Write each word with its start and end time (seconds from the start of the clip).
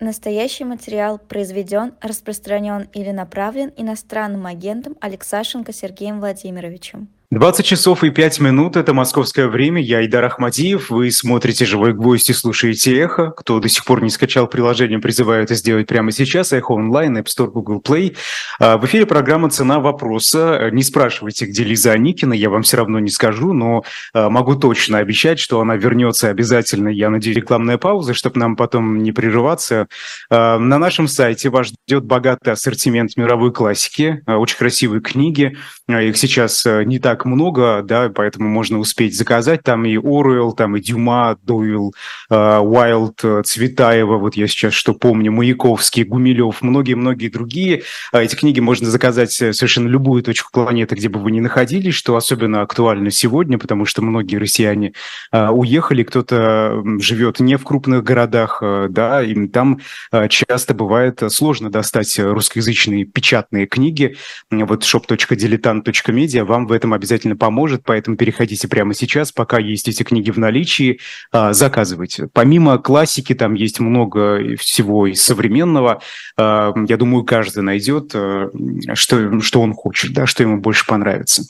Настоящий 0.00 0.64
материал 0.64 1.18
произведен, 1.18 1.92
распространен 2.00 2.88
или 2.94 3.10
направлен 3.10 3.70
иностранным 3.76 4.46
агентом 4.46 4.96
Алексашенко 4.98 5.74
Сергеем 5.74 6.20
Владимировичем. 6.20 7.08
20 7.32 7.64
часов 7.64 8.02
и 8.02 8.10
5 8.10 8.40
минут– 8.40 8.76
это 8.76 8.92
московское 8.92 9.46
время. 9.46 9.80
Я 9.80 10.04
Идар 10.04 10.24
Ахмадиев. 10.24 10.90
Вы 10.90 11.12
смотрите 11.12 11.64
«Живой 11.64 11.92
гвоздь» 11.92 12.28
и 12.28 12.32
слушаете 12.32 12.98
«Эхо». 12.98 13.30
Кто 13.30 13.60
до 13.60 13.68
сих 13.68 13.84
пор 13.84 14.02
не 14.02 14.10
скачал 14.10 14.48
приложение, 14.48 14.98
призываю 14.98 15.44
это 15.44 15.54
сделать 15.54 15.86
прямо 15.86 16.10
сейчас. 16.10 16.52
«Эхо 16.52 16.72
онлайн», 16.72 17.16
App 17.16 17.26
Store, 17.26 17.46
Google 17.46 17.80
Play. 17.86 18.16
А, 18.58 18.78
в 18.78 18.86
эфире 18.86 19.06
программа 19.06 19.48
«Цена 19.48 19.78
вопроса». 19.78 20.70
Не 20.72 20.82
спрашивайте, 20.82 21.46
где 21.46 21.62
Лиза 21.62 21.92
Аникина, 21.92 22.32
я 22.32 22.50
вам 22.50 22.62
все 22.62 22.78
равно 22.78 22.98
не 22.98 23.10
скажу, 23.10 23.52
но 23.52 23.84
а, 24.12 24.28
могу 24.28 24.56
точно 24.56 24.98
обещать, 24.98 25.38
что 25.38 25.60
она 25.60 25.76
вернется 25.76 26.30
обязательно. 26.30 26.88
Я 26.88 27.10
надеюсь, 27.10 27.36
рекламная 27.36 27.78
пауза, 27.78 28.12
чтобы 28.12 28.40
нам 28.40 28.56
потом 28.56 29.04
не 29.04 29.12
прерываться. 29.12 29.86
А, 30.30 30.58
на 30.58 30.78
нашем 30.78 31.06
сайте 31.06 31.48
вас 31.48 31.68
ждет 31.68 32.02
богатый 32.02 32.48
ассортимент 32.48 33.16
мировой 33.16 33.52
классики, 33.52 34.20
очень 34.26 34.56
красивые 34.58 35.00
книги. 35.00 35.56
Их 35.88 36.16
сейчас 36.16 36.66
не 36.66 36.98
так 36.98 37.19
так 37.20 37.26
много, 37.26 37.82
да, 37.82 38.10
поэтому 38.14 38.48
можно 38.48 38.78
успеть 38.78 39.16
заказать. 39.16 39.62
Там 39.62 39.84
и 39.84 39.96
Оруэлл, 39.96 40.52
там 40.52 40.76
и 40.76 40.80
Дюма, 40.80 41.36
Дойл, 41.42 41.94
Уайлд, 42.30 43.20
э, 43.22 43.42
Цветаева, 43.44 44.16
вот 44.16 44.36
я 44.36 44.46
сейчас 44.46 44.72
что 44.72 44.94
помню, 44.94 45.30
Маяковский, 45.30 46.04
Гумилев, 46.04 46.62
многие-многие 46.62 47.28
другие. 47.28 47.82
А 48.12 48.22
эти 48.22 48.36
книги 48.36 48.60
можно 48.60 48.88
заказать 48.88 49.40
э, 49.42 49.52
совершенно 49.52 49.88
любую 49.88 50.22
точку 50.22 50.50
планеты, 50.52 50.94
где 50.94 51.08
бы 51.08 51.20
вы 51.20 51.30
ни 51.32 51.40
находились, 51.40 51.94
что 51.94 52.16
особенно 52.16 52.62
актуально 52.62 53.10
сегодня, 53.10 53.58
потому 53.58 53.84
что 53.84 54.00
многие 54.00 54.36
россияне 54.36 54.92
уехали, 55.32 56.04
кто-то 56.04 56.82
живет 57.00 57.40
не 57.40 57.56
в 57.56 57.64
крупных 57.64 58.02
городах, 58.02 58.60
э, 58.62 58.86
да, 58.88 59.22
и 59.22 59.46
там 59.48 59.80
часто 60.28 60.74
бывает 60.74 61.22
сложно 61.28 61.70
достать 61.70 62.18
русскоязычные 62.18 63.04
печатные 63.04 63.66
книги. 63.66 64.16
Вот 64.50 64.84
shop.diletant.media 64.84 66.44
вам 66.44 66.66
в 66.66 66.72
этом 66.72 66.94
обязательно 66.94 67.09
обязательно 67.10 67.36
поможет, 67.36 67.82
поэтому 67.84 68.16
переходите 68.16 68.68
прямо 68.68 68.94
сейчас, 68.94 69.32
пока 69.32 69.58
есть 69.58 69.88
эти 69.88 70.02
книги 70.02 70.30
в 70.30 70.38
наличии, 70.38 71.00
а, 71.32 71.52
заказывайте. 71.52 72.28
Помимо 72.32 72.78
классики, 72.78 73.34
там 73.34 73.54
есть 73.54 73.80
много 73.80 74.56
всего 74.56 75.06
из 75.06 75.22
современного. 75.22 76.00
А, 76.36 76.72
я 76.88 76.96
думаю, 76.96 77.24
каждый 77.24 77.62
найдет, 77.62 78.12
э, 78.14 78.50
что, 78.94 79.40
что 79.40 79.60
он 79.60 79.74
хочет, 79.74 80.12
да, 80.12 80.26
что 80.26 80.42
ему 80.42 80.60
больше 80.60 80.86
понравится. 80.86 81.42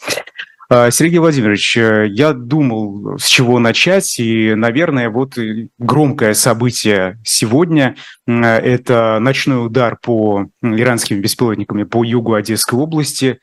А, 0.73 0.91
Сергей 0.91 1.19
Владимирович, 1.19 1.77
э, 1.77 2.07
я 2.09 2.33
думал, 2.33 3.19
с 3.19 3.27
чего 3.27 3.59
начать, 3.59 4.19
и, 4.19 4.55
наверное, 4.55 5.11
вот 5.11 5.37
громкое 5.79 6.33
событие 6.35 7.19
сегодня– 7.25 7.97
это 8.27 9.19
ночной 9.21 9.67
удар 9.67 9.99
по 10.01 10.47
иранским 10.63 11.21
беспилотникам 11.21 11.87
по 11.89 12.05
югу 12.05 12.35
Одесской 12.35 12.79
области. 12.79 13.41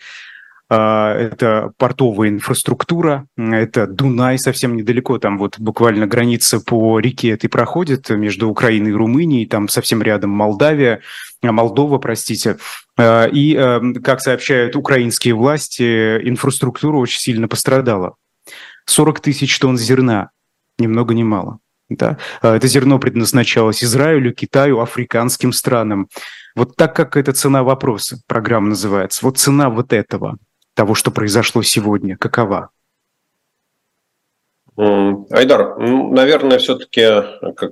А, 0.69 1.13
это 1.13 1.71
портовая 1.77 2.27
инфраструктура, 2.27 3.25
это 3.37 3.87
Дунай 3.87 4.37
совсем 4.37 4.75
недалеко, 4.75 5.17
там 5.17 5.37
вот 5.37 5.57
буквально 5.59 6.07
граница 6.07 6.59
по 6.59 6.99
реке 6.99 7.29
этой 7.29 7.47
проходит 7.47 8.09
между 8.09 8.49
Украиной 8.49 8.89
и 8.89 8.93
Румынией, 8.93 9.45
там 9.45 9.69
совсем 9.69 10.01
рядом 10.01 10.31
Молдавия, 10.31 11.01
а, 11.41 11.51
Молдова, 11.53 11.99
простите. 11.99 12.57
А, 12.97 13.27
и, 13.27 13.53
как 14.03 14.19
сообщают 14.19 14.75
украинские 14.75 15.35
власти, 15.35 16.17
инфраструктура 16.27 16.97
очень 16.97 17.21
сильно 17.21 17.47
пострадала. 17.47 18.15
40 18.85 19.21
тысяч 19.21 19.57
тонн 19.59 19.77
зерна, 19.77 20.31
ни 20.79 20.87
много 20.87 21.13
ни 21.13 21.23
мало. 21.23 21.59
Да? 21.89 22.17
Это 22.41 22.67
зерно 22.67 22.99
предназначалось 22.99 23.81
Израилю, 23.81 24.33
Китаю, 24.33 24.81
африканским 24.81 25.53
странам. 25.53 26.09
Вот 26.55 26.75
так 26.75 26.93
как 26.93 27.15
эта 27.15 27.31
цена 27.31 27.63
вопроса, 27.63 28.19
программа 28.27 28.69
называется, 28.69 29.25
вот 29.25 29.37
цена 29.37 29.69
вот 29.69 29.93
этого– 29.93 30.37
того, 30.77 30.93
что 30.93 31.11
произошло 31.11 31.63
сегодня? 31.63 32.15
Какова? 32.17 32.69
Айдар, 34.77 35.79
ну, 35.79 36.13
наверное, 36.13 36.59
все-таки 36.59 37.01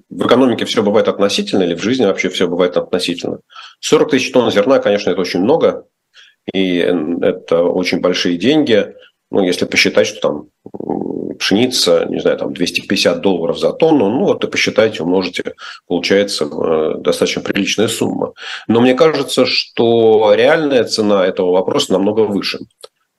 в 0.10 0.26
экономике 0.26 0.66
все 0.66 0.82
бывает 0.82 1.08
относительно, 1.08 1.62
или 1.62 1.76
в 1.76 1.84
жизни 1.84 2.06
вообще 2.06 2.30
все 2.30 2.48
бывает 2.48 2.78
относительно. 2.78 3.42
40 3.80 4.10
тысяч 4.10 4.32
тонн 4.32 4.52
зерна, 4.52 4.80
конечно, 4.80 5.12
это 5.12 5.22
очень 5.22 5.42
много, 5.42 5.86
и 6.52 6.78
это 7.22 7.62
очень 7.62 8.02
большие 8.02 8.38
деньги. 8.40 8.96
Ну, 9.30 9.44
если 9.44 9.66
посчитать, 9.66 10.08
что 10.08 10.20
там 10.20 10.48
пшеница, 11.38 12.06
не 12.10 12.20
знаю, 12.20 12.38
там 12.38 12.54
250 12.54 13.22
долларов 13.22 13.60
за 13.60 13.72
тонну, 13.72 14.10
ну, 14.10 14.26
вот 14.26 14.44
и 14.44 14.48
посчитайте, 14.48 15.04
умножите, 15.04 15.54
получается 15.88 16.46
э, 16.46 16.94
достаточно 16.98 17.44
приличная 17.44 17.88
сумма. 17.88 18.34
Но 18.68 18.82
мне 18.82 18.96
кажется, 18.96 19.46
что 19.46 20.34
реальная 20.34 20.86
цена 20.86 21.24
этого 21.24 21.52
вопроса 21.52 21.94
намного 21.94 22.22
выше. 22.22 22.60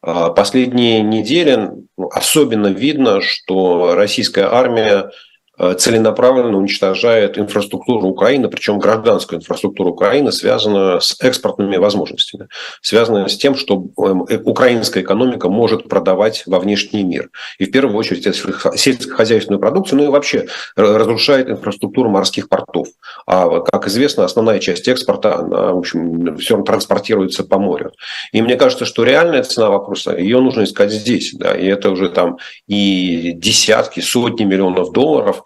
А, 0.06 0.30
последние 0.30 1.02
недели 1.02 1.56
ну, 1.96 2.08
особенно 2.12 2.68
видно, 2.68 3.20
что 3.20 3.96
российская 3.96 4.46
армия 4.46 5.10
целенаправленно 5.58 6.58
уничтожает 6.58 7.38
инфраструктуру 7.38 8.08
Украины, 8.08 8.48
причем 8.48 8.78
гражданскую 8.78 9.40
инфраструктуру 9.40 9.90
Украины, 9.90 10.32
связанную 10.32 11.00
с 11.00 11.16
экспортными 11.20 11.76
возможностями, 11.76 12.48
связанную 12.82 13.28
с 13.28 13.36
тем, 13.36 13.54
что 13.54 13.86
эм, 13.98 14.24
э, 14.28 14.38
украинская 14.38 15.02
экономика 15.02 15.48
может 15.48 15.88
продавать 15.88 16.42
во 16.46 16.58
внешний 16.58 17.02
мир. 17.04 17.30
И 17.58 17.64
в 17.64 17.70
первую 17.70 17.96
очередь 17.96 18.24
сельскохозяйственную 18.24 19.60
продукцию, 19.60 19.98
ну 19.98 20.04
и 20.04 20.08
вообще 20.08 20.46
разрушает 20.76 21.48
инфраструктуру 21.48 22.10
морских 22.10 22.48
портов. 22.48 22.88
А, 23.26 23.60
как 23.60 23.88
известно, 23.88 24.24
основная 24.24 24.58
часть 24.58 24.88
экспорта, 24.88 25.36
она, 25.36 25.72
в 25.72 25.78
общем, 25.78 26.36
все 26.36 26.60
транспортируется 26.62 27.44
по 27.44 27.58
морю. 27.58 27.92
И 28.32 28.42
мне 28.42 28.56
кажется, 28.56 28.84
что 28.84 29.04
реальная 29.04 29.42
цена 29.42 29.70
вопроса, 29.70 30.16
ее 30.16 30.40
нужно 30.40 30.64
искать 30.64 30.92
здесь. 30.92 31.32
Да, 31.34 31.54
и 31.54 31.66
это 31.66 31.90
уже 31.90 32.10
там 32.10 32.38
и 32.66 33.32
десятки, 33.32 34.00
сотни 34.00 34.44
миллионов 34.44 34.92
долларов, 34.92 35.42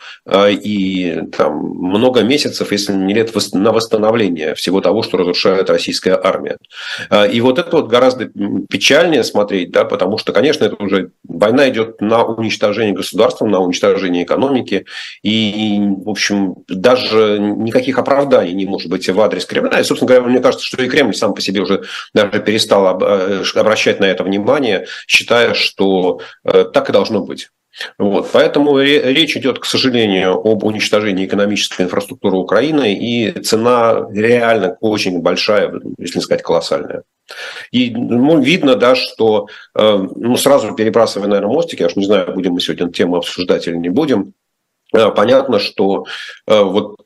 и 0.48 1.22
там 1.36 1.58
много 1.58 2.22
месяцев, 2.22 2.72
если 2.72 2.92
не 2.92 3.14
лет, 3.14 3.30
на 3.52 3.72
восстановление 3.72 4.54
всего 4.54 4.80
того, 4.80 5.02
что 5.02 5.18
разрушает 5.18 5.70
российская 5.70 6.18
армия. 6.22 6.58
А, 7.08 7.26
и 7.26 7.40
вот 7.40 7.58
это 7.58 7.76
вот 7.76 7.88
гораздо 7.88 8.30
печальнее 8.68 9.24
смотреть, 9.24 9.70
да, 9.70 9.84
потому 9.84 10.18
что, 10.18 10.32
конечно, 10.32 10.64
это 10.64 10.76
уже 10.82 11.10
война 11.26 11.68
идет 11.68 12.00
на 12.00 12.24
уничтожение 12.24 12.94
государства, 12.94 13.46
на 13.46 13.60
уничтожение 13.60 14.24
экономики, 14.24 14.86
и, 15.22 15.78
в 15.80 16.08
общем, 16.08 16.56
даже 16.68 17.38
никаких 17.38 17.98
оправданий 17.98 18.52
не 18.52 18.66
может 18.66 18.90
быть 18.90 19.08
в 19.08 19.20
адрес 19.20 19.46
Кремля. 19.46 19.80
И, 19.80 19.84
собственно 19.84 20.08
говоря, 20.08 20.26
мне 20.26 20.40
кажется, 20.40 20.66
что 20.66 20.82
и 20.82 20.88
Кремль 20.88 21.14
сам 21.14 21.34
по 21.34 21.40
себе 21.40 21.60
уже 21.60 21.84
даже 22.14 22.40
перестал 22.40 22.98
э, 23.00 23.44
обращать 23.54 24.00
на 24.00 24.04
это 24.04 24.24
внимание, 24.24 24.86
считая, 25.06 25.54
что 25.54 26.20
э, 26.44 26.64
так 26.72 26.88
и 26.90 26.92
должно 26.92 27.20
быть. 27.20 27.48
Вот. 27.98 28.28
Поэтому 28.32 28.78
речь 28.80 29.36
идет, 29.36 29.58
к 29.58 29.64
сожалению, 29.64 30.32
об 30.32 30.64
уничтожении 30.64 31.26
экономической 31.26 31.82
инфраструктуры 31.82 32.36
Украины, 32.36 32.94
и 32.94 33.30
цена 33.42 34.06
реально 34.12 34.76
очень 34.80 35.20
большая, 35.20 35.72
если 35.98 36.18
не 36.18 36.22
сказать 36.22 36.42
колоссальная. 36.42 37.04
И 37.70 37.90
ну, 37.90 38.40
видно, 38.40 38.74
да, 38.74 38.96
что 38.96 39.46
э, 39.76 40.08
ну, 40.16 40.36
сразу 40.36 40.74
перебрасывая, 40.74 41.28
наверное, 41.28 41.52
мостики, 41.52 41.82
я 41.82 41.86
уж 41.86 41.96
не 41.96 42.04
знаю, 42.04 42.32
будем 42.34 42.54
мы 42.54 42.60
сегодня 42.60 42.90
тему 42.90 43.16
обсуждать 43.16 43.68
или 43.68 43.76
не 43.76 43.88
будем, 43.88 44.34
э, 44.92 45.10
понятно, 45.10 45.60
что 45.60 46.06
э, 46.46 46.62
вот 46.62 46.96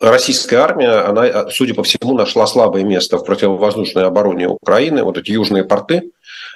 российская 0.00 0.58
армия, 0.58 1.08
она, 1.08 1.50
судя 1.50 1.74
по 1.74 1.82
всему, 1.82 2.14
нашла 2.14 2.46
слабое 2.46 2.84
место 2.84 3.18
в 3.18 3.24
противовоздушной 3.24 4.04
обороне 4.04 4.48
Украины, 4.48 5.02
вот 5.02 5.18
эти 5.18 5.32
южные 5.32 5.64
порты, 5.64 6.12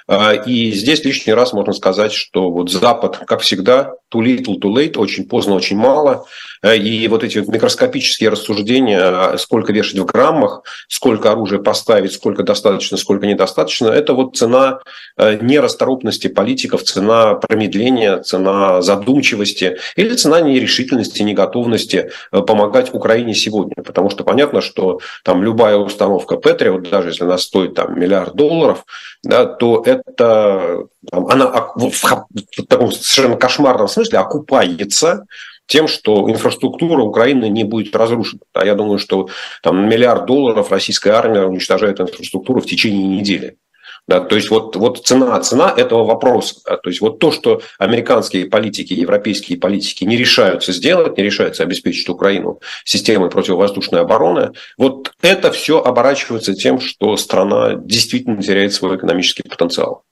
и 0.07 0.71
здесь 0.71 1.03
лишний 1.05 1.33
раз 1.33 1.53
можно 1.53 1.73
сказать, 1.73 2.11
что 2.11 2.49
вот 2.51 2.69
Запад, 2.69 3.19
как 3.25 3.41
всегда, 3.41 3.93
too 4.13 4.21
little, 4.21 4.59
too 4.59 4.73
late, 4.73 4.97
очень 4.97 5.27
поздно, 5.27 5.55
очень 5.55 5.77
мало. 5.77 6.25
Э, 6.63 6.77
и 6.77 7.07
вот 7.07 7.23
эти 7.23 7.39
микроскопические 7.39 8.29
рассуждения, 8.29 8.99
а, 8.99 9.37
сколько 9.37 9.71
вешать 9.73 9.99
в 9.99 10.05
граммах, 10.05 10.63
сколько 10.87 11.31
оружия 11.31 11.59
поставить, 11.59 12.13
сколько 12.13 12.43
достаточно, 12.43 12.97
сколько 12.97 13.27
недостаточно, 13.27 13.89
это 13.89 14.13
вот 14.13 14.35
цена 14.35 14.79
э, 15.17 15.37
нерасторопности 15.41 16.27
политиков, 16.27 16.83
цена 16.83 17.35
промедления, 17.35 18.19
цена 18.19 18.81
задумчивости 18.81 19.77
или 19.95 20.15
цена 20.15 20.41
нерешительности, 20.41 21.21
неготовности 21.21 22.11
э, 22.31 22.41
помогать 22.41 22.93
Украине 22.93 23.35
сегодня. 23.35 23.83
Потому 23.83 24.09
что 24.09 24.23
понятно, 24.23 24.61
что 24.61 24.99
там 25.23 25.43
любая 25.43 25.75
установка 25.75 26.37
Патриот, 26.37 26.89
даже 26.89 27.09
если 27.09 27.25
она 27.25 27.37
стоит 27.37 27.75
там 27.75 27.99
миллиард 27.99 28.35
долларов, 28.35 28.85
да, 29.23 29.45
то 29.45 29.83
это 29.85 30.85
она 31.11 31.47
в 31.75 32.65
таком 32.67 32.91
совершенно 32.91 33.35
кошмарном 33.35 33.87
смысле 33.87 34.19
окупается 34.19 35.25
тем, 35.67 35.87
что 35.87 36.29
инфраструктура 36.29 37.01
Украины 37.01 37.49
не 37.49 37.63
будет 37.63 37.95
разрушена. 37.95 38.41
А 38.53 38.65
я 38.65 38.75
думаю, 38.75 38.99
что 38.99 39.29
там 39.61 39.89
миллиард 39.89 40.25
долларов 40.25 40.71
российская 40.71 41.11
армия 41.11 41.45
уничтожает 41.45 41.99
инфраструктуру 41.99 42.61
в 42.61 42.65
течение 42.65 43.07
недели. 43.07 43.57
Да, 44.05 44.19
то 44.19 44.35
есть 44.35 44.49
вот, 44.49 44.75
вот 44.75 45.05
цена, 45.05 45.39
цена 45.39 45.73
этого 45.75 46.03
вопроса. 46.03 46.55
Да, 46.67 46.75
то 46.75 46.89
есть 46.89 46.99
вот 46.99 47.19
то, 47.19 47.31
что 47.31 47.61
американские 47.79 48.47
политики, 48.47 48.93
европейские 48.93 49.57
политики 49.57 50.03
не 50.03 50.17
решаются 50.17 50.73
сделать, 50.73 51.17
не 51.17 51.23
решаются 51.23 51.63
обеспечить 51.63 52.09
Украину 52.09 52.59
системой 52.83 53.29
противовоздушной 53.29 54.01
обороны, 54.01 54.51
вот 54.77 55.13
это 55.21 55.51
все 55.53 55.81
оборачивается 55.81 56.53
тем, 56.53 56.81
что 56.81 57.15
страна 57.15 57.75
действительно 57.75 58.41
теряет 58.41 58.73
свой 58.73 58.97
экономический 58.97 59.43
потенциал. 59.43 60.03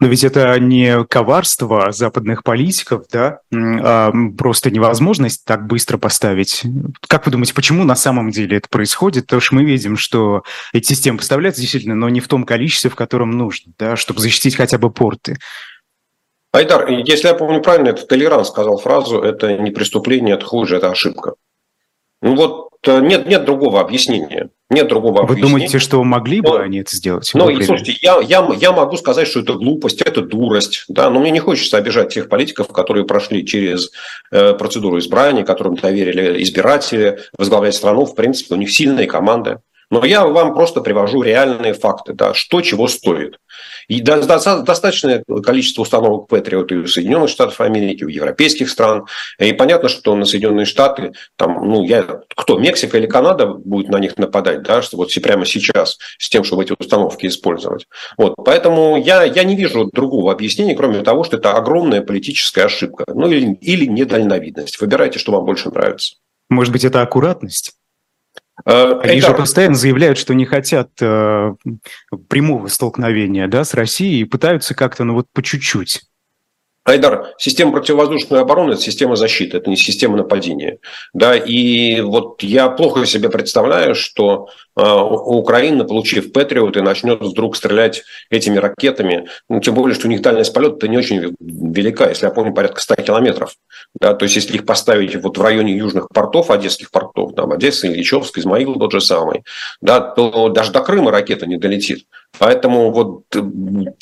Но 0.00 0.06
ведь 0.06 0.22
это 0.22 0.58
не 0.60 1.04
коварство 1.04 1.90
западных 1.90 2.44
политиков, 2.44 3.06
да, 3.10 3.40
а 3.52 4.12
просто 4.36 4.70
невозможность 4.70 5.44
так 5.44 5.66
быстро 5.66 5.98
поставить. 5.98 6.62
Как 7.08 7.26
вы 7.26 7.32
думаете, 7.32 7.52
почему 7.52 7.82
на 7.82 7.96
самом 7.96 8.30
деле 8.30 8.58
это 8.58 8.68
происходит? 8.68 9.26
Потому 9.26 9.40
что 9.40 9.54
мы 9.56 9.64
видим, 9.64 9.96
что 9.96 10.44
эти 10.72 10.88
системы 10.88 11.18
поставляются 11.18 11.60
действительно, 11.60 11.96
но 11.96 12.08
не 12.08 12.20
в 12.20 12.28
том 12.28 12.44
количестве, 12.44 12.90
в 12.90 12.94
котором 12.94 13.32
нужно, 13.32 13.72
да, 13.76 13.96
чтобы 13.96 14.20
защитить 14.20 14.54
хотя 14.54 14.78
бы 14.78 14.90
порты. 14.90 15.36
Айдар, 16.52 16.88
если 16.88 17.26
я 17.26 17.34
помню 17.34 17.60
правильно, 17.60 17.88
это 17.88 18.06
Толеран 18.06 18.44
сказал 18.44 18.78
фразу 18.78 19.20
«это 19.20 19.58
не 19.58 19.70
преступление, 19.70 20.36
это 20.36 20.46
хуже, 20.46 20.76
это 20.76 20.90
ошибка». 20.90 21.34
Ну 22.22 22.36
вот 22.36 22.67
нет, 22.86 23.26
нет 23.26 23.44
другого 23.44 23.80
объяснения. 23.80 24.50
Нет 24.70 24.88
другого 24.88 25.22
Вы 25.22 25.32
объяснения. 25.32 25.48
думаете, 25.48 25.78
что 25.78 26.04
могли 26.04 26.40
бы 26.40 26.50
но, 26.50 26.56
они 26.56 26.80
это 26.80 26.94
сделать? 26.94 27.30
Ну, 27.34 27.48
и, 27.48 27.62
слушайте, 27.62 27.96
я, 28.02 28.20
я, 28.20 28.46
я 28.60 28.72
могу 28.72 28.96
сказать, 28.98 29.26
что 29.26 29.40
это 29.40 29.54
глупость, 29.54 30.02
это 30.02 30.20
дурость, 30.20 30.84
да, 30.88 31.08
но 31.08 31.20
мне 31.20 31.30
не 31.30 31.38
хочется 31.40 31.78
обижать 31.78 32.12
тех 32.12 32.28
политиков, 32.28 32.68
которые 32.68 33.06
прошли 33.06 33.46
через 33.46 33.90
э, 34.30 34.52
процедуру 34.54 34.98
избрания, 34.98 35.42
которым 35.44 35.74
доверили 35.74 36.42
избиратели, 36.42 37.18
возглавлять 37.36 37.74
страну, 37.74 38.04
в 38.04 38.14
принципе, 38.14 38.54
у 38.54 38.58
них 38.58 38.70
сильные 38.70 39.06
команды. 39.06 39.60
Но 39.90 40.04
я 40.04 40.26
вам 40.26 40.52
просто 40.52 40.82
привожу 40.82 41.22
реальные 41.22 41.72
факты, 41.72 42.12
да, 42.12 42.34
что 42.34 42.60
чего 42.60 42.88
стоит. 42.88 43.38
И 43.88 44.00
достаточное 44.00 45.24
количество 45.42 45.82
установок 45.82 46.30
Patriot 46.30 46.66
и 46.68 46.74
у 46.76 46.86
Соединенных 46.86 47.30
Штатов 47.30 47.60
Америки, 47.60 48.04
у 48.04 48.08
европейских 48.08 48.68
стран. 48.68 49.06
И 49.38 49.52
понятно, 49.52 49.88
что 49.88 50.14
на 50.14 50.26
Соединенные 50.26 50.66
Штаты, 50.66 51.12
там, 51.36 51.68
ну, 51.68 51.82
я, 51.82 52.20
кто, 52.36 52.58
Мексика 52.58 52.98
или 52.98 53.06
Канада 53.06 53.46
будет 53.46 53.88
на 53.88 53.98
них 53.98 54.18
нападать, 54.18 54.62
да, 54.62 54.82
что 54.82 54.98
вот 54.98 55.10
прямо 55.22 55.46
сейчас 55.46 55.98
с 56.18 56.28
тем, 56.28 56.44
чтобы 56.44 56.64
эти 56.64 56.74
установки 56.78 57.26
использовать. 57.26 57.86
Вот, 58.16 58.34
поэтому 58.36 58.96
я, 58.96 59.24
я 59.24 59.44
не 59.44 59.56
вижу 59.56 59.90
другого 59.92 60.32
объяснения, 60.32 60.76
кроме 60.76 61.02
того, 61.02 61.24
что 61.24 61.38
это 61.38 61.54
огромная 61.54 62.02
политическая 62.02 62.64
ошибка, 62.64 63.04
ну, 63.08 63.28
или, 63.28 63.54
или 63.54 63.86
недальновидность. 63.86 64.80
Выбирайте, 64.80 65.18
что 65.18 65.32
вам 65.32 65.44
больше 65.44 65.70
нравится. 65.70 66.16
Может 66.50 66.72
быть, 66.72 66.84
это 66.84 67.02
аккуратность? 67.02 67.77
Э, 68.64 69.00
Они 69.02 69.18
это... 69.18 69.28
же 69.28 69.34
постоянно 69.34 69.74
заявляют, 69.74 70.18
что 70.18 70.34
не 70.34 70.44
хотят 70.44 70.90
э, 71.00 71.54
прямого 72.28 72.68
столкновения 72.68 73.46
да, 73.48 73.64
с 73.64 73.74
Россией 73.74 74.20
и 74.20 74.24
пытаются 74.24 74.74
как-то, 74.74 75.04
ну 75.04 75.14
вот 75.14 75.26
по 75.32 75.42
чуть-чуть. 75.42 76.07
Айдар, 76.88 77.34
система 77.36 77.72
противовоздушной 77.72 78.40
обороны– 78.40 78.72
это 78.72 78.80
система 78.80 79.14
защиты, 79.14 79.58
это 79.58 79.68
не 79.68 79.76
система 79.76 80.16
нападения. 80.16 80.78
Да, 81.12 81.36
и 81.36 82.00
вот 82.00 82.42
я 82.42 82.70
плохо 82.70 83.04
себе 83.04 83.28
представляю, 83.28 83.94
что 83.94 84.48
э, 84.74 84.82
Украина, 84.82 85.84
получив 85.84 86.32
Патриот, 86.32 86.78
и 86.78 86.80
начнет 86.80 87.20
вдруг 87.20 87.56
стрелять 87.56 88.04
этими 88.30 88.56
ракетами, 88.56 89.28
ну, 89.50 89.60
тем 89.60 89.74
более, 89.74 89.94
что 89.94 90.06
у 90.06 90.10
них 90.10 90.22
дальность 90.22 90.54
полета 90.54 90.88
не 90.88 90.96
очень 90.96 91.36
велика, 91.40 92.08
если 92.08 92.24
я 92.24 92.32
помню, 92.32 92.54
порядка 92.54 92.80
100 92.80 92.94
километров. 92.96 93.54
Да, 94.00 94.14
то 94.14 94.22
есть, 94.22 94.36
если 94.36 94.54
их 94.54 94.64
поставить 94.64 95.14
вот 95.16 95.36
в 95.36 95.42
районе 95.42 95.76
южных 95.76 96.08
портов, 96.08 96.50
одесских 96.50 96.90
портов, 96.90 97.34
там, 97.34 97.52
Одесса, 97.52 97.86
Ильичевск, 97.86 98.38
Измаил 98.38 98.76
тот 98.76 98.92
же 98.92 99.02
самый, 99.02 99.44
да, 99.82 100.00
то 100.00 100.48
даже 100.48 100.72
до 100.72 100.80
Крыма 100.80 101.10
ракета 101.10 101.44
не 101.44 101.58
долетит. 101.58 102.06
Поэтому 102.38 102.90
вот 102.90 103.24
э, 103.34 103.42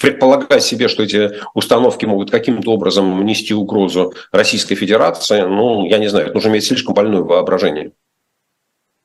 предполагать 0.01 0.63
себе, 0.63 0.89
что 0.89 1.03
эти 1.03 1.33
установки 1.55 2.05
могут 2.05 2.31
каким-то 2.31 2.73
образом 2.73 3.25
нести 3.25 3.55
угрозу 3.55 4.13
Российской 4.33 4.75
Федерации, 4.75 5.43
ну, 5.43 5.87
я 5.87 5.99
не 5.99 6.09
знаю, 6.09 6.27
это 6.27 6.35
нужно 6.35 6.51
иметь 6.51 6.65
слишком 6.65 6.95
больное 6.95 7.23
воображение. 7.23 7.93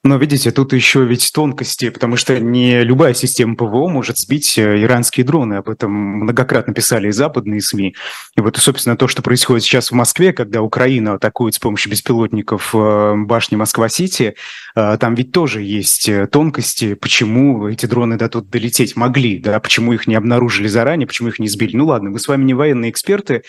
Но 0.03 0.17
видите, 0.17 0.49
тут 0.49 0.73
еще 0.73 1.05
ведь 1.05 1.31
тонкости, 1.31 1.91
потому 1.91 2.15
что 2.15 2.39
не 2.39 2.83
любая 2.83 3.13
система 3.13 3.55
ПВО 3.55 3.87
может 3.87 4.17
сбить 4.17 4.57
э, 4.57 4.81
иранские 4.81 5.23
дроны. 5.23 5.55
Об 5.55 5.69
этом 5.69 5.91
многократно 5.91 6.73
писали 6.73 7.09
и 7.09 7.11
западные 7.11 7.61
СМИ. 7.61 7.93
И 8.35 8.41
вот, 8.41 8.57
собственно, 8.57 8.97
то, 8.97 9.07
что 9.07 9.21
происходит 9.21 9.63
сейчас 9.63 9.91
в 9.91 9.93
Москве, 9.93 10.33
когда 10.33 10.63
Украина 10.63 11.13
атакует 11.13 11.53
с 11.53 11.59
помощью 11.59 11.91
беспилотников 11.91 12.73
э, 12.73 13.13
башни 13.15 13.55
Москва-Сити, 13.57 14.33
э, 14.75 14.97
там 14.99 15.13
ведь 15.13 15.33
тоже 15.33 15.61
есть 15.61 16.09
тонкости, 16.31 16.95
почему 16.95 17.67
эти 17.67 17.85
дроны 17.85 18.17
до 18.17 18.27
тут 18.27 18.49
долететь 18.49 18.95
могли, 18.95 19.37
да, 19.37 19.59
почему 19.59 19.93
их 19.93 20.07
не 20.07 20.15
обнаружили 20.15 20.67
заранее, 20.67 21.05
почему 21.05 21.27
их 21.27 21.37
не 21.37 21.47
сбили. 21.47 21.77
Ну 21.77 21.85
ладно, 21.85 22.09
мы 22.09 22.17
с 22.17 22.27
вами 22.27 22.43
не 22.43 22.55
военные 22.55 22.89
эксперты, 22.89 23.43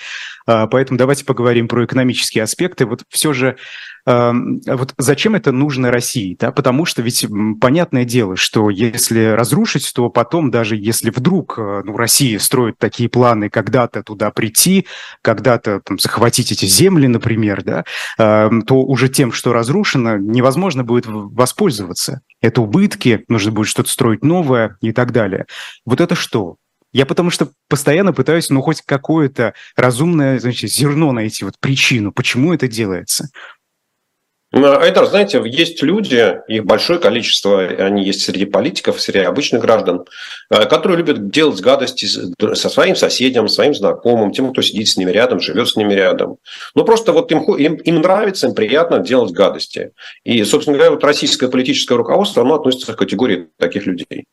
поэтому 0.44 0.98
давайте 0.98 1.24
поговорим 1.24 1.66
про 1.66 1.86
экономические 1.86 2.44
аспекты. 2.44 2.84
Вот 2.84 3.04
все 3.08 3.32
же 3.32 3.56
вот 4.04 4.94
зачем 4.98 5.34
это 5.34 5.52
нужно 5.52 5.90
России? 5.90 6.36
Да? 6.38 6.50
Потому 6.50 6.84
что 6.84 7.02
ведь 7.02 7.26
понятное 7.60 8.04
дело, 8.04 8.36
что 8.36 8.68
если 8.68 9.26
разрушить, 9.26 9.92
то 9.94 10.10
потом 10.10 10.50
даже 10.50 10.76
если 10.76 11.10
вдруг 11.10 11.58
э, 11.58 11.82
ну, 11.84 11.96
Россия 11.96 12.38
строит 12.38 12.78
такие 12.78 13.08
планы 13.08 13.48
когда-то 13.48 14.02
туда 14.02 14.30
прийти, 14.30 14.86
когда-то 15.22 15.80
там, 15.84 15.98
захватить 15.98 16.50
эти 16.50 16.66
земли, 16.66 17.06
например, 17.06 17.62
да, 17.62 17.84
то 18.16 18.82
уже 18.84 19.08
тем, 19.08 19.32
что 19.32 19.52
разрушено, 19.52 20.16
невозможно 20.16 20.84
будет 20.84 21.06
воспользоваться. 21.06 22.22
Это 22.40 22.60
убытки, 22.60 23.24
нужно 23.28 23.52
будет 23.52 23.68
что-то 23.68 23.90
строить 23.90 24.24
новое 24.24 24.76
и 24.80 24.92
так 24.92 25.12
далее. 25.12 25.46
Вот 25.84 26.00
это 26.00 26.14
что? 26.14 26.56
Я 26.92 27.06
потому 27.06 27.30
что 27.30 27.48
постоянно 27.68 28.12
пытаюсь, 28.12 28.50
ну, 28.50 28.60
хоть 28.60 28.82
какое-то 28.82 29.54
разумное, 29.76 30.38
значит, 30.38 30.70
зерно 30.70 31.12
найти, 31.12 31.44
вот 31.44 31.54
причину, 31.58 32.12
почему 32.12 32.52
это 32.52 32.68
делается. 32.68 33.30
Айдар, 34.52 35.06
знаете, 35.06 35.40
есть 35.46 35.82
люди, 35.82 36.36
их 36.46 36.66
большое 36.66 36.98
количество, 36.98 37.62
они 37.62 38.04
есть 38.04 38.22
среди 38.22 38.44
политиков, 38.44 39.00
среди 39.00 39.20
обычных 39.20 39.62
граждан, 39.62 40.04
э, 40.50 40.66
которые 40.66 40.98
любят 40.98 41.30
делать 41.30 41.60
гадости 41.62 42.04
со 42.04 42.68
своим 42.68 42.94
соседям, 42.94 43.48
своим 43.48 43.74
знакомым, 43.74 44.30
тем, 44.30 44.52
кто 44.52 44.60
сидит 44.60 44.88
с 44.88 44.98
ними 44.98 45.10
рядом, 45.10 45.40
живет 45.40 45.68
с 45.68 45.76
ними 45.76 45.94
рядом. 45.94 46.36
Ну, 46.74 46.84
просто 46.84 47.12
вот 47.12 47.32
им, 47.32 47.42
им, 47.54 47.76
им 47.76 48.02
нравится, 48.02 48.46
им 48.46 48.54
приятно 48.54 48.98
делать 48.98 49.32
гадости. 49.32 49.92
И, 50.22 50.44
собственно 50.44 50.76
говоря, 50.76 50.92
вот 50.92 51.04
российское 51.04 51.48
политическое 51.48 51.96
руководство, 51.96 52.42
оно 52.42 52.56
относится 52.56 52.92
к 52.92 52.98
категории 52.98 53.48
таких 53.58 53.86
людей. 53.86 54.26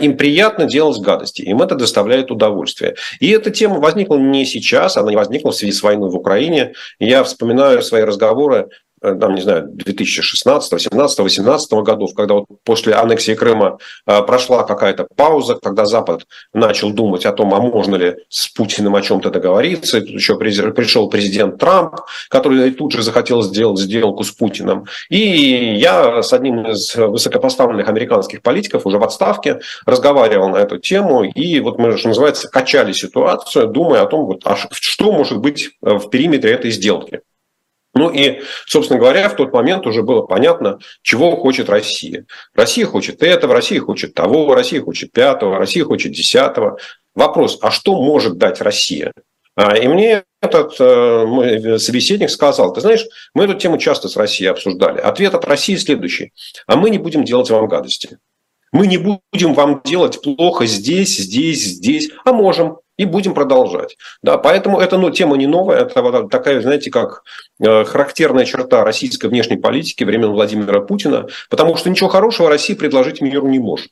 Им 0.00 0.16
приятно 0.16 0.64
делать 0.64 0.98
гадости, 1.00 1.42
им 1.42 1.60
это 1.60 1.74
доставляет 1.74 2.30
удовольствие. 2.30 2.94
И 3.20 3.28
эта 3.28 3.50
тема 3.50 3.80
возникла 3.80 4.16
не 4.16 4.46
сейчас, 4.46 4.96
она 4.96 5.10
не 5.10 5.16
возникла 5.16 5.50
в 5.50 5.54
связи 5.54 5.72
с 5.72 5.82
войной 5.82 6.08
в 6.08 6.16
Украине. 6.16 6.72
Я 6.98 7.22
вспоминаю 7.22 7.82
свои 7.82 8.02
разговоры 8.02 8.70
там, 9.14 9.34
не 9.34 9.42
знаю, 9.42 9.68
2016, 9.68 10.80
17, 10.80 11.18
18 11.18 11.72
годов, 11.72 12.14
когда 12.14 12.34
вот 12.34 12.46
после 12.64 12.94
аннексии 12.94 13.34
Крыма 13.34 13.78
э, 14.06 14.22
прошла 14.22 14.62
какая-то 14.62 15.06
пауза, 15.16 15.56
когда 15.56 15.84
Запад 15.84 16.26
начал 16.52 16.90
думать 16.92 17.26
о 17.26 17.32
том, 17.32 17.52
а 17.54 17.60
можно 17.60 17.96
ли 17.96 18.16
с 18.28 18.48
Путиным 18.48 18.94
о 18.96 19.02
чем-то 19.02 19.30
договориться. 19.30 19.98
И 19.98 20.00
тут 20.00 20.10
еще 20.10 20.36
пришел 20.36 21.08
президент 21.08 21.58
Трамп, 21.58 21.96
который 22.30 22.70
тут 22.70 22.92
же 22.92 23.02
захотел 23.02 23.42
сделать 23.42 23.78
сделку 23.78 24.24
с 24.24 24.30
Путиным. 24.30 24.86
И 25.10 25.76
я 25.76 26.22
с 26.22 26.32
одним 26.32 26.66
из 26.66 26.94
высокопоставленных 26.96 27.88
американских 27.88 28.42
политиков 28.42 28.86
уже 28.86 28.98
в 28.98 29.04
отставке 29.04 29.60
разговаривал 29.86 30.48
на 30.48 30.58
эту 30.58 30.78
тему. 30.78 31.24
И 31.24 31.60
вот 31.60 31.78
мы, 31.78 31.96
что 31.98 32.08
называется, 32.08 32.48
качали 32.48 32.92
ситуацию, 32.92 33.68
думая 33.68 34.02
о 34.02 34.06
том, 34.06 34.26
вот, 34.26 34.40
а 34.44 34.56
что 34.56 35.12
может 35.12 35.38
быть 35.38 35.70
э, 35.82 35.94
в 35.94 36.08
периметре 36.10 36.52
этой 36.52 36.70
сделки. 36.70 37.20
Ну 37.94 38.10
и, 38.10 38.40
собственно 38.66 38.98
говоря, 38.98 39.28
в 39.28 39.36
тот 39.36 39.52
момент 39.52 39.86
уже 39.86 40.02
было 40.02 40.22
понятно, 40.22 40.78
чего 41.02 41.36
хочет 41.36 41.68
Россия. 41.70 42.26
Россия 42.54 42.86
хочет 42.86 43.22
этого, 43.22 43.54
Россия 43.54 43.80
хочет 43.80 44.14
того, 44.14 44.54
Россия 44.54 44.80
хочет 44.80 45.12
пятого, 45.12 45.58
Россия 45.58 45.84
хочет 45.84 46.12
десятого. 46.12 46.78
Вопрос, 47.14 47.58
а 47.62 47.70
что 47.70 48.02
может 48.02 48.36
дать 48.36 48.60
Россия? 48.60 49.12
А, 49.56 49.76
и 49.76 49.86
мне 49.86 50.24
этот 50.42 50.74
э, 50.80 51.24
мой 51.26 51.78
собеседник 51.78 52.28
сказал, 52.28 52.72
ты 52.72 52.80
знаешь, 52.80 53.06
мы 53.34 53.44
эту 53.44 53.54
тему 53.54 53.78
часто 53.78 54.08
с 54.08 54.16
Россией 54.16 54.50
обсуждали. 54.50 54.98
Ответ 54.98 55.34
от 55.34 55.44
России 55.44 55.76
следующий. 55.76 56.32
А 56.66 56.74
мы 56.74 56.90
не 56.90 56.98
будем 56.98 57.24
делать 57.24 57.50
вам 57.50 57.68
гадости. 57.68 58.18
Мы 58.72 58.88
не 58.88 58.98
будем 58.98 59.54
вам 59.54 59.82
делать 59.84 60.20
плохо 60.20 60.66
здесь, 60.66 61.16
здесь, 61.16 61.62
здесь, 61.62 62.10
а 62.24 62.32
можем 62.32 62.78
и 62.96 63.04
будем 63.04 63.34
продолжать. 63.34 63.96
Да, 64.22 64.38
поэтому 64.38 64.80
эта 64.80 64.98
ну, 64.98 65.10
тема 65.10 65.36
не 65.36 65.46
новая, 65.46 65.80
это 65.80 66.28
такая, 66.28 66.60
знаете, 66.60 66.90
как 66.90 67.22
э, 67.60 67.84
характерная 67.84 68.44
черта 68.44 68.84
российской 68.84 69.26
внешней 69.26 69.56
политики 69.56 70.04
времен 70.04 70.30
Владимира 70.30 70.80
Путина, 70.80 71.26
потому 71.50 71.76
что 71.76 71.90
ничего 71.90 72.08
хорошего 72.08 72.48
Россия 72.48 72.76
предложить 72.76 73.20
миру 73.20 73.48
не 73.48 73.58
может. 73.58 73.90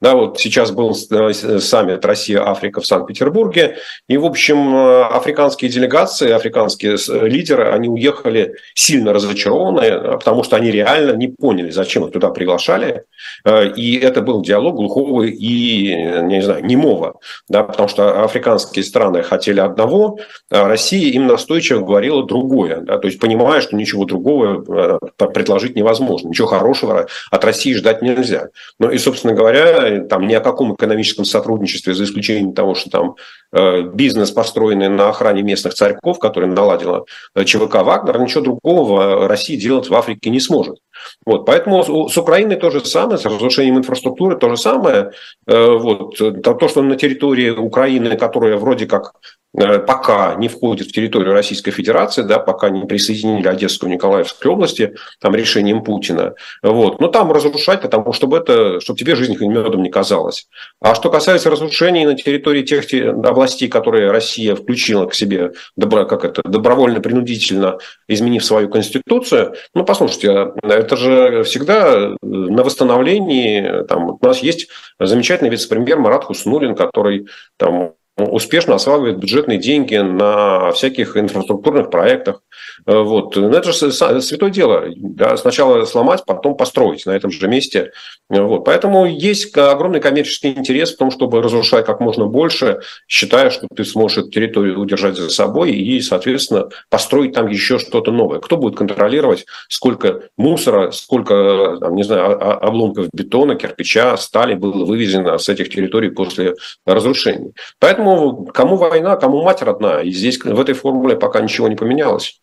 Да, 0.00 0.14
вот 0.14 0.38
сейчас 0.38 0.70
был 0.70 0.94
э, 1.10 1.32
саммит 1.32 2.04
Россия-Африка 2.04 2.80
в 2.80 2.86
Санкт-Петербурге, 2.86 3.76
и, 4.08 4.16
в 4.16 4.26
общем, 4.26 4.74
э, 4.74 5.02
африканские 5.04 5.70
делегации, 5.70 6.30
африканские 6.30 6.96
лидеры, 7.26 7.70
они 7.70 7.88
уехали 7.88 8.56
сильно 8.74 9.12
разочарованные, 9.12 10.18
потому 10.18 10.42
что 10.42 10.56
они 10.56 10.70
реально 10.70 11.12
не 11.12 11.28
поняли, 11.28 11.70
зачем 11.70 12.04
их 12.04 12.12
туда 12.12 12.30
приглашали, 12.30 13.04
и 13.48 13.98
это 14.02 14.20
был 14.20 14.42
диалог 14.42 14.76
глухого 14.76 15.22
и, 15.22 15.94
не 16.22 16.42
знаю, 16.42 16.64
немого, 16.64 17.20
да, 17.48 17.62
потому 17.62 17.88
что 17.88 18.24
африканские 18.24 18.84
страны 18.84 19.22
хотели 19.22 19.60
одного, 19.60 20.18
а 20.50 20.68
Россия 20.68 21.12
им 21.12 21.26
настойчиво 21.26 21.80
говорила 21.80 22.26
другое, 22.26 22.80
да, 22.80 22.98
то 22.98 23.06
есть 23.06 23.20
понимая, 23.20 23.60
что 23.60 23.76
ничего 23.76 24.04
другого 24.04 24.98
предложить 25.16 25.76
невозможно, 25.76 26.28
ничего 26.28 26.48
хорошего 26.48 27.06
от 27.30 27.44
России 27.44 27.74
ждать 27.74 28.02
нельзя. 28.02 28.48
Ну 28.78 28.90
и, 28.90 28.98
собственно 28.98 29.32
говоря, 29.34 29.83
там 30.08 30.26
ни 30.26 30.34
о 30.34 30.40
каком 30.40 30.74
экономическом 30.74 31.24
сотрудничестве, 31.24 31.94
за 31.94 32.04
исключением 32.04 32.52
того, 32.52 32.74
что 32.74 32.90
там 32.90 33.16
э, 33.52 33.82
бизнес, 33.82 34.30
построенный 34.30 34.88
на 34.88 35.08
охране 35.08 35.42
местных 35.42 35.74
царьков, 35.74 36.18
который 36.18 36.48
наладила 36.48 37.04
э, 37.34 37.44
ЧВК 37.44 37.76
«Вагнер», 37.82 38.20
ничего 38.20 38.42
другого 38.42 39.28
Россия 39.28 39.58
делать 39.58 39.88
в 39.88 39.94
Африке 39.94 40.30
не 40.30 40.40
сможет. 40.40 40.78
Вот, 41.26 41.46
поэтому 41.46 42.08
с 42.08 42.16
Украиной 42.16 42.56
то 42.56 42.70
же 42.70 42.84
самое, 42.84 43.18
с 43.18 43.24
разрушением 43.24 43.78
инфраструктуры 43.78 44.36
то 44.36 44.48
же 44.48 44.56
самое. 44.56 45.12
Э, 45.46 45.76
вот, 45.76 46.16
то, 46.18 46.68
что 46.68 46.82
на 46.82 46.96
территории 46.96 47.50
Украины, 47.50 48.16
которая 48.16 48.56
вроде 48.56 48.86
как 48.86 49.12
Э, 49.14 49.33
пока 49.54 50.34
не 50.34 50.48
входит 50.48 50.88
в 50.88 50.92
территорию 50.92 51.32
Российской 51.32 51.70
Федерации, 51.70 52.22
да, 52.22 52.38
пока 52.38 52.70
не 52.70 52.84
присоединили 52.86 53.46
Одесскую 53.46 53.90
Николаевскую 53.90 54.52
области, 54.52 54.94
там 55.20 55.34
решением 55.34 55.84
Путина. 55.84 56.34
Вот. 56.62 57.00
Но 57.00 57.08
там 57.08 57.30
разрушать, 57.32 57.80
потому 57.80 58.12
чтобы 58.12 58.38
это, 58.38 58.80
чтобы 58.80 58.98
тебе 58.98 59.14
жизнь 59.14 59.36
медом 59.40 59.82
не 59.82 59.90
казалась. 59.90 60.48
А 60.80 60.94
что 60.94 61.10
касается 61.10 61.50
разрушений 61.50 62.04
на 62.04 62.14
территории 62.14 62.62
тех 62.62 62.84
областей, 63.24 63.68
которые 63.68 64.10
Россия 64.10 64.54
включила 64.54 65.06
к 65.06 65.14
себе 65.14 65.52
добро, 65.76 66.04
как 66.06 66.24
это, 66.24 66.42
добровольно-принудительно, 66.44 67.78
изменив 68.08 68.44
свою 68.44 68.68
конституцию, 68.68 69.54
ну, 69.74 69.84
послушайте, 69.84 70.52
это 70.62 70.96
же 70.96 71.44
всегда 71.44 72.16
на 72.22 72.64
восстановлении, 72.64 73.84
там, 73.86 74.18
у 74.20 74.26
нас 74.26 74.40
есть 74.40 74.68
замечательный 74.98 75.50
вице-премьер 75.50 75.98
Марат 75.98 76.24
Хуснулин, 76.24 76.74
который 76.74 77.28
там 77.56 77.94
успешно 78.16 78.76
осваивает 78.76 79.18
бюджетные 79.18 79.58
деньги 79.58 79.96
на 79.96 80.70
всяких 80.72 81.16
инфраструктурных 81.16 81.90
проектах. 81.90 82.42
Э, 82.86 82.98
вот. 82.98 83.34
Но 83.36 83.56
это 83.56 83.72
же 83.72 83.92
святое 83.92 84.50
дело. 84.50 84.84
Да? 84.96 85.36
Сначала 85.36 85.84
сломать, 85.84 86.24
потом 86.24 86.56
построить 86.56 87.06
на 87.06 87.10
этом 87.10 87.30
же 87.30 87.48
месте. 87.48 87.92
Э, 88.30 88.40
вот. 88.40 88.64
Поэтому 88.64 89.06
есть 89.06 89.56
огромный 89.56 90.00
коммерческий 90.00 90.52
интерес 90.52 90.94
в 90.94 90.96
том, 90.96 91.10
чтобы 91.10 91.42
разрушать 91.42 91.86
как 91.86 92.00
можно 92.00 92.26
больше, 92.26 92.80
считая, 93.08 93.50
что 93.50 93.66
ты 93.74 93.84
сможешь 93.84 94.18
эту 94.18 94.30
территорию 94.30 94.78
удержать 94.80 95.16
за 95.16 95.30
собой 95.30 95.72
и, 95.72 96.00
соответственно, 96.00 96.68
построить 96.90 97.32
там 97.32 97.48
еще 97.48 97.78
что-то 97.78 98.12
новое. 98.12 98.38
Кто 98.38 98.56
будет 98.56 98.76
контролировать, 98.76 99.44
сколько 99.68 100.22
мусора, 100.36 100.92
сколько, 100.92 101.78
там, 101.80 101.96
не 101.96 102.04
знаю, 102.04 102.64
обломков 102.64 103.08
бетона, 103.12 103.56
кирпича, 103.56 104.16
стали 104.16 104.54
было 104.54 104.84
вывезено 104.84 105.38
с 105.38 105.48
этих 105.48 105.68
территорий 105.68 106.10
после 106.10 106.54
разрушений. 106.86 107.52
Поэтому 107.80 108.03
Поэтому 108.04 108.46
кому 108.52 108.76
война, 108.76 109.16
кому 109.16 109.42
мать 109.42 109.62
родная. 109.62 110.02
И 110.02 110.10
здесь 110.10 110.38
в 110.38 110.60
этой 110.60 110.74
формуле 110.74 111.16
пока 111.16 111.40
ничего 111.40 111.68
не 111.68 111.76
поменялось. 111.76 112.40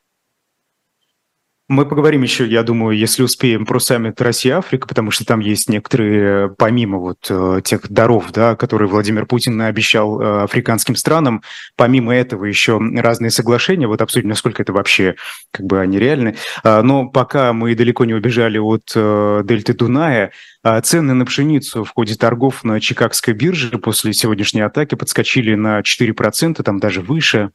Мы 1.71 1.85
поговорим 1.85 2.21
еще, 2.21 2.45
я 2.45 2.63
думаю, 2.63 2.97
если 2.97 3.23
успеем, 3.23 3.65
про 3.65 3.79
саммит 3.79 4.19
Россия-Африка, 4.19 4.89
потому 4.89 5.09
что 5.09 5.23
там 5.23 5.39
есть 5.39 5.69
некоторые, 5.69 6.49
помимо 6.49 6.97
вот 6.97 7.27
э, 7.29 7.61
тех 7.63 7.89
даров, 7.89 8.33
да, 8.33 8.57
которые 8.57 8.89
Владимир 8.89 9.25
Путин 9.25 9.61
обещал 9.61 10.19
э, 10.19 10.43
африканским 10.43 10.97
странам, 10.97 11.43
помимо 11.77 12.13
этого 12.13 12.43
еще 12.43 12.77
разные 12.97 13.31
соглашения, 13.31 13.87
вот 13.87 14.01
обсудим, 14.01 14.27
насколько 14.27 14.61
это 14.61 14.73
вообще, 14.73 15.15
как 15.51 15.65
бы, 15.65 15.79
они 15.79 15.97
реальны. 15.97 16.35
А, 16.65 16.81
но 16.81 17.07
пока 17.07 17.53
мы 17.53 17.73
далеко 17.73 18.03
не 18.03 18.15
убежали 18.15 18.57
от 18.57 18.91
э, 18.93 19.41
дельты 19.45 19.73
Дуная, 19.73 20.33
а, 20.63 20.81
цены 20.81 21.13
на 21.13 21.25
пшеницу 21.25 21.85
в 21.85 21.91
ходе 21.91 22.15
торгов 22.15 22.65
на 22.65 22.81
Чикагской 22.81 23.33
бирже 23.33 23.77
после 23.77 24.11
сегодняшней 24.11 24.59
атаки 24.59 24.95
подскочили 24.95 25.55
на 25.55 25.79
4%, 25.79 26.61
там 26.63 26.79
даже 26.79 26.99
выше 26.99 27.51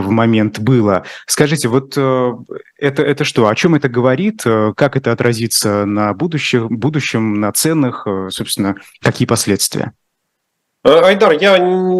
в 0.00 0.10
момент 0.10 0.58
было. 0.58 1.04
Скажите, 1.26 1.68
вот 1.68 1.94
э, 1.96 2.32
это, 2.78 3.02
это 3.02 3.24
что, 3.24 3.48
о 3.48 3.54
чем 3.54 3.74
это 3.74 3.88
говорит, 3.88 4.42
э, 4.44 4.72
как 4.76 4.96
это 4.96 5.12
отразится 5.12 5.84
на 5.84 6.12
будущем, 6.12 6.68
будущем 6.68 7.40
на 7.40 7.52
ценах, 7.52 8.06
э, 8.06 8.28
собственно, 8.30 8.76
какие 9.00 9.26
последствия? 9.26 9.92
Э, 10.86 11.00
Айдар, 11.00 11.32
я 11.32 11.54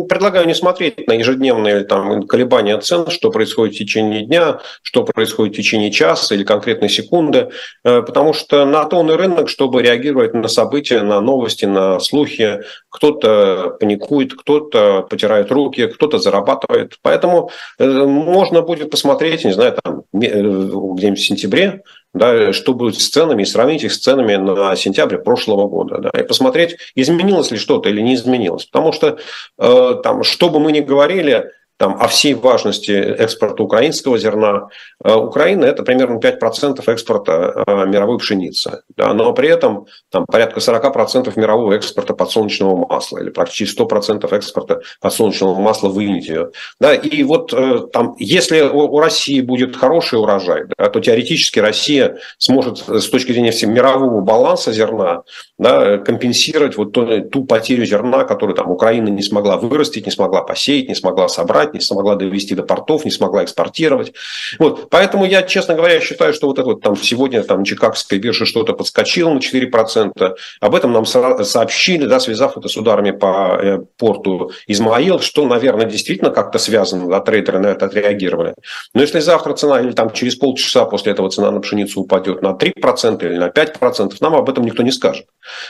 предлагаю 0.08 0.46
не 0.46 0.54
смотреть 0.54 1.08
на 1.08 1.14
ежедневные 1.14 1.82
там, 1.82 2.22
колебания 2.22 2.78
цен, 2.78 3.10
что 3.10 3.32
происходит 3.32 3.74
в 3.74 3.78
течение 3.78 4.22
дня, 4.24 4.60
что 4.80 5.02
происходит 5.02 5.54
в 5.54 5.56
течение 5.56 5.90
часа 5.90 6.36
или 6.36 6.44
конкретной 6.44 6.88
секунды, 6.88 7.48
э, 7.82 8.02
потому 8.02 8.32
что 8.32 8.64
на 8.64 8.84
то 8.84 8.98
он 8.98 9.10
и 9.10 9.14
рынок, 9.14 9.48
чтобы 9.48 9.82
реагировать 9.82 10.34
на 10.34 10.46
события, 10.46 11.02
на 11.02 11.20
новости, 11.20 11.64
на 11.64 11.98
слухи. 11.98 12.60
Кто-то 12.88 13.76
паникует, 13.80 14.34
кто-то 14.34 15.02
потирает 15.10 15.50
руки, 15.50 15.88
кто-то 15.88 16.18
зарабатывает. 16.18 16.96
Поэтому 17.02 17.50
э, 17.80 17.84
можно 17.84 18.62
будет 18.62 18.90
посмотреть, 18.90 19.44
не 19.44 19.52
знаю, 19.52 19.76
там 19.82 20.04
где-нибудь 20.12 21.18
в 21.18 21.26
сентябре, 21.26 21.82
да, 22.16 22.52
что 22.52 22.74
будет 22.74 22.98
с 23.00 23.08
ценами, 23.08 23.42
и 23.42 23.46
сравнить 23.46 23.84
их 23.84 23.92
с 23.92 23.98
ценами 23.98 24.36
на 24.36 24.74
сентябрь 24.76 25.18
прошлого 25.18 25.68
года, 25.68 25.98
да, 25.98 26.10
и 26.18 26.22
посмотреть, 26.22 26.76
изменилось 26.94 27.50
ли 27.50 27.58
что-то 27.58 27.88
или 27.88 28.00
не 28.00 28.14
изменилось. 28.14 28.64
Потому 28.66 28.92
что, 28.92 29.18
э, 29.58 29.94
там, 30.02 30.22
что 30.22 30.48
бы 30.48 30.60
мы 30.60 30.72
ни 30.72 30.80
говорили, 30.80 31.50
там, 31.78 32.00
о 32.00 32.08
всей 32.08 32.34
важности 32.34 32.92
экспорта 32.92 33.62
украинского 33.62 34.18
зерна. 34.18 34.68
Э, 35.04 35.14
Украина– 35.14 35.64
это 35.66 35.82
примерно 35.82 36.18
5% 36.18 36.82
экспорта 36.86 37.64
э, 37.66 37.86
мировой 37.86 38.18
пшеницы. 38.18 38.82
Да, 38.96 39.12
но 39.12 39.32
при 39.32 39.48
этом 39.48 39.86
там, 40.10 40.24
порядка 40.26 40.60
40% 40.60 41.32
мирового 41.36 41.74
экспорта 41.74 42.14
подсолнечного 42.14 42.86
масла 42.86 43.18
или 43.18 43.30
практически 43.30 43.80
100% 43.80 44.34
экспорта 44.34 44.80
подсолнечного 45.00 45.60
масла 45.60 45.88
в 45.88 46.00
Индию. 46.00 46.52
Да, 46.80 46.94
и 46.94 47.22
вот 47.22 47.52
э, 47.52 47.86
там, 47.92 48.14
если 48.18 48.62
у 48.62 48.98
России 48.98 49.40
будет 49.40 49.76
хороший 49.76 50.18
урожай, 50.18 50.64
да, 50.78 50.88
то 50.88 51.00
теоретически 51.00 51.58
Россия 51.58 52.18
сможет 52.38 52.78
с 52.88 53.08
точки 53.08 53.32
зрения 53.32 53.52
мирового 53.66 54.20
баланса 54.20 54.72
зерна 54.72 55.22
да, 55.58 55.98
компенсировать 55.98 56.76
вот 56.76 56.92
ту, 56.92 57.22
ту 57.22 57.44
потерю 57.44 57.84
зерна, 57.84 58.24
которую 58.24 58.56
там, 58.56 58.70
Украина 58.70 59.08
не 59.08 59.22
смогла 59.22 59.56
вырастить, 59.56 60.06
не 60.06 60.12
смогла 60.12 60.42
посеять, 60.42 60.88
не 60.88 60.94
смогла 60.94 61.28
собрать 61.28 61.65
продать, 61.66 61.74
не 61.74 61.80
смогла 61.80 62.16
довести 62.16 62.54
до 62.54 62.62
портов, 62.62 63.04
не 63.04 63.10
смогла 63.10 63.44
экспортировать. 63.44 64.12
Вот. 64.58 64.90
Поэтому 64.90 65.24
я, 65.24 65.42
честно 65.42 65.74
говоря, 65.74 66.00
считаю, 66.00 66.32
что 66.32 66.46
вот 66.46 66.58
это 66.58 66.68
вот 66.68 66.80
там 66.82 66.96
сегодня 66.96 67.42
там 67.42 67.64
Чикагская 67.64 68.18
биржа 68.18 68.46
что-то 68.46 68.72
подскочила 68.72 69.30
на 69.30 69.38
4%. 69.38 70.36
Об 70.60 70.74
этом 70.74 70.92
нам 70.92 71.06
сообщили, 71.06 72.06
да, 72.06 72.20
связав 72.20 72.56
это 72.56 72.68
с 72.68 72.76
ударами 72.76 73.10
по 73.10 73.58
э, 73.60 73.78
порту 73.98 74.50
Измаил, 74.68 75.20
что, 75.20 75.46
наверное, 75.46 75.86
действительно 75.86 76.30
как-то 76.30 76.58
связано, 76.58 77.08
да, 77.08 77.20
трейдеры 77.20 77.58
на 77.58 77.68
это 77.68 77.86
отреагировали. 77.86 78.54
Но 78.94 79.02
если 79.02 79.20
завтра 79.20 79.54
цена 79.54 79.80
или 79.80 79.92
там 79.92 80.10
через 80.12 80.36
полчаса 80.36 80.84
после 80.84 81.12
этого 81.12 81.30
цена 81.30 81.50
на 81.50 81.60
пшеницу 81.60 82.00
упадет 82.00 82.42
на 82.42 82.52
3% 82.52 83.24
или 83.24 83.38
на 83.38 83.48
5%, 83.48 84.16
нам 84.20 84.34
об 84.34 84.48
этом 84.48 84.64
никто 84.64 84.82
не 84.82 84.92
скажет. 84.92 85.26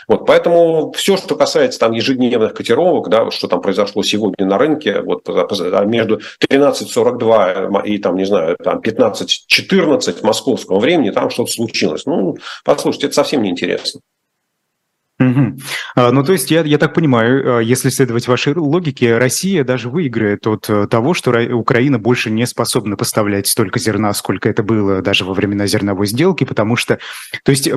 Вот, 0.09 0.27
поэтому 0.27 0.93
все, 0.93 1.17
что 1.17 1.37
касается 1.37 1.79
там 1.79 1.93
ежедневных 1.93 2.55
котировок, 2.55 3.09
да, 3.09 3.31
что 3.31 3.49
там 3.49 3.61
произошло 3.61 4.03
сегодня 4.03 4.47
на 4.47 4.59
рынке, 4.59 5.01
вот 5.01 5.29
между 5.87 6.21
13.42 6.49 7.85
и 7.85 7.99
там, 7.99 8.17
не 8.17 8.25
знаю, 8.25 8.57
там 8.63 8.81
15.14 8.81 10.25
московского 10.25 10.79
времени 10.79 11.11
там 11.11 11.31
что-то 11.31 11.53
случилось. 11.53 12.07
Ну, 12.07 12.37
послушайте, 12.65 13.07
это 13.07 13.15
совсем 13.15 13.43
неинтересно. 13.43 14.01
Угу. 15.19 15.57
Ну, 15.97 16.25
то 16.25 16.33
есть, 16.33 16.51
я, 16.51 16.61
я 16.61 16.77
так 16.77 16.93
понимаю, 16.93 17.57
а, 17.57 17.61
если 17.61 17.89
следовать 17.89 18.29
вашей 18.29 18.55
логике, 18.55 19.17
Россия 19.17 19.65
даже 19.65 19.89
выиграет 19.89 20.47
от 20.47 20.69
э, 20.69 20.87
того, 20.89 21.15
что 21.15 21.31
Украина 21.55 21.99
больше 21.99 22.31
не 22.31 22.47
способна 22.47 22.97
поставлять 22.97 23.47
столько 23.47 23.79
зерна, 23.79 24.13
сколько 24.13 24.51
это 24.51 24.63
было 24.63 25.01
даже 25.01 25.25
во 25.25 25.33
времена 25.33 25.67
зерновой 25.67 26.07
сделки, 26.07 26.45
потому 26.45 26.77
что, 26.77 26.99
то 27.45 27.51
есть, 27.51 27.71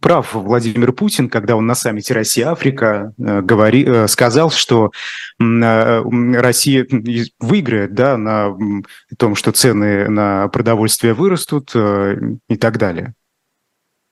прав 0.00 0.34
Владимир 0.34 0.92
Путин, 0.92 1.28
когда 1.28 1.56
он 1.56 1.66
на 1.66 1.74
саммите 1.74 2.14
Россия-Африка 2.14 3.12
э, 3.18 3.40
говори, 3.42 3.84
э, 3.84 4.06
сказал, 4.06 4.50
что 4.50 4.92
Россия 5.40 6.86
выиграет 7.40 7.94
да, 7.94 8.16
на 8.16 8.56
том, 9.18 9.34
что 9.34 9.50
цены 9.50 10.08
на 10.08 10.46
продовольствие 10.48 11.14
вырастут 11.14 11.74
и 11.74 12.56
так 12.56 12.78
далее. 12.78 13.14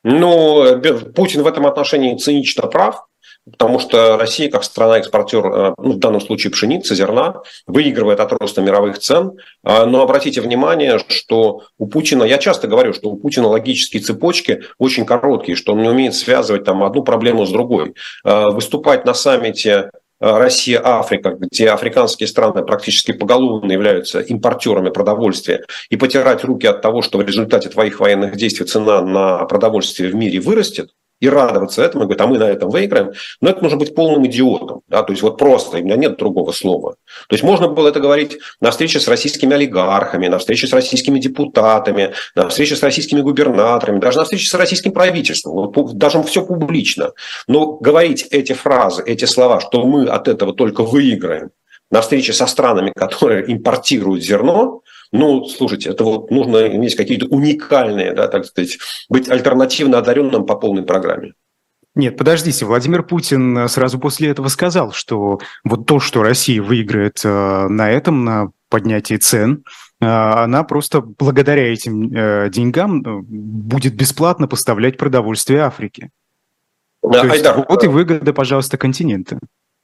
Ну, 0.03 0.81
Путин 1.15 1.43
в 1.43 1.47
этом 1.47 1.67
отношении 1.67 2.17
цинично 2.17 2.67
прав, 2.67 3.07
потому 3.51 3.79
что 3.79 4.17
Россия, 4.17 4.51
как 4.51 4.65
страна-экспортер, 4.65 5.47
э, 5.47 5.75
ну, 5.79 5.93
в 5.93 5.99
данном 5.99 6.21
случае 6.21 6.51
пшеницы, 6.51 6.95
зерна, 6.95 7.43
выигрывает 7.67 8.21
от 8.21 8.33
роста 8.33 8.63
мировых 8.63 8.99
цен. 8.99 9.33
А, 9.63 9.87
но 9.87 10.03
обратите 10.03 10.41
внимание, 10.41 10.99
что 11.09 11.63
у 11.79 11.87
Путина, 11.87 12.25
я 12.25 12.39
часто 12.39 12.69
говорю, 12.69 12.93
что 12.93 13.11
у 13.11 13.17
Путина 13.17 13.49
логические 13.49 14.03
цепочки 14.03 14.63
очень 14.79 15.05
короткие, 15.05 15.57
что 15.57 15.73
он 15.73 15.83
не 15.83 15.89
умеет 15.89 16.15
связывать 16.15 16.65
там 16.65 16.83
одну 16.83 17.03
проблему 17.03 17.47
с 17.47 17.51
другой. 17.51 17.95
А, 18.25 18.51
выступать 18.51 19.05
на 19.05 19.15
саммите 19.15 19.91
Э, 20.21 20.39
Россия, 20.39 20.81
Африка, 20.85 21.37
где 21.39 21.71
африканские 21.71 22.27
страны 22.27 22.63
практически 22.63 23.13
поголовно 23.13 23.73
являются 23.73 24.21
импортерами 24.21 24.91
продовольствия, 24.91 25.65
и 25.89 25.97
потирать 25.97 26.45
руки 26.45 26.67
от 26.67 26.83
того, 26.83 27.03
что 27.03 27.19
в 27.19 27.23
результате 27.23 27.71
твоих 27.71 28.01
военных 28.01 28.37
действий 28.37 28.67
цена 28.67 29.01
на 29.01 29.45
продовольствие 29.47 30.11
в 30.11 30.15
мире 30.15 30.41
вырастет, 30.41 30.91
и 31.21 31.29
радоваться 31.29 31.83
этому, 31.83 32.05
и 32.05 32.07
говорить, 32.07 32.21
а 32.21 32.27
мы 32.27 32.39
на 32.39 32.51
этом 32.51 32.71
выиграем, 32.71 33.13
но 33.41 33.51
это 33.51 33.63
нужно 33.63 33.79
быть 33.79 33.95
полным 33.95 34.27
идиотом. 34.27 34.81
Да? 34.89 35.03
То 35.03 35.13
есть 35.13 35.23
вот 35.23 35.39
просто, 35.39 35.79
у 35.79 35.81
меня 35.81 35.97
нет 35.97 36.17
другого 36.17 36.53
слова. 36.53 36.97
То 37.29 37.35
есть 37.35 37.45
можно 37.45 37.69
было 37.69 37.89
это 37.89 38.01
говорить 38.01 38.39
на 38.61 38.71
встрече 38.71 39.01
с 39.01 39.09
российскими 39.09 39.55
олигархами, 39.55 40.29
на 40.29 40.39
встрече 40.39 40.67
с 40.67 40.73
российскими 40.73 41.19
депутатами, 41.19 42.15
на 42.35 42.49
встрече 42.49 42.75
с 42.75 42.83
российскими 42.83 43.21
губернаторами, 43.21 44.01
даже 44.01 44.19
на 44.19 44.25
встрече 44.25 44.49
с 44.49 44.55
российским 44.55 44.93
правительством, 44.93 45.53
вот, 45.53 45.95
даже 45.97 46.23
все 46.23 46.45
публично. 46.45 47.13
Но 47.47 47.75
говорить 47.75 48.27
эти 48.31 48.53
фразы, 48.53 49.03
эти 49.05 49.27
слова, 49.27 49.61
что 49.61 49.85
мы 49.85 50.07
от 50.07 50.29
этого 50.29 50.55
только 50.55 50.83
выиграем, 50.83 51.51
на 51.91 52.01
встрече 52.01 52.33
со 52.33 52.47
странами, 52.47 52.93
которые 52.95 53.53
импортируют 53.53 54.23
зерно, 54.23 54.83
ну, 55.13 55.45
слушайте, 55.47 55.91
это 55.91 56.05
вот 56.05 56.31
нужно 56.31 56.67
иметь 56.69 56.95
какие-то 56.95 57.27
уникальные, 57.27 58.15
да, 58.15 58.29
так 58.29 58.45
сказать, 58.45 58.79
быть 59.09 59.29
альтернативно 59.29 59.99
одаренным 59.99 60.47
по 60.47 60.57
полной 60.57 60.83
программе. 60.83 61.33
Нет, 61.97 62.17
подождите, 62.17 62.65
Владимир 62.65 63.03
Путин 63.03 63.59
э, 63.59 63.69
сразу 63.69 63.99
после 63.99 64.29
этого 64.29 64.47
сказал, 64.49 64.93
что 64.93 65.41
вот 65.65 65.87
то, 65.87 65.99
что 65.99 66.23
Россия 66.23 66.63
выиграет 66.63 67.21
э, 67.25 67.67
на 67.69 67.91
этом, 67.91 68.25
на 68.25 68.51
поднятии 68.69 69.17
цен, 69.17 69.65
э, 70.01 70.07
она 70.07 70.63
просто 70.63 71.01
благодаря 71.01 71.73
этим 71.73 72.51
деньгам 72.51 73.03
будет 73.03 73.95
бесплатно 73.97 74.47
поставлять 74.47 74.99
продовольствие 74.99 75.63
Африке. 75.63 76.11
Да, 77.03 77.23
то 77.23 77.33
Айдар, 77.33 77.57
есть, 77.57 77.69
вот 77.69 77.85
и 77.85 77.89
выгода, 77.89 78.33
пожалуйста, 78.33 78.79
континента. 78.79 79.41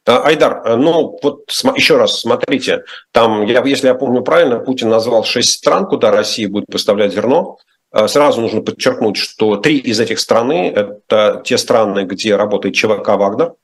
А, 0.06 0.22
Айдар, 0.22 0.62
э, 0.64 0.76
ну 0.76 1.18
вот 1.20 1.50
еще 1.75 1.96
раз 1.96 2.20
смотрите, 2.20 2.84
там, 3.12 3.44
я, 3.44 3.62
если 3.64 3.88
я 3.88 3.94
помню 3.94 4.22
правильно, 4.22 4.60
Путин 4.60 4.88
назвал 4.88 5.25
шесть 5.25 5.54
стран, 5.54 5.86
куда 5.86 6.12
Россия 6.12 6.48
будет 6.48 6.66
поставлять 6.66 7.12
зерно. 7.12 7.58
Э, 7.92 8.06
сразу 8.06 8.40
нужно 8.40 8.62
подчеркнуть, 8.62 9.16
что 9.16 9.56
три 9.56 9.78
из 9.78 9.98
этих 9.98 10.20
стран– 10.20 10.50
это 10.52 11.42
те 11.44 11.58
страны, 11.58 12.04
где 12.04 12.36
работает 12.36 12.76
ЧВК 12.76 13.08
«Вагнер», 13.08 13.54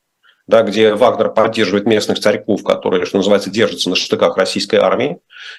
да, 0.49 0.63
где 0.63 0.95
Вагнер 0.95 1.31
поддерживает 1.31 1.87
местных 1.87 2.19
царьков, 2.19 2.65
которые, 2.65 3.07
что 3.07 3.19
называется, 3.19 3.49
держатся 3.49 3.89
на 3.89 3.95
штыках 3.95 4.37
российской 4.37 4.77
армии. 4.77 5.19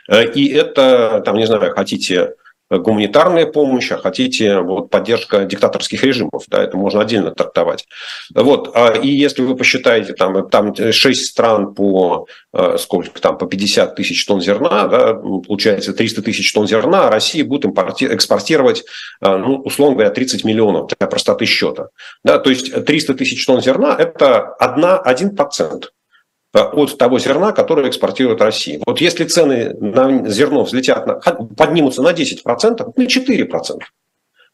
Э, 0.10 0.26
и 0.26 0.54
это, 0.54 1.22
там, 1.24 1.38
не 1.38 1.48
знаю, 1.48 1.74
хотите 1.74 2.34
гуманитарная 2.80 3.46
помощь, 3.46 3.92
а 3.92 3.98
хотите 3.98 4.60
вот, 4.60 4.90
поддержка 4.90 5.46
диктаторских 5.46 6.04
режимов. 6.04 6.44
Да, 6.48 6.64
это 6.64 6.78
можно 6.78 7.02
отдельно 7.02 7.32
трактовать. 7.32 7.86
Вот. 8.34 8.72
А, 8.76 8.92
и 8.92 9.08
если 9.08 9.42
вы 9.42 9.56
посчитаете, 9.56 10.14
там, 10.14 10.50
там 10.50 10.74
6 10.76 11.26
стран 11.26 11.74
по 11.74 12.28
э, 12.54 12.78
сколько 12.80 13.20
там, 13.22 13.38
по 13.38 13.46
50 13.46 13.96
тысяч 13.96 14.26
тонн 14.26 14.42
зерна, 14.42 14.88
да, 14.88 15.14
получается 15.14 15.94
300 15.94 16.22
тысяч 16.22 16.52
тонн 16.54 16.68
зерна, 16.68 17.08
а 17.08 17.12
Россия 17.12 17.44
будет 17.44 17.66
экспортировать, 17.66 18.84
э, 19.22 19.38
ну, 19.38 19.58
условно 19.58 19.96
говоря, 19.96 20.12
30 20.12 20.44
миллионов 20.44 20.92
для 20.98 21.08
простоты 21.08 21.46
счета. 21.46 21.90
Да, 22.24 22.40
то 22.40 22.50
есть 22.50 22.86
300 22.86 23.14
тысяч 23.16 23.46
тонн 23.46 23.62
зерна– 23.62 23.96
это 24.00 24.54
1, 24.56 24.84
1% 24.84 25.86
Э, 25.86 26.03
от 26.54 26.98
того 26.98 27.20
зерна, 27.20 27.52
которое 27.52 27.90
экспортирует 27.90 28.42
Россия. 28.42 28.80
Вот 28.86 29.02
если 29.02 29.26
цены 29.26 29.74
на 29.80 30.30
зерно 30.30 30.64
взлетят, 30.64 31.08
на, 31.08 31.16
поднимутся 31.16 32.02
на 32.02 32.12
10%, 32.12 32.94
на 32.96 33.04
4%, 33.04 33.80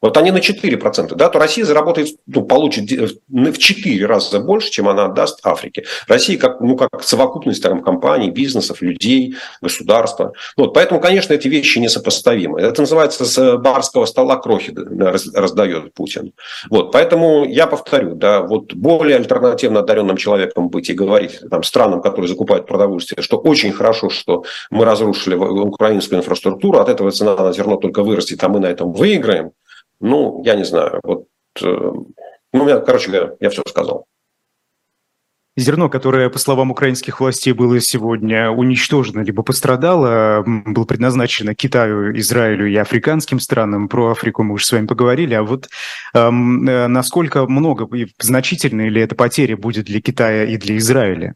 вот 0.02 0.18
они 0.18 0.32
на 0.32 0.38
4%, 0.38 1.16
да, 1.16 1.30
то 1.30 1.40
Россия 1.40 1.66
заработает, 1.66 2.10
ну, 2.26 2.44
получит 2.44 2.90
в 3.28 3.58
4 3.58 4.06
раза 4.06 4.40
больше, 4.40 4.72
чем 4.72 4.88
она 4.88 5.06
отдаст 5.06 5.40
Африке. 5.44 5.84
Россия 6.08 6.38
как, 6.38 6.62
ну, 6.62 6.78
как 6.78 7.04
совокупность 7.04 7.62
там, 7.62 7.82
компаний, 7.84 8.32
бизнесов, 8.32 8.82
людей, 8.82 9.36
государства. 9.62 10.34
Вот, 10.56 10.74
поэтому, 10.74 11.02
конечно, 11.02 11.34
эти 11.34 11.48
вещи 11.48 11.80
несопоставимы. 11.80 12.62
Это 12.62 12.82
называется 12.82 13.26
с 13.26 13.58
барского 13.58 14.06
стола 14.06 14.38
крохи 14.38 14.74
раздает 15.34 15.94
Путин. 15.94 16.34
Вот, 16.70 16.92
поэтому 16.92 17.46
я 17.46 17.68
повторю, 17.68 18.16
да, 18.16 18.42
вот 18.42 18.74
более 18.74 19.18
альтернативно 19.18 19.82
одаренным 19.82 20.18
человеком 20.18 20.70
быть 20.70 20.90
и 20.90 20.94
говорить 20.94 21.42
там, 21.50 21.64
странам, 21.64 22.02
которые 22.02 22.30
закупают 22.30 22.68
продовольствие, 22.68 23.22
что 23.22 23.38
очень 23.38 23.72
хорошо, 23.72 24.10
что 24.10 24.44
мы 24.72 24.86
разрушили 24.86 25.36
украинскую 25.36 26.20
инфраструктуру, 26.20 26.80
от 26.80 26.90
этого 26.90 27.12
цена 27.12 27.36
на 27.36 27.52
зерно 27.52 27.76
только 27.78 28.04
вырастет, 28.04 28.44
а 28.44 28.50
мы 28.50 28.60
на 28.60 28.68
этом 28.68 28.94
выиграем– 28.94 29.52
ну, 30.00 30.42
я 30.44 30.56
не 30.56 30.64
знаю. 30.64 31.00
Вот, 31.04 31.28
э, 31.62 31.92
ну, 32.54 32.68
я, 32.68 32.80
короче 32.80 33.12
говоря, 33.12 33.36
я 33.40 33.50
все 33.50 33.62
сказал. 33.68 34.06
Зерно, 35.58 35.90
которое, 35.90 36.30
по 36.30 36.40
словам 36.40 36.72
украинских 36.72 37.20
властей, 37.20 37.52
было 37.52 37.82
сегодня 37.82 38.50
уничтожено 38.50 39.22
либо 39.22 39.44
пострадало, 39.44 40.44
было 40.46 40.86
предназначено 40.86 41.54
Китаю, 41.54 42.18
Израилю 42.18 42.66
и 42.68 42.76
африканским 42.78 43.42
странам. 43.42 43.90
Про 43.90 44.12
Африку 44.12 44.44
мы 44.44 44.54
уже 44.54 44.66
с 44.66 44.72
вами 44.72 44.88
поговорили. 44.88 45.34
А 45.34 45.44
вот 45.44 45.68
эм, 46.14 46.64
насколько 46.64 47.46
много 47.46 47.94
и 47.94 48.08
значительные 48.20 48.90
ли 48.90 49.02
это 49.02 49.16
потери 49.16 49.56
будет 49.56 49.86
для 49.86 50.00
Китая 50.00 50.46
и 50.46 50.56
для 50.56 50.78
Израиля? 50.78 51.36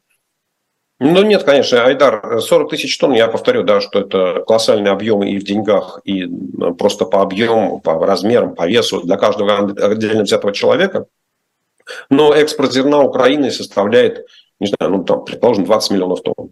Ну, 1.00 1.24
нет, 1.24 1.44
конечно, 1.44 1.84
Айдар, 1.84 2.40
40 2.40 2.70
тысяч 2.70 2.98
тонн, 2.98 3.14
я 3.14 3.28
повторю, 3.28 3.64
да, 3.64 3.82
что 3.82 4.00
это 4.00 4.44
колоссальные 4.46 4.92
объемы 4.92 5.30
и 5.32 5.40
в 5.40 5.44
деньгах, 5.44 6.00
и 6.06 6.28
просто 6.78 7.06
по 7.06 7.22
объему, 7.22 7.82
по 7.82 8.06
размерам, 8.06 8.56
по 8.56 8.68
весу 8.68 9.02
для 9.02 9.18
каждого 9.18 9.58
отдельно 9.58 10.24
взятого 10.24 10.54
человека. 10.54 11.08
Но 12.10 12.34
экспорт 12.34 12.72
зерна 12.72 13.02
Украины 13.02 13.52
составляет, 13.52 14.26
не 14.60 14.68
знаю, 14.68 14.94
ну, 14.94 15.04
там, 15.04 15.26
предположим, 15.26 15.66
20 15.66 15.92
миллионов 15.92 16.22
тонн. 16.22 16.52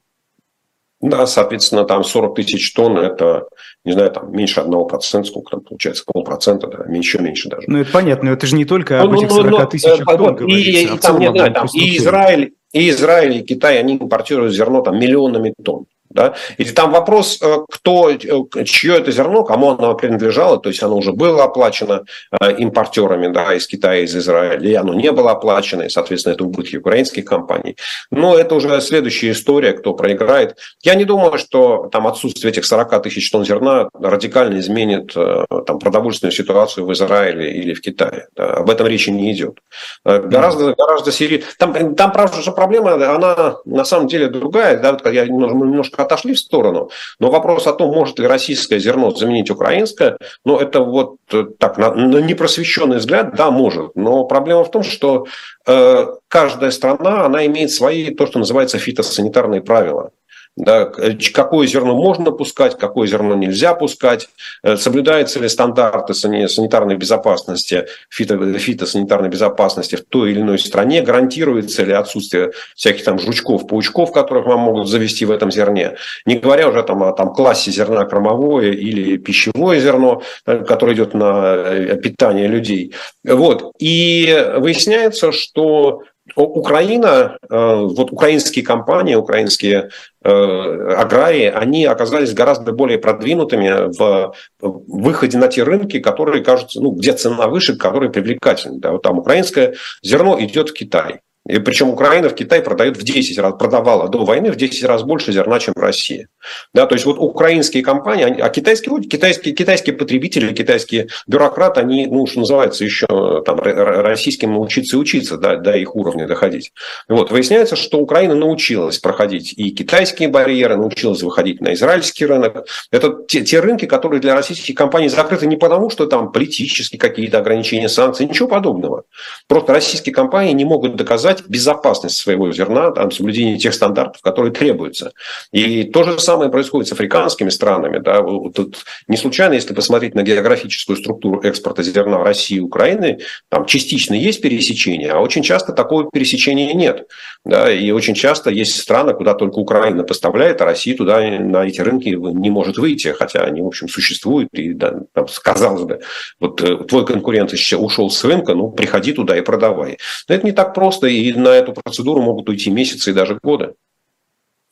Да, 1.01 1.25
соответственно, 1.25 1.84
там 1.84 2.04
40 2.04 2.36
тысяч 2.36 2.73
тонн– 2.73 2.97
это, 2.99 3.47
не 3.84 3.93
знаю, 3.93 4.12
там 4.12 4.32
меньше 4.32 4.60
одного 4.60 4.86
процента, 4.86 5.30
сколько 5.30 5.51
там 5.51 5.62
получается, 5.62 6.04
полпроцента, 6.06 6.67
да, 6.67 6.86
еще 6.93 7.17
меньше 7.17 7.49
даже. 7.49 7.63
Ну, 7.67 7.80
это 7.80 7.91
понятно, 7.91 8.30
но 8.30 8.34
это 8.34 8.45
же 8.45 8.56
не 8.56 8.65
только 8.65 9.01
об 9.01 9.12
ну, 9.12 9.17
этих 9.17 9.32
40 9.32 9.49
ну, 9.49 9.60
ну, 9.60 9.67
тысячах 9.67 10.01
э, 10.01 10.17
тонн 10.17 10.45
и, 10.45 10.54
и, 10.54 10.86
а 10.88 10.97
там, 10.97 11.17
знаю, 11.17 11.54
там, 11.54 11.67
и 11.73 11.97
Израиль, 11.97 12.54
и 12.73 12.89
Израиль, 12.89 13.38
и 13.38 13.43
Китай, 13.43 13.79
они 13.79 13.97
импортируют 13.97 14.53
зерно 14.53 14.81
там 14.81 14.99
миллионами 14.99 15.53
тонн. 15.63 15.86
Да? 16.13 16.34
И 16.58 16.65
там 16.65 16.91
вопрос, 16.91 17.39
э, 17.41 17.58
кто, 17.69 18.10
э, 18.10 18.17
чье 18.65 18.97
это 18.97 19.12
зерно, 19.12 19.43
кому 19.43 19.71
оно 19.71 19.95
принадлежало, 19.95 20.58
то 20.60 20.69
есть 20.69 20.84
оно 20.84 20.97
уже 20.97 21.13
было 21.13 21.43
оплачено 21.43 22.04
э, 22.39 22.58
импортерами 22.58 23.28
да, 23.28 23.54
из 23.54 23.67
Китая, 23.67 24.04
из 24.04 24.15
Израиля, 24.15 24.69
и 24.69 24.74
оно 24.74 24.93
не 24.93 25.12
было 25.12 25.32
оплачено, 25.32 25.84
и, 25.84 25.89
соответственно, 25.89 26.34
это 26.34 26.43
убытки 26.43 26.78
украинских 26.78 27.26
компаний. 27.26 27.76
Но 28.12 28.38
это 28.38 28.56
уже 28.56 28.82
следующая 28.82 29.32
история, 29.32 29.74
кто 29.74 29.93
проиграет. 29.93 30.58
Я 30.84 30.95
не 30.95 31.06
думаю, 31.06 31.38
что 31.38 31.89
там 31.91 32.08
отсутствие 32.08 32.52
этих 32.52 32.65
40 32.65 33.04
тысяч 33.04 33.30
тонн 33.32 33.45
зерна 33.45 33.89
радикально 33.93 34.60
изменит 34.60 35.13
там, 35.13 35.80
продовольственную 35.80 36.34
ситуацию 36.34 36.86
в 36.86 36.93
Израиле 36.93 37.52
или 37.54 37.74
в 37.74 37.82
Китае. 37.82 38.28
Да? 38.36 38.56
Об 38.56 38.69
этом 38.69 38.88
речи 38.88 39.10
не 39.10 39.32
идет. 39.32 39.60
Гораздо, 40.04 40.74
гораздо 40.76 41.12
серьезнее. 41.12 41.50
Там, 41.58 41.95
там, 41.95 42.12
правда, 42.12 42.52
проблема, 42.52 42.93
она 42.93 43.58
на 43.65 43.86
самом 43.86 44.08
деле 44.08 44.28
другая. 44.28 44.78
Да? 44.78 44.97
Я 45.10 45.26
немножко 45.26 46.00
отошли 46.01 46.33
в 46.33 46.39
сторону. 46.39 46.89
Но 47.19 47.31
вопрос 47.31 47.67
о 47.67 47.73
том, 47.73 47.93
может 47.93 48.19
ли 48.19 48.27
российское 48.27 48.79
зерно 48.79 49.11
заменить 49.11 49.49
украинское, 49.49 50.17
ну, 50.45 50.57
это 50.57 50.81
вот 50.81 51.17
э, 51.31 51.45
так, 51.57 51.77
на, 51.77 51.93
на 51.93 52.17
непросвещенный 52.17 52.97
взгляд, 52.97 53.35
да, 53.35 53.51
может. 53.51 53.95
Но 53.95 54.25
проблема 54.25 54.63
в 54.63 54.71
том, 54.71 54.83
что 54.83 55.25
э, 55.67 56.07
каждая 56.27 56.71
страна, 56.71 57.25
она 57.25 57.45
имеет 57.45 57.71
свои, 57.71 58.13
то, 58.13 58.27
что 58.27 58.39
называется, 58.39 58.77
фитосанитарные 58.77 59.61
правила 59.61 60.11
да, 60.57 60.91
какое 61.33 61.65
зерно 61.65 61.95
можно 61.95 62.31
пускать, 62.31 62.77
какое 62.77 63.07
зерно 63.07 63.35
нельзя 63.35 63.73
пускать, 63.73 64.27
э, 64.63 64.75
соблюдаются 64.75 65.39
ли 65.39 65.47
стандарты 65.47 66.13
санитарной 66.13 66.97
безопасности, 66.97 67.85
фито, 68.09 68.37
фитосанитарной 68.59 69.29
безопасности 69.29 69.95
в 69.95 70.03
той 70.03 70.31
или 70.31 70.41
иной 70.41 70.59
стране, 70.59 71.01
гарантируется 71.01 71.83
ли 71.83 71.93
отсутствие 71.93 72.51
всяких 72.75 73.05
там 73.05 73.17
жучков, 73.17 73.65
паучков, 73.65 74.11
которых 74.11 74.45
вам 74.45 74.59
могут 74.59 74.89
завести 74.89 75.25
в 75.25 75.31
этом 75.31 75.51
зерне, 75.51 75.95
не 76.25 76.35
говоря 76.35 76.67
уже 76.67 76.83
там 76.83 77.01
о 77.03 77.13
там, 77.13 77.33
классе 77.33 77.71
зерна 77.71 78.03
кормовое 78.03 78.71
или 78.71 79.15
пищевое 79.17 79.79
зерно, 79.79 80.21
э, 80.45 80.65
которое 80.65 80.95
идет 80.95 81.13
на 81.13 81.55
э, 81.55 81.97
питание 81.97 82.47
людей. 82.47 82.93
Вот. 83.23 83.71
И 83.79 84.51
выясняется, 84.57 85.31
что 85.31 86.03
Украина, 86.36 87.38
вот 87.50 88.12
украинские 88.12 88.65
компании, 88.65 89.15
украинские 89.15 89.89
Э, 90.24 90.94
аграрии, 91.00 91.46
они 91.46 91.86
оказались 91.86 92.36
гораздо 92.36 92.74
более 92.74 93.00
продвинутыми 93.00 93.91
в 93.98 94.36
выходе 94.60 95.39
на 95.39 95.48
те 95.48 95.63
рынки, 95.63 96.00
которые 96.00 96.44
кажутся, 96.44 96.80
ну, 96.80 96.91
где 96.91 97.13
цена 97.13 97.48
выше, 97.48 97.76
которые 97.76 98.12
привлекательны. 98.12 98.80
Да, 98.80 98.91
вот 98.91 99.02
там 99.02 99.17
украинское 99.17 99.74
зерно 100.04 100.39
идет 100.39 100.70
в 100.70 100.74
Китай. 100.74 101.22
И 101.47 101.58
причем 101.60 101.89
Украина 101.89 102.30
в 102.30 102.36
Китай 102.36 102.62
продает 102.62 102.97
в 102.97 103.04
10 103.04 103.38
раз, 103.39 103.56
продавала 103.58 104.08
до 104.08 104.25
войны 104.25 104.51
в 104.51 104.56
10 104.56 104.84
раз 104.84 105.01
больше 105.01 105.32
зерна, 105.32 105.60
чем 105.60 105.73
Россия. 105.75 106.27
Да, 106.73 106.86
то 106.86 106.93
есть 106.93 107.06
вот 107.06 107.17
украинские 107.17 107.84
компании, 107.84 108.39
а 108.39 108.49
китайские 108.49 108.95
люди, 108.95 109.08
китайские, 109.08 109.56
китайские 109.56 109.95
потребители, 109.95 110.54
китайские 110.54 111.08
бюрократы, 111.27 111.80
они, 111.80 112.06
ну, 112.08 112.27
что 112.27 112.39
называется, 112.39 112.84
еще 112.84 113.41
там 113.45 113.60
российским 113.60 114.58
учиться 114.58 114.97
и 114.97 114.99
учиться, 114.99 115.38
да, 115.38 115.56
до 115.56 115.75
их 115.75 115.95
уровня 115.95 116.27
доходить. 116.27 116.73
Вот, 117.08 117.32
выясняется, 117.32 117.75
что 117.75 117.99
Украина 117.99 118.36
научилась 118.36 118.99
проходить 118.99 119.54
и 119.58 119.71
китайские 119.71 120.30
барьеры, 120.30 120.77
научилась 120.77 121.23
выходить 121.23 121.60
на 121.60 121.73
израильский 121.73 122.25
рынок. 122.25 122.67
Это 122.91 123.17
те, 123.27 123.41
те 123.41 123.60
рынки, 123.60 123.86
которые 123.86 124.21
для 124.21 124.36
российских 124.36 124.75
компаний 124.75 125.10
закрыты 125.10 125.47
не 125.47 125.58
потому, 125.58 125.89
что 125.89 126.06
там 126.06 126.32
политические 126.32 126.99
какие-то 126.99 127.39
ограничения, 127.39 127.89
санкции, 127.89 128.25
ничего 128.25 128.47
подобного. 128.47 129.04
Просто 129.47 129.73
российские 129.73 130.13
компании 130.13 130.54
не 130.54 130.65
могут 130.65 130.95
доказать, 130.95 131.31
гарантировать 131.32 131.50
безопасность 131.50 132.17
своего 132.17 132.52
зерна, 132.52 132.91
там, 132.91 133.12
соблюдение 133.12 133.58
тех 133.58 133.74
стандартов, 133.74 134.22
которые 134.22 134.52
требуются. 134.52 135.12
И 135.52 135.84
то 135.84 136.04
же 136.04 136.20
самое 136.20 136.50
происходит 136.50 136.88
с 136.88 136.91
африканскими 136.91 137.50
странами. 137.50 138.00
Да. 138.00 138.22
Тут 138.54 138.78
не 139.08 139.17
случайно, 139.17 139.54
если 139.54 139.74
посмотреть 139.74 140.15
на 140.15 140.24
географическую 140.24 140.98
структуру 140.98 141.41
экспорта 141.41 141.84
зерна 141.84 142.17
в 142.17 142.24
России 142.24 142.58
и 142.58 142.60
Украины, 142.60 143.20
там 143.50 143.65
частично 143.65 144.13
есть 144.13 144.41
пересечение, 144.41 145.12
а 145.12 145.20
очень 145.20 145.44
часто 145.44 145.74
такого 145.74 146.10
пересечения 146.12 146.74
нет. 146.74 147.08
Да. 147.46 147.72
И 147.72 147.91
очень 147.91 148.15
часто 148.15 148.50
есть 148.50 148.80
страны, 148.80 149.13
куда 149.13 149.34
только 149.34 149.60
Украина 149.60 150.04
поставляет, 150.04 150.62
а 150.62 150.65
Россия 150.65 150.96
туда 150.96 151.22
на 151.22 151.65
эти 151.65 151.82
рынки 151.82 152.10
не 152.10 152.50
может 152.50 152.78
выйти, 152.78 153.10
хотя 153.10 153.41
они, 153.41 153.62
в 153.62 153.67
общем, 153.67 153.88
существуют. 153.88 154.50
И, 154.54 154.74
да, 154.74 154.94
там, 155.13 155.26
казалось 155.44 155.84
бы, 155.84 156.00
вот 156.39 156.62
э, 156.62 156.78
твой 156.88 157.06
конкурент 157.06 157.54
ушел 157.54 158.10
с 158.10 158.24
рынка, 158.24 158.54
ну, 158.54 158.72
приходи 158.72 159.13
туда 159.13 159.38
и 159.38 159.41
продавай. 159.41 159.98
Но 160.28 160.36
это 160.36 160.46
не 160.46 160.52
так 160.52 160.74
просто, 160.74 161.08
и 161.08 161.20
на 161.34 161.49
эту 161.49 161.73
процедуру 161.73 162.21
могут 162.21 162.49
уйти 162.49 162.69
месяцы 162.69 163.12
и 163.12 163.13
даже 163.13 163.39
годы. 163.41 163.73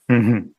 Угу. 0.09 0.51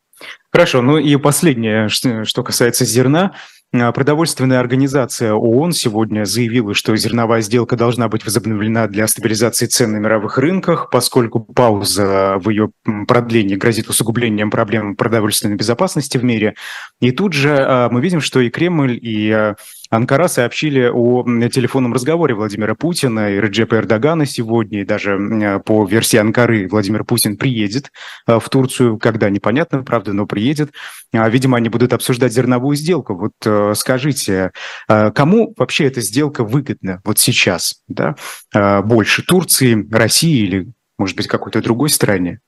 Хорошо, 0.52 0.82
ну 0.82 0.98
и 0.98 1.16
последнее, 1.16 1.88
что 1.88 2.42
касается 2.42 2.84
зерна. 2.84 3.34
А, 3.72 3.92
продовольственная 3.92 4.58
организация 4.58 5.32
ООН 5.32 5.72
сегодня 5.72 6.24
заявила, 6.24 6.74
что 6.74 6.96
зерновая 6.96 7.40
сделка 7.40 7.76
должна 7.76 8.08
быть 8.08 8.24
возобновлена 8.24 8.88
для 8.88 9.06
стабилизации 9.06 9.66
цен 9.66 9.92
на 9.92 9.98
мировых 9.98 10.38
рынках, 10.38 10.90
поскольку 10.90 11.38
пауза 11.38 12.38
в 12.38 12.50
ее 12.50 12.70
продлении 13.06 13.54
грозит 13.54 13.88
усугублением 13.88 14.50
проблем 14.50 14.96
продовольственной 14.96 15.54
безопасности 15.54 16.18
в 16.18 16.24
мире. 16.24 16.56
И 17.00 17.12
тут 17.12 17.32
же 17.32 17.56
а, 17.56 17.88
мы 17.90 18.00
видим, 18.00 18.20
что 18.20 18.40
и 18.40 18.50
Кремль, 18.50 18.98
и 19.00 19.30
а, 19.30 19.54
Анкара 19.90 20.28
сообщили 20.28 20.88
о 20.88 21.24
телефонном 21.48 21.92
разговоре 21.92 22.34
Владимира 22.34 22.74
Путина 22.74 23.32
и 23.32 23.40
Реджепа 23.40 23.74
Эрдогана 23.74 24.24
сегодня, 24.24 24.82
и 24.82 24.84
даже 24.84 25.60
по 25.64 25.84
версии 25.84 26.16
Анкары 26.16 26.68
Владимир 26.68 27.04
Путин 27.04 27.36
приедет 27.36 27.90
в 28.26 28.42
Турцию, 28.48 28.98
когда 28.98 29.28
непонятно, 29.30 29.82
правда, 29.82 30.12
но 30.12 30.26
приедет. 30.26 30.70
Видимо, 31.12 31.58
они 31.58 31.68
будут 31.68 31.92
обсуждать 31.92 32.32
зерновую 32.32 32.76
сделку. 32.76 33.14
Вот 33.14 33.76
скажите, 33.76 34.52
а, 34.88 35.10
кому 35.10 35.54
вообще 35.56 35.86
эта 35.86 36.00
сделка 36.00 36.44
выгодна 36.44 37.00
вот 37.04 37.18
сейчас, 37.18 37.82
да? 37.88 38.14
А, 38.54 38.82
больше 38.82 39.22
Турции, 39.24 39.86
России 39.90 40.44
или, 40.44 40.72
может 40.98 41.16
быть, 41.16 41.26
какой-то 41.26 41.60
другой 41.62 41.90
стране? 41.90 42.40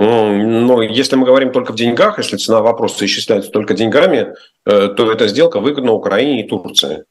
Ну, 0.00 0.80
если 0.80 1.16
мы 1.16 1.26
говорим 1.26 1.50
только 1.50 1.72
в 1.72 1.76
деньгах, 1.76 2.18
если 2.18 2.36
цена 2.36 2.60
вопроса 2.60 3.04
исчисляется 3.04 3.50
только 3.50 3.74
деньгами, 3.74 4.32
э, 4.64 4.88
то 4.96 5.10
эта 5.10 5.26
сделка 5.26 5.58
выгодна 5.58 5.90
Украине 5.90 6.44
и 6.44 6.48
Турции. 6.48 7.04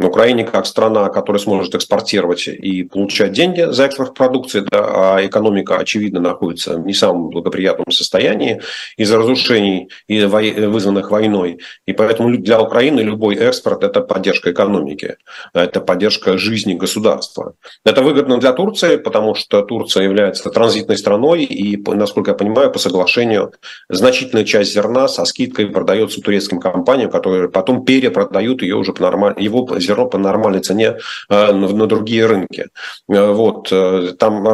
На 0.00 0.06
Украине 0.06 0.44
как 0.44 0.64
страна, 0.64 1.10
которая 1.10 1.38
сможет 1.40 1.74
экспортировать 1.74 2.48
и 2.48 2.84
получать 2.84 3.32
деньги 3.32 3.70
за 3.70 3.84
экспорт 3.84 4.14
продукции, 4.14 4.60
да, 4.60 5.16
а 5.16 5.26
экономика, 5.26 5.76
очевидно, 5.76 6.20
находится 6.20 6.78
в 6.78 6.86
не 6.86 6.94
самом 6.94 7.28
благоприятном 7.28 7.90
состоянии 7.90 8.62
из-за 8.96 9.18
разрушений, 9.18 9.90
вызванных 10.08 11.10
войной. 11.10 11.58
И 11.84 11.92
поэтому 11.92 12.34
для 12.38 12.62
Украины 12.62 13.00
любой 13.00 13.36
экспорт– 13.36 13.84
это 13.84 14.00
поддержка 14.00 14.52
экономики, 14.52 15.16
это 15.52 15.82
поддержка 15.82 16.38
жизни 16.38 16.72
государства. 16.72 17.52
Это 17.84 18.00
выгодно 18.00 18.38
для 18.38 18.54
Турции, 18.54 18.96
потому 18.96 19.34
что 19.34 19.60
Турция 19.60 20.04
является 20.04 20.48
транзитной 20.48 20.96
страной, 20.96 21.44
и, 21.44 21.76
насколько 21.76 22.30
я 22.30 22.34
понимаю, 22.34 22.72
по 22.72 22.78
соглашению 22.78 23.52
значительная 23.90 24.46
часть 24.46 24.72
зерна 24.72 25.08
со 25.08 25.26
скидкой 25.26 25.66
продается 25.66 26.22
турецким 26.22 26.58
компаниям, 26.58 27.10
которые 27.10 27.50
потом 27.50 27.84
перепродают 27.84 28.62
ее 28.62 28.76
уже 28.76 28.94
по 28.94 29.02
нормально, 29.02 29.38
его 29.38 29.68
зерно 29.90 30.06
по 30.06 30.18
нормальной 30.18 30.60
цене 30.60 30.96
э, 31.28 31.52
на 31.52 31.86
другие 31.86 32.26
рынки. 32.26 32.66
Э, 33.08 33.32
вот. 33.32 33.68
Э, 33.72 34.12
там, 34.18 34.44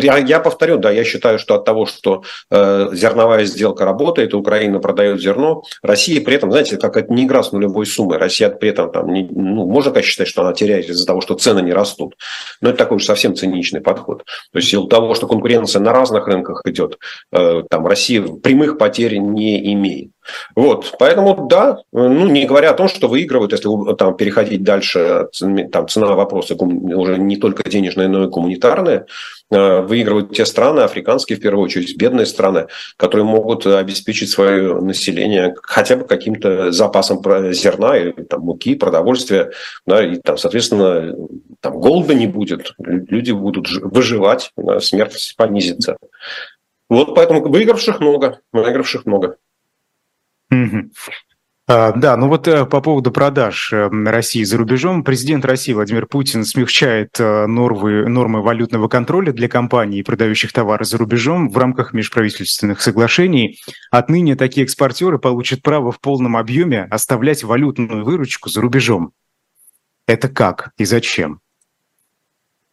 я, 0.00 0.18
я 0.18 0.40
повторю, 0.40 0.78
да, 0.78 0.90
я 0.90 1.04
считаю, 1.04 1.38
что 1.38 1.54
от 1.54 1.64
того, 1.64 1.86
что 1.86 2.22
зерновая 2.50 3.44
сделка 3.44 3.84
работает, 3.84 4.34
Украина 4.34 4.78
продает 4.78 5.20
зерно, 5.20 5.62
Россия 5.82 6.20
при 6.24 6.36
этом, 6.36 6.50
знаете, 6.50 6.76
как 6.76 6.96
это 6.96 7.12
не 7.12 7.24
игра 7.24 7.42
с 7.42 7.52
нулевой 7.52 7.86
суммой. 7.86 8.18
Россия 8.18 8.48
при 8.48 8.70
этом, 8.70 8.90
там, 8.90 9.12
не, 9.12 9.28
ну, 9.30 9.66
можно, 9.66 9.92
конечно, 9.92 10.10
считать, 10.10 10.28
что 10.28 10.42
она 10.42 10.52
теряет 10.52 10.88
из-за 10.88 11.06
того, 11.06 11.20
что 11.20 11.34
цены 11.34 11.60
не 11.60 11.72
растут. 11.72 12.14
Но 12.60 12.70
это 12.70 12.78
такой 12.78 12.96
уж 12.96 13.04
совсем 13.04 13.34
циничный 13.34 13.80
подход. 13.80 14.24
То 14.52 14.58
есть, 14.58 14.68
силу 14.68 14.86
того, 14.86 15.14
что 15.14 15.26
конкуренция 15.26 15.80
на 15.80 15.92
разных 15.92 16.26
рынках 16.26 16.62
идет, 16.66 16.98
там 17.30 17.86
Россия 17.86 18.22
прямых 18.22 18.78
потерь 18.78 19.18
не 19.18 19.72
имеет. 19.74 20.10
Вот, 20.56 20.94
поэтому 20.98 21.46
да, 21.48 21.78
ну 21.92 22.26
не 22.28 22.46
говоря 22.46 22.70
о 22.70 22.74
том, 22.74 22.88
что 22.88 23.08
выигрывают, 23.08 23.52
если 23.52 23.68
там 23.96 24.16
переходить 24.16 24.62
дальше, 24.62 25.28
там 25.72 25.88
цена 25.88 26.14
вопроса 26.14 26.54
уже 26.54 27.18
не 27.18 27.36
только 27.36 27.68
денежная, 27.68 28.08
но 28.08 28.24
и 28.24 28.28
гуманитарная, 28.28 29.06
э, 29.50 29.80
выигрывают 29.80 30.34
те 30.34 30.46
страны, 30.46 30.80
африканские 30.80 31.38
в 31.38 31.40
первую 31.40 31.64
очередь, 31.64 31.96
бедные 31.96 32.26
страны, 32.26 32.66
которые 32.96 33.26
могут 33.26 33.66
обеспечить 33.66 34.30
свое 34.30 34.80
население 34.80 35.54
хотя 35.62 35.96
бы 35.96 36.04
каким-то 36.04 36.72
запасом 36.72 37.22
зерна, 37.52 37.96
и, 37.96 38.12
там, 38.12 38.42
муки, 38.42 38.74
продовольствия, 38.74 39.52
да, 39.86 40.04
и 40.04 40.16
там, 40.16 40.38
соответственно, 40.38 41.14
там 41.60 41.78
голода 41.78 42.14
не 42.14 42.26
будет, 42.26 42.74
люди 42.78 43.32
будут 43.32 43.68
выживать, 43.70 44.52
смертность 44.80 45.36
понизится. 45.36 45.96
Вот 46.88 47.14
поэтому 47.14 47.42
выигравших 47.48 48.00
много, 48.00 48.40
выигравших 48.52 49.06
много. 49.06 49.36
А, 51.66 51.92
да, 51.92 52.14
ну 52.18 52.28
вот 52.28 52.46
э, 52.46 52.66
по 52.66 52.82
поводу 52.82 53.10
продаж 53.10 53.72
э, 53.72 53.88
России 53.88 54.44
за 54.44 54.58
рубежом. 54.58 55.02
Президент 55.02 55.46
России 55.46 55.72
Владимир 55.72 56.06
Путин 56.06 56.44
смягчает 56.44 57.18
э, 57.18 57.46
нормы, 57.46 58.06
нормы 58.06 58.42
валютного 58.42 58.88
контроля 58.88 59.32
для 59.32 59.48
компаний, 59.48 60.02
продающих 60.02 60.52
товары 60.52 60.84
за 60.84 60.98
рубежом 60.98 61.48
в 61.48 61.56
рамках 61.56 61.94
межправительственных 61.94 62.82
соглашений. 62.82 63.58
Отныне 63.90 64.36
такие 64.36 64.64
экспортеры 64.64 65.18
получат 65.18 65.62
право 65.62 65.90
в 65.90 66.00
полном 66.00 66.36
объеме 66.36 66.86
оставлять 66.90 67.42
валютную 67.42 68.04
выручку 68.04 68.50
за 68.50 68.60
рубежом. 68.60 69.12
Это 70.06 70.28
как 70.28 70.72
и 70.76 70.84
зачем? 70.84 71.40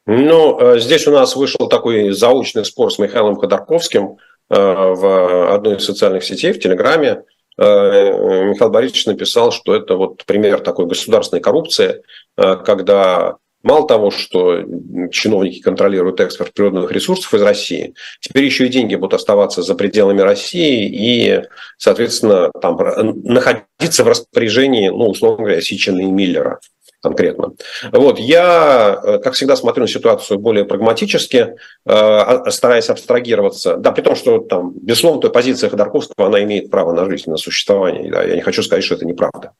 Ну, 0.06 0.78
здесь 0.78 1.08
у 1.08 1.12
нас 1.12 1.38
вышел 1.38 1.70
такой 1.70 2.12
заочный 2.12 2.66
спор 2.66 2.92
с 2.92 3.00
Михаилом 3.00 3.38
Ходорковским 3.38 4.18
в 4.50 5.54
одной 5.54 5.78
из 5.78 5.86
социальных 5.86 6.26
сетей, 6.26 6.52
в 6.52 6.60
Телеграме. 6.60 7.24
Э, 7.58 8.46
Михаил 8.50 8.72
Борисович 8.72 9.06
написал, 9.06 9.52
что 9.52 9.76
это 9.76 9.96
вот 9.96 10.26
пример 10.26 10.60
такой 10.62 10.86
государственной 10.86 11.42
коррупции, 11.42 12.02
э, 12.38 12.56
когда 12.66 13.38
мало 13.64 13.88
того, 13.88 14.12
что 14.12 14.64
чиновники 15.12 15.62
контролируют 15.62 16.20
экспорт 16.20 16.54
природных 16.54 16.92
ресурсов 16.92 17.34
из 17.34 17.42
России, 17.42 17.94
теперь 18.20 18.46
еще 18.46 18.66
и 18.66 18.70
деньги 18.70 18.96
будут 18.96 19.14
оставаться 19.14 19.62
за 19.62 19.76
пределами 19.76 20.22
России 20.22 20.90
и, 20.90 21.44
соответственно, 21.78 22.52
там 22.62 22.78
находиться 23.24 24.04
в 24.04 24.08
распоряжении, 24.08 24.90
ну, 24.90 25.10
условно 25.10 25.46
говоря, 25.46 25.62
Сичина 25.62 26.00
и 26.02 26.06
Миллера 26.06 26.60
конкретно. 27.02 27.54
Вот, 27.92 28.20
я, 28.20 29.00
э, 29.04 29.18
как 29.20 29.34
всегда, 29.34 29.56
смотрю 29.56 29.84
на 29.84 29.88
ситуацию 29.88 30.40
более 30.40 30.66
прагматически, 30.66 31.38
э, 31.38 31.56
а, 31.86 32.50
стараясь 32.52 32.90
абстрагироваться. 32.90 33.78
Да, 33.78 33.92
при 33.92 34.02
том, 34.02 34.16
что 34.16 34.40
там, 34.40 34.74
безусловно, 34.76 35.30
позиция 35.30 35.70
Ходорковского, 35.70 36.28
она 36.28 36.44
имеет 36.44 36.70
право 36.70 36.94
на 36.94 37.10
жизнь, 37.10 37.30
на 37.30 37.38
существование. 37.38 38.12
Да, 38.12 38.24
я 38.24 38.36
не 38.36 38.42
хочу 38.42 38.62
сказать, 38.64 38.84
что 38.84 38.96
это 38.96 39.06
неправда. 39.06 39.52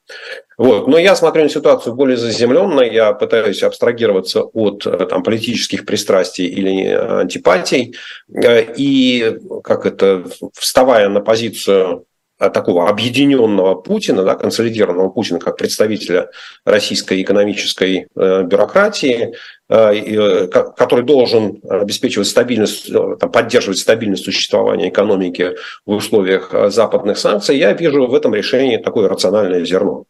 Вот, 0.56 0.86
но 0.86 0.98
я 0.98 1.16
смотрю 1.16 1.42
на 1.42 1.48
ситуацию 1.48 1.94
более 1.94 2.16
заземленно, 2.16 2.82
я 2.82 3.12
пытаюсь 3.12 3.62
абстрагироваться 3.62 4.42
от 4.42 4.86
э, 4.86 5.06
там, 5.06 5.22
политических 5.22 5.84
пристрастий 5.84 6.46
или 6.46 6.92
антипатий, 6.92 7.96
и 8.28 9.38
как 9.64 9.86
это, 9.86 10.24
вставая 10.54 11.08
на 11.08 11.20
позицию 11.20 12.06
такого 12.50 12.88
объединенного 12.88 13.74
Путина, 13.74 14.24
да, 14.24 14.34
консолидированного 14.34 15.08
Путина 15.08 15.38
как 15.38 15.56
представителя 15.56 16.30
российской 16.64 17.22
экономической 17.22 18.06
э, 18.14 18.42
бюрократии, 18.44 19.34
э, 19.68 20.46
который 20.48 21.04
должен 21.04 21.60
обеспечивать 21.68 22.28
стабильность, 22.28 22.92
там, 22.92 23.30
поддерживать 23.30 23.78
стабильность 23.78 24.24
существования 24.24 24.88
экономики 24.88 25.52
в 25.86 25.92
условиях 25.92 26.54
западных 26.68 27.18
санкций, 27.18 27.58
я 27.58 27.72
вижу 27.72 28.06
в 28.06 28.14
этом 28.14 28.34
решении 28.34 28.76
такое 28.76 29.08
рациональное 29.08 29.64
зерно. 29.64 30.04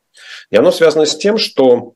И 0.50 0.56
оно 0.56 0.70
связано 0.72 1.06
с 1.06 1.16
тем, 1.16 1.38
что 1.38 1.94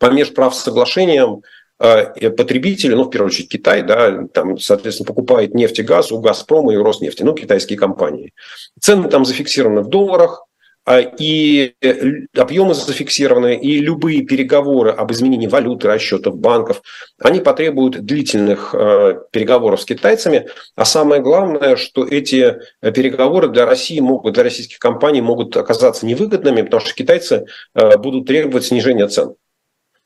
по 0.00 0.10
межправ 0.10 0.54
соглашениям 0.54 1.36
э, 1.36 1.42
потребители, 1.78 2.94
ну, 2.94 3.04
в 3.04 3.10
первую 3.10 3.28
очередь 3.28 3.50
Китай, 3.50 3.82
да, 3.82 4.26
там, 4.32 4.58
соответственно, 4.58 5.06
покупает 5.06 5.54
нефть 5.54 5.80
и 5.80 5.82
газ 5.82 6.12
у 6.12 6.20
«Газпрома» 6.20 6.72
и 6.72 6.76
«Роснефти», 6.76 7.22
ну, 7.22 7.34
китайские 7.34 7.78
компании. 7.78 8.32
Цены 8.80 9.08
там 9.08 9.24
зафиксированы 9.24 9.82
в 9.82 9.88
долларах, 9.88 10.46
а, 10.86 11.00
и 11.00 11.74
э, 11.80 12.26
объемы 12.36 12.74
зафиксированы, 12.74 13.56
и 13.56 13.78
любые 13.78 14.22
переговоры 14.22 14.90
об 14.90 15.10
изменении 15.12 15.46
валюты, 15.46 15.88
расчетов 15.88 16.36
банков, 16.36 16.82
они 17.18 17.40
потребуют 17.40 18.04
длительных 18.04 18.74
э, 18.74 19.18
переговоров 19.30 19.80
с 19.80 19.86
китайцами. 19.86 20.46
А 20.76 20.84
самое 20.84 21.22
главное, 21.22 21.76
что 21.76 22.06
эти 22.06 22.58
э, 22.82 22.92
переговоры 22.92 23.48
для 23.48 23.64
России 23.64 23.98
могут, 24.00 24.34
для 24.34 24.42
российских 24.42 24.78
компаний 24.78 25.22
могут 25.22 25.56
оказаться 25.56 26.04
невыгодными, 26.04 26.60
потому 26.60 26.80
что 26.80 26.94
китайцы 26.94 27.46
будут 27.74 28.26
требовать 28.26 28.66
снижения 28.66 29.08
цен. 29.08 29.36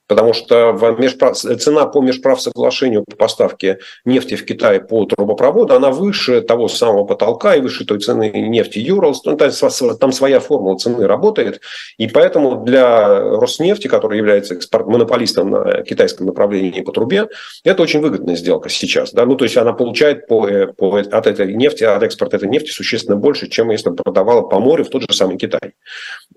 Потому 0.09 0.33
что 0.33 0.73
межправ... 0.99 1.37
цена 1.37 1.87
по 1.87 2.01
межправ 2.01 2.41
соглашению 2.41 3.05
по 3.05 3.17
поставке 3.17 3.79
нефти 4.05 4.35
в 4.35 4.45
Китай 4.45 4.81
по 4.81 5.05
трубопроводу, 5.05 5.75
она 5.75 5.91
выше 5.91 6.41
того 6.41 6.69
самого 6.69 7.05
потолка 7.05 7.55
и 7.55 7.61
выше 7.61 7.85
той 7.85 8.01
цены 8.01 8.31
нефти 8.31 8.79
Юралс. 8.79 9.23
Ну, 9.25 9.37
там 9.37 10.13
своя 10.13 10.41
формула 10.41 10.79
цены 10.79 11.07
работает. 11.07 11.61
И 11.99 12.09
поэтому 12.09 12.65
для 12.65 13.21
Роснефти, 13.39 13.89
который 13.89 14.19
является 14.19 14.55
экспорт... 14.55 14.87
монополистом 14.87 15.51
на 15.51 15.83
китайском 15.83 16.27
направлении 16.27 16.81
по 16.81 16.93
трубе, 16.93 17.29
это 17.65 17.83
очень 17.83 18.01
выгодная 18.01 18.37
сделка 18.37 18.71
сейчас. 18.71 19.13
Да? 19.13 19.27
Ну, 19.27 19.37
то 19.37 19.45
есть 19.45 19.57
она 19.57 19.75
получает 19.75 20.27
по, 20.27 20.49
по, 20.77 20.99
от 20.99 21.27
этой 21.27 21.55
нефти, 21.55 21.85
от 21.85 22.03
экспорта 22.03 22.39
этой 22.39 22.49
нефти 22.49 22.71
существенно 22.71 23.17
больше, 23.17 23.49
чем 23.49 23.71
если 23.71 23.91
бы 23.91 23.97
продавала 23.97 24.43
по 24.43 24.59
морю 24.59 24.85
в 24.85 24.89
тот 24.89 25.03
же 25.03 25.15
самый 25.15 25.37
Китай. 25.37 25.75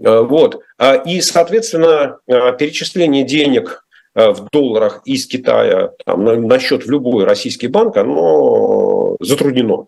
Э, 0.03 0.21
вот. 0.21 0.61
А, 0.77 0.95
и, 0.95 1.21
соответственно, 1.21 2.17
э, 2.27 2.57
перечисление 2.57 3.23
денег 3.23 3.60
в 4.15 4.47
долларах 4.51 5.01
из 5.05 5.25
Китая 5.27 5.91
там, 6.05 6.23
на, 6.23 6.35
на 6.35 6.59
счет 6.59 6.85
в 6.85 6.89
любой 6.91 7.25
российский 7.25 7.67
банк, 7.67 7.97
оно 7.97 9.15
затруднено. 9.19 9.87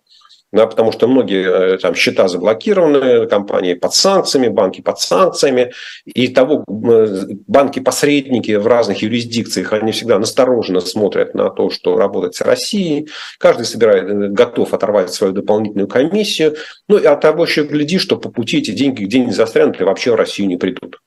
Да, 0.53 0.67
потому 0.67 0.91
что 0.91 1.07
многие 1.07 1.73
э, 1.73 1.77
там, 1.79 1.95
счета 1.95 2.27
заблокированы, 2.27 3.25
компании 3.25 3.73
под 3.73 3.95
санкциями, 3.95 4.49
банки 4.49 4.81
под 4.81 4.99
санкциями. 4.99 5.71
И 6.05 6.27
того 6.27 6.63
э, 6.67 7.25
банки-посредники 7.47 8.51
в 8.51 8.67
разных 8.67 9.01
юрисдикциях, 9.01 9.73
они 9.73 9.91
всегда 9.91 10.19
настороженно 10.19 10.79
смотрят 10.79 11.33
на 11.33 11.49
то, 11.49 11.71
что 11.71 11.97
работает 11.97 12.35
с 12.35 12.41
Россией. 12.41 13.09
Каждый 13.39 13.65
собирает, 13.65 14.31
готов 14.33 14.75
оторвать 14.75 15.11
свою 15.11 15.33
дополнительную 15.33 15.87
комиссию. 15.87 16.55
Ну, 16.87 16.99
и 16.99 17.05
от 17.05 17.19
того 17.21 17.45
еще 17.45 17.63
гляди, 17.63 17.97
что 17.97 18.17
по 18.17 18.29
пути 18.29 18.59
эти 18.59 18.69
деньги 18.69 19.05
где-нибудь 19.05 19.35
застрянут 19.35 19.81
и 19.81 19.83
вообще 19.83 20.11
в 20.11 20.15
Россию 20.17 20.49
не 20.49 20.57
придут. 20.57 20.99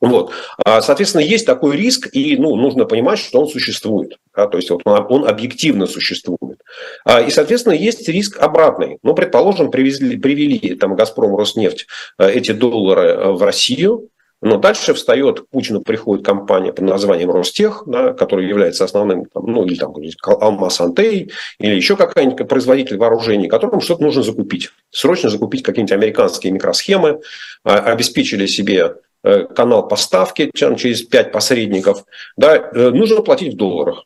Вот. 0.00 0.30
А, 0.64 0.80
соответственно, 0.80 1.22
есть 1.22 1.44
такой 1.44 1.76
риск, 1.76 2.08
и 2.12 2.36
ну, 2.36 2.54
нужно 2.54 2.84
понимать, 2.84 3.18
что 3.18 3.40
он 3.40 3.48
существует. 3.48 4.18
Да, 4.34 4.46
то 4.46 4.56
есть 4.56 4.70
вот 4.70 4.82
он, 4.84 5.06
он 5.08 5.28
объективно 5.28 5.86
существует. 5.86 6.60
А, 7.04 7.20
и, 7.20 7.30
соответственно, 7.30 7.74
есть 7.74 8.08
риск 8.08 8.38
обратный. 8.38 8.98
Ну, 9.02 9.14
предположим, 9.14 9.70
привезли, 9.70 10.16
привели 10.16 10.76
там 10.76 10.94
Газпром, 10.94 11.36
Роснефть 11.36 11.86
э, 12.18 12.30
эти 12.30 12.52
доллары 12.52 13.32
в 13.32 13.42
Россию, 13.42 14.08
но 14.40 14.56
дальше 14.56 14.94
встает, 14.94 15.40
к 15.40 15.48
Путину 15.48 15.80
приходит 15.80 16.24
компания 16.24 16.72
под 16.72 16.84
названием 16.84 17.30
Ростех, 17.30 17.82
да, 17.86 18.12
которая 18.12 18.46
является 18.46 18.84
основным, 18.84 19.24
там, 19.24 19.46
ну, 19.46 19.64
или 19.64 19.74
там 19.74 19.92
Алмаз 20.24 20.80
Антей, 20.80 21.32
или 21.58 21.74
еще 21.74 21.96
какой-нибудь 21.96 22.46
производитель 22.48 22.98
вооружений, 22.98 23.48
которым 23.48 23.80
что-то 23.80 24.04
нужно 24.04 24.22
закупить. 24.22 24.70
Срочно 24.90 25.28
закупить 25.28 25.64
какие-нибудь 25.64 25.92
американские 25.92 26.52
микросхемы, 26.52 27.20
а, 27.64 27.78
обеспечили 27.78 28.46
себе 28.46 28.94
канал 29.22 29.88
поставки 29.88 30.50
через 30.54 31.02
5 31.02 31.32
посредников, 31.32 32.04
да, 32.36 32.56
э, 32.56 32.90
нужно 32.90 33.22
платить 33.22 33.54
в 33.54 33.56
долларах. 33.56 34.04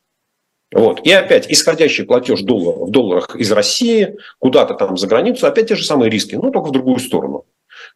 Вот. 0.72 1.00
И 1.06 1.12
опять 1.12 1.50
исходящий 1.50 2.04
платеж 2.04 2.40
долларов, 2.40 2.88
в 2.88 2.90
долларах 2.90 3.36
из 3.36 3.52
России 3.52 4.16
куда-то 4.38 4.74
там 4.74 4.96
за 4.96 5.06
границу, 5.06 5.46
опять 5.46 5.68
те 5.68 5.76
же 5.76 5.84
самые 5.84 6.10
риски, 6.10 6.34
но 6.34 6.50
только 6.50 6.68
в 6.68 6.72
другую 6.72 6.98
сторону. 6.98 7.44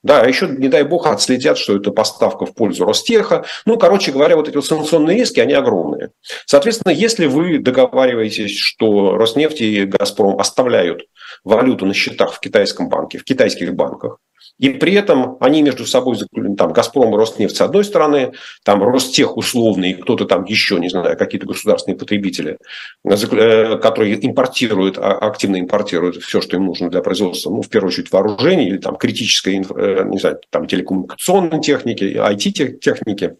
Да, 0.02 0.22
а 0.22 0.28
еще, 0.28 0.46
не 0.46 0.68
дай 0.68 0.82
бог, 0.82 1.06
отследят, 1.06 1.58
что 1.58 1.76
это 1.76 1.90
поставка 1.90 2.44
в 2.44 2.54
пользу 2.54 2.84
Ростеха. 2.84 3.44
Ну, 3.64 3.78
короче 3.78 4.12
говоря, 4.12 4.36
вот 4.36 4.48
эти 4.48 4.56
вот 4.56 4.66
санкционные 4.66 5.16
риски, 5.16 5.40
они 5.40 5.54
огромные. 5.54 6.10
Соответственно, 6.44 6.92
если 6.92 7.26
вы 7.26 7.58
договариваетесь, 7.58 8.58
что 8.58 9.16
Роснефть 9.16 9.60
и 9.60 9.84
Газпром 9.84 10.38
оставляют 10.38 11.06
валюту 11.44 11.86
на 11.86 11.94
счетах 11.94 12.34
в 12.34 12.40
китайском 12.40 12.88
банке, 12.88 13.18
в 13.18 13.24
китайских 13.24 13.74
банках, 13.74 14.18
и 14.58 14.70
при 14.70 14.94
этом 14.94 15.36
они 15.40 15.62
между 15.62 15.84
собой, 15.84 16.18
там, 16.56 16.72
Газпром 16.72 17.14
и 17.14 17.16
Роснефть 17.16 17.56
с 17.56 17.60
одной 17.60 17.84
стороны, 17.84 18.32
там 18.64 18.82
Ростех 18.82 19.36
условный, 19.36 19.94
кто-то 19.94 20.24
там 20.24 20.44
еще, 20.44 20.78
не 20.78 20.88
знаю, 20.88 21.16
какие-то 21.16 21.46
государственные 21.46 21.98
потребители, 21.98 22.56
э, 23.04 23.78
которые 23.78 24.26
импортируют, 24.26 24.96
а, 24.98 25.12
активно 25.12 25.60
импортируют 25.60 26.16
все, 26.16 26.40
что 26.40 26.56
им 26.56 26.66
нужно 26.66 26.88
для 26.88 27.02
производства, 27.02 27.50
ну, 27.50 27.60
в 27.60 27.68
первую 27.68 27.88
очередь, 27.88 28.10
вооружений 28.10 28.68
или 28.68 28.78
там 28.78 28.96
критической, 28.96 29.56
э, 29.56 30.04
не 30.06 30.18
знаю, 30.18 30.40
там, 30.50 30.66
телекоммуникационной 30.66 31.60
техники, 31.60 32.04
IT-техники. 32.04 33.36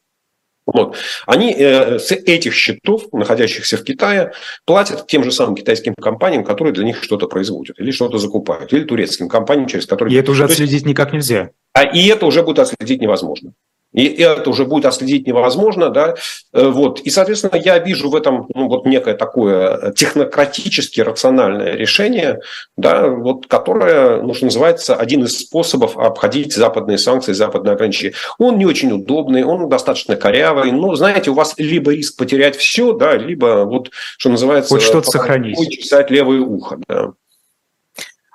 Вот. 0.67 0.97
Они 1.27 1.55
э, 1.57 1.99
с 1.99 2.11
этих 2.11 2.53
счетов, 2.53 3.05
находящихся 3.13 3.77
в 3.77 3.85
Китае, 3.85 4.33
платят 4.65 5.07
тем 5.07 5.23
же 5.23 5.31
самым 5.31 5.55
китайским 5.55 5.95
компаниям, 5.95 6.45
которые 6.45 6.75
для 6.75 6.85
них 6.85 7.03
что-то 7.03 7.29
производят 7.29 7.79
или 7.79 7.93
что-то 7.93 8.19
закупают, 8.19 8.73
или 8.73 8.83
турецким 8.83 9.29
компаниям, 9.29 9.69
через 9.69 9.87
которые... 9.87 10.15
И 10.15 10.19
это 10.19 10.33
уже 10.33 10.45
отследить 10.45 10.85
никак 10.85 11.13
нельзя. 11.13 11.51
А, 11.73 11.85
и 11.85 12.07
это 12.09 12.27
уже 12.27 12.43
будет 12.43 12.59
отследить 12.59 13.01
невозможно. 13.01 13.53
И 13.97 14.05
это 14.09 14.51
уже 14.51 14.67
будет 14.67 14.85
отследить 14.85 15.27
невозможно, 15.27 15.89
да, 15.89 16.17
э, 16.53 16.69
вот. 16.69 17.01
И, 17.01 17.09
соответственно, 17.09 17.59
я 17.59 17.79
вижу 17.79 18.11
в 18.11 18.15
этом 18.15 18.47
ну, 18.55 18.69
вот 18.69 18.85
некое 18.85 19.15
такое 19.15 19.93
технократически 19.93 21.01
рациональное 21.01 21.75
решение, 21.75 22.41
да, 22.77 23.09
вот, 23.09 23.47
которое, 23.47 24.21
ну, 24.21 24.35
что 24.35 24.45
называется, 24.45 24.95
один 24.95 25.25
из 25.25 25.39
способов 25.39 25.97
обходить 25.97 26.55
западные 26.55 26.99
санкции, 26.99 27.33
западные 27.33 27.73
ограничения. 27.73 28.13
Он 28.39 28.59
не 28.59 28.67
очень 28.67 28.93
удобный, 28.93 29.45
он 29.45 29.67
достаточно 29.71 30.15
корявый, 30.15 30.73
но, 30.73 30.95
знаете, 30.95 31.31
у 31.31 31.35
вас 31.35 31.55
либо 31.57 31.93
риск 31.93 32.19
потерять 32.19 32.57
все, 32.57 32.93
да, 32.93 33.17
либо 33.17 33.65
вот, 33.65 33.91
что 34.19 34.29
называется... 34.29 34.75
Хоть 34.75 34.83
что-то 34.83 35.11
сохранить. 35.11 35.57
Чесать 35.71 36.11
левое 36.11 36.41
ухо, 36.41 36.79
да. 36.87 37.13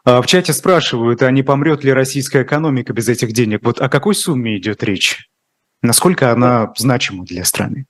А 0.04 0.24
в 0.24 0.26
чате 0.26 0.54
спрашивают, 0.54 1.22
а 1.22 1.30
не 1.30 1.44
помрет 1.44 1.84
ли 1.84 1.94
российская 1.94 2.42
экономика 2.42 2.94
без 2.94 3.08
этих 3.08 3.32
денег? 3.32 3.60
Вот 3.62 3.80
о 3.80 3.90
какой 3.90 4.16
сумме 4.16 4.58
идет 4.58 4.84
речь? 4.84 5.30
Насколько 5.82 6.32
она 6.32 6.74
значима 6.78 7.26
для 7.26 7.44
страны? 7.46 7.86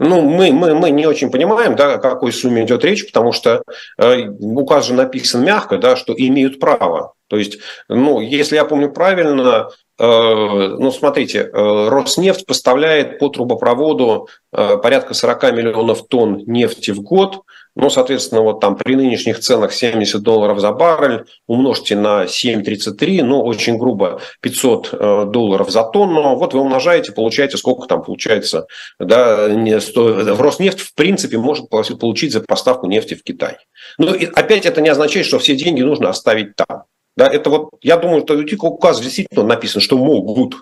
Ну, 0.00 0.22
мы, 0.22 0.52
мы, 0.52 0.74
мы 0.74 0.90
не 0.90 1.06
очень 1.06 1.30
понимаем, 1.30 1.74
да, 1.74 1.94
о 1.94 1.98
какой 1.98 2.32
сумме 2.32 2.64
идет 2.64 2.84
речь, 2.84 3.04
потому 3.04 3.32
что 3.32 3.62
э, 3.98 4.28
указ 4.28 4.86
же 4.86 4.94
написан 4.94 5.44
мягко, 5.44 5.76
да, 5.76 5.96
что 5.96 6.14
имеют 6.16 6.60
право. 6.60 7.14
То 7.26 7.36
есть, 7.36 7.58
ну, 7.88 8.20
если 8.20 8.54
я 8.54 8.64
помню 8.64 8.92
правильно, 8.92 9.70
э, 9.98 10.04
ну, 10.04 10.92
смотрите, 10.92 11.40
э, 11.40 11.88
Роснефть 11.88 12.46
поставляет 12.46 13.18
по 13.18 13.28
трубопроводу 13.28 14.28
э, 14.52 14.76
порядка 14.76 15.14
40 15.14 15.52
миллионов 15.52 16.06
тонн 16.06 16.44
нефти 16.46 16.92
в 16.92 17.02
год, 17.02 17.42
ну, 17.74 17.90
соответственно, 17.90 18.42
вот 18.42 18.60
там 18.60 18.76
при 18.76 18.94
нынешних 18.94 19.38
ценах 19.40 19.72
70 19.72 20.20
долларов 20.22 20.60
за 20.60 20.72
баррель 20.72 21.24
умножьте 21.46 21.96
на 21.96 22.24
7,33, 22.24 23.22
ну, 23.22 23.40
очень 23.42 23.78
грубо 23.78 24.20
500 24.40 24.88
э, 24.92 25.24
долларов 25.26 25.70
за 25.70 25.84
тонну. 25.84 26.36
Вот 26.36 26.54
вы 26.54 26.60
умножаете, 26.60 27.12
получаете, 27.12 27.56
сколько 27.56 27.86
там 27.86 28.02
получается. 28.02 28.66
Да, 28.98 29.48
не, 29.48 29.78
в 29.78 30.40
Роснефть, 30.40 30.80
в 30.80 30.94
принципе, 30.94 31.38
может 31.38 31.68
получить 31.68 32.32
за 32.32 32.40
поставку 32.40 32.86
нефти 32.86 33.14
в 33.14 33.22
Китай. 33.22 33.56
Но 33.98 34.14
и 34.14 34.26
опять 34.26 34.66
это 34.66 34.80
не 34.80 34.88
означает, 34.88 35.26
что 35.26 35.38
все 35.38 35.54
деньги 35.56 35.82
нужно 35.82 36.08
оставить 36.08 36.56
там. 36.56 36.84
Да, 37.16 37.26
это 37.26 37.50
вот, 37.50 37.70
я 37.82 37.96
думаю, 37.96 38.22
что 38.22 38.66
указ 38.66 39.00
действительно 39.00 39.42
написан, 39.42 39.80
что 39.80 39.98
могут 39.98 40.54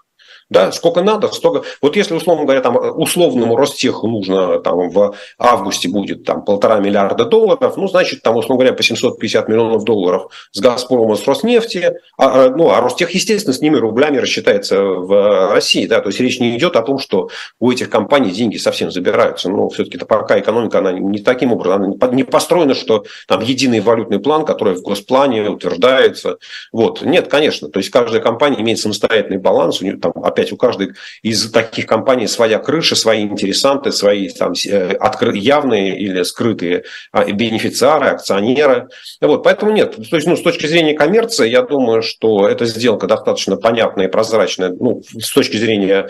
да, 0.48 0.70
сколько 0.70 1.02
надо, 1.02 1.28
столько. 1.28 1.64
Вот 1.82 1.96
если, 1.96 2.14
условно 2.14 2.44
говоря, 2.44 2.60
там 2.60 2.76
условному 2.76 3.56
Ростеху 3.56 4.06
нужно 4.06 4.60
там 4.60 4.90
в 4.90 5.14
августе 5.38 5.88
будет 5.88 6.24
там 6.24 6.44
полтора 6.44 6.78
миллиарда 6.78 7.24
долларов, 7.24 7.76
ну, 7.76 7.88
значит, 7.88 8.22
там, 8.22 8.36
условно 8.36 8.62
говоря, 8.62 8.72
по 8.72 8.82
750 8.82 9.48
миллионов 9.48 9.84
долларов 9.84 10.30
с 10.52 10.60
Газпрома, 10.60 11.16
с 11.16 11.26
Роснефти, 11.26 11.94
а, 12.16 12.46
а, 12.46 12.50
ну, 12.50 12.70
а 12.70 12.80
Ростех, 12.80 13.10
естественно, 13.10 13.54
с 13.54 13.60
ними 13.60 13.76
рублями 13.76 14.18
рассчитается 14.18 14.80
в 14.80 15.52
России, 15.52 15.86
да, 15.86 16.00
то 16.00 16.08
есть 16.10 16.20
речь 16.20 16.38
не 16.38 16.56
идет 16.56 16.76
о 16.76 16.82
том, 16.82 16.98
что 16.98 17.28
у 17.58 17.72
этих 17.72 17.90
компаний 17.90 18.30
деньги 18.30 18.56
совсем 18.56 18.92
забираются, 18.92 19.50
но 19.50 19.68
все-таки 19.68 19.98
пока 19.98 20.38
экономика, 20.38 20.78
она 20.78 20.92
не 20.92 21.18
таким 21.18 21.52
образом, 21.52 21.96
она 22.00 22.14
не 22.14 22.22
построена, 22.22 22.74
что 22.74 23.04
там 23.26 23.40
единый 23.40 23.80
валютный 23.80 24.20
план, 24.20 24.44
который 24.44 24.74
в 24.74 24.82
госплане 24.82 25.48
утверждается, 25.48 26.38
вот, 26.70 27.02
нет, 27.02 27.26
конечно, 27.26 27.68
то 27.68 27.80
есть 27.80 27.90
каждая 27.90 28.20
компания 28.20 28.60
имеет 28.60 28.78
самостоятельный 28.78 29.38
баланс, 29.38 29.80
у 29.80 29.84
нее 29.84 29.96
там 29.96 30.12
опять 30.36 30.52
у 30.52 30.56
каждой 30.56 30.92
из 31.22 31.50
таких 31.50 31.86
компаний 31.86 32.26
своя 32.26 32.58
крыша, 32.58 32.94
свои 32.94 33.22
интересанты, 33.22 33.90
свои 33.90 34.28
там, 34.28 34.52
явные 34.52 35.98
или 35.98 36.22
скрытые 36.22 36.84
а, 37.12 37.24
бенефициары, 37.24 38.08
акционеры. 38.08 38.88
Вот, 39.20 39.42
поэтому 39.42 39.72
нет. 39.72 39.96
То 40.10 40.16
есть, 40.16 40.28
ну, 40.28 40.36
с 40.36 40.42
точки 40.42 40.66
зрения 40.66 40.94
коммерции, 40.94 41.48
я 41.48 41.62
думаю, 41.62 42.02
что 42.02 42.46
эта 42.46 42.66
сделка 42.66 43.06
достаточно 43.06 43.56
понятная 43.56 44.06
и 44.06 44.10
прозрачная, 44.10 44.74
ну, 44.78 45.02
с 45.18 45.32
точки 45.32 45.56
зрения, 45.56 46.08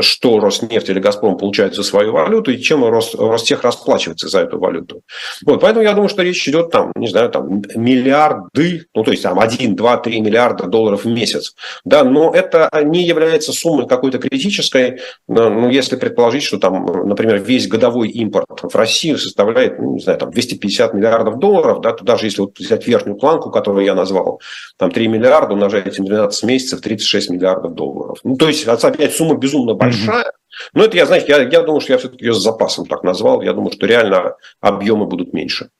что 0.00 0.38
Роснефть 0.38 0.88
или 0.88 1.00
Газпром 1.00 1.36
получают 1.36 1.74
за 1.74 1.82
свою 1.82 2.12
валюту 2.12 2.52
и 2.52 2.60
чем 2.60 2.84
Ростех 2.84 3.64
расплачивается 3.64 4.28
за 4.28 4.40
эту 4.40 4.58
валюту. 4.58 5.02
Вот, 5.44 5.60
поэтому 5.60 5.84
я 5.84 5.92
думаю, 5.92 6.08
что 6.08 6.22
речь 6.22 6.46
идет 6.48 6.70
там, 6.70 6.92
не 6.96 7.08
знаю, 7.08 7.30
там 7.30 7.62
миллиарды, 7.74 8.86
ну, 8.94 9.02
то 9.02 9.10
есть 9.10 9.22
там 9.22 9.40
1, 9.40 9.74
2, 9.74 9.96
3 9.96 10.20
миллиарда 10.20 10.66
долларов 10.66 11.04
в 11.04 11.08
месяц. 11.08 11.54
Да, 11.84 12.04
но 12.04 12.32
это 12.32 12.70
не 12.84 13.04
является 13.48 13.52
суммой 13.52 13.86
какой-то 13.86 14.18
критической. 14.18 15.00
Ну, 15.26 15.68
если 15.68 15.96
предположить, 15.96 16.42
что 16.42 16.58
там, 16.58 17.08
например, 17.08 17.38
весь 17.38 17.68
годовой 17.68 18.08
импорт 18.08 18.62
в 18.62 18.74
Россию 18.74 19.18
составляет, 19.18 19.78
ну, 19.78 19.94
не 19.94 20.00
знаю, 20.00 20.18
там 20.18 20.30
250 20.30 20.94
миллиардов 20.94 21.38
долларов, 21.38 21.80
да, 21.80 21.92
то 21.92 22.04
даже 22.04 22.26
если 22.26 22.42
вот 22.42 22.58
взять 22.58 22.86
верхнюю 22.86 23.18
планку, 23.18 23.50
которую 23.50 23.84
я 23.84 23.94
назвал, 23.94 24.40
там 24.76 24.90
3 24.90 25.08
миллиарда 25.08 25.54
умножаете 25.54 26.02
на 26.02 26.08
12 26.08 26.44
месяцев, 26.44 26.80
36 26.80 27.30
миллиардов 27.30 27.74
долларов. 27.74 28.18
Ну, 28.24 28.36
то 28.36 28.48
есть, 28.48 28.66
опять 28.66 29.14
сумма 29.14 29.36
безумно 29.36 29.74
большая. 29.74 30.24
Mm-hmm. 30.24 30.70
Но 30.74 30.84
это 30.84 30.96
я, 30.96 31.06
знаете, 31.06 31.26
я, 31.28 31.42
я 31.42 31.62
думаю, 31.62 31.80
что 31.80 31.92
я 31.92 31.98
все-таки 31.98 32.24
ее 32.24 32.32
с 32.32 32.42
запасом 32.42 32.86
так 32.86 33.04
назвал. 33.04 33.42
Я 33.42 33.52
думаю, 33.52 33.72
что 33.72 33.86
реально 33.86 34.34
объемы 34.60 35.06
будут 35.06 35.32
меньше. 35.32 35.70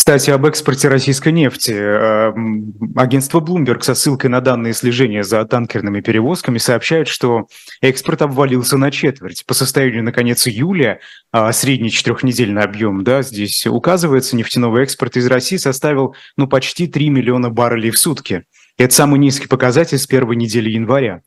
Кстати, 0.00 0.30
об 0.30 0.46
экспорте 0.46 0.88
российской 0.88 1.30
нефти. 1.30 1.72
Эм, 1.72 2.72
агентство 2.96 3.38
Bloomberg 3.38 3.82
со 3.82 3.94
ссылкой 3.94 4.30
на 4.30 4.40
данные 4.40 4.72
слежения 4.72 5.22
за 5.22 5.44
танкерными 5.44 6.00
перевозками 6.00 6.56
сообщает, 6.56 7.06
что 7.06 7.48
экспорт 7.82 8.22
обвалился 8.22 8.78
на 8.78 8.90
четверть. 8.90 9.44
По 9.44 9.52
состоянию 9.52 10.02
на 10.02 10.10
конец 10.10 10.48
июля 10.48 11.00
а, 11.32 11.52
средний 11.52 11.90
четырехнедельный 11.90 12.62
объем, 12.62 13.04
да, 13.04 13.20
здесь 13.20 13.66
указывается, 13.66 14.36
нефтяного 14.36 14.78
экспорта 14.78 15.18
из 15.18 15.26
России 15.26 15.58
составил 15.58 16.14
ну, 16.38 16.48
почти 16.48 16.86
3 16.86 17.10
миллиона 17.10 17.50
баррелей 17.50 17.90
в 17.90 17.98
сутки. 17.98 18.44
Это 18.78 18.94
самый 18.94 19.20
низкий 19.20 19.48
показатель 19.48 19.98
с 19.98 20.06
первой 20.06 20.36
недели 20.36 20.70
января. 20.70 21.20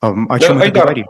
О 0.00 0.38
чем 0.40 0.58
да, 0.58 0.64
это 0.64 0.80
Айдар, 0.80 0.82
говорит? 0.82 1.06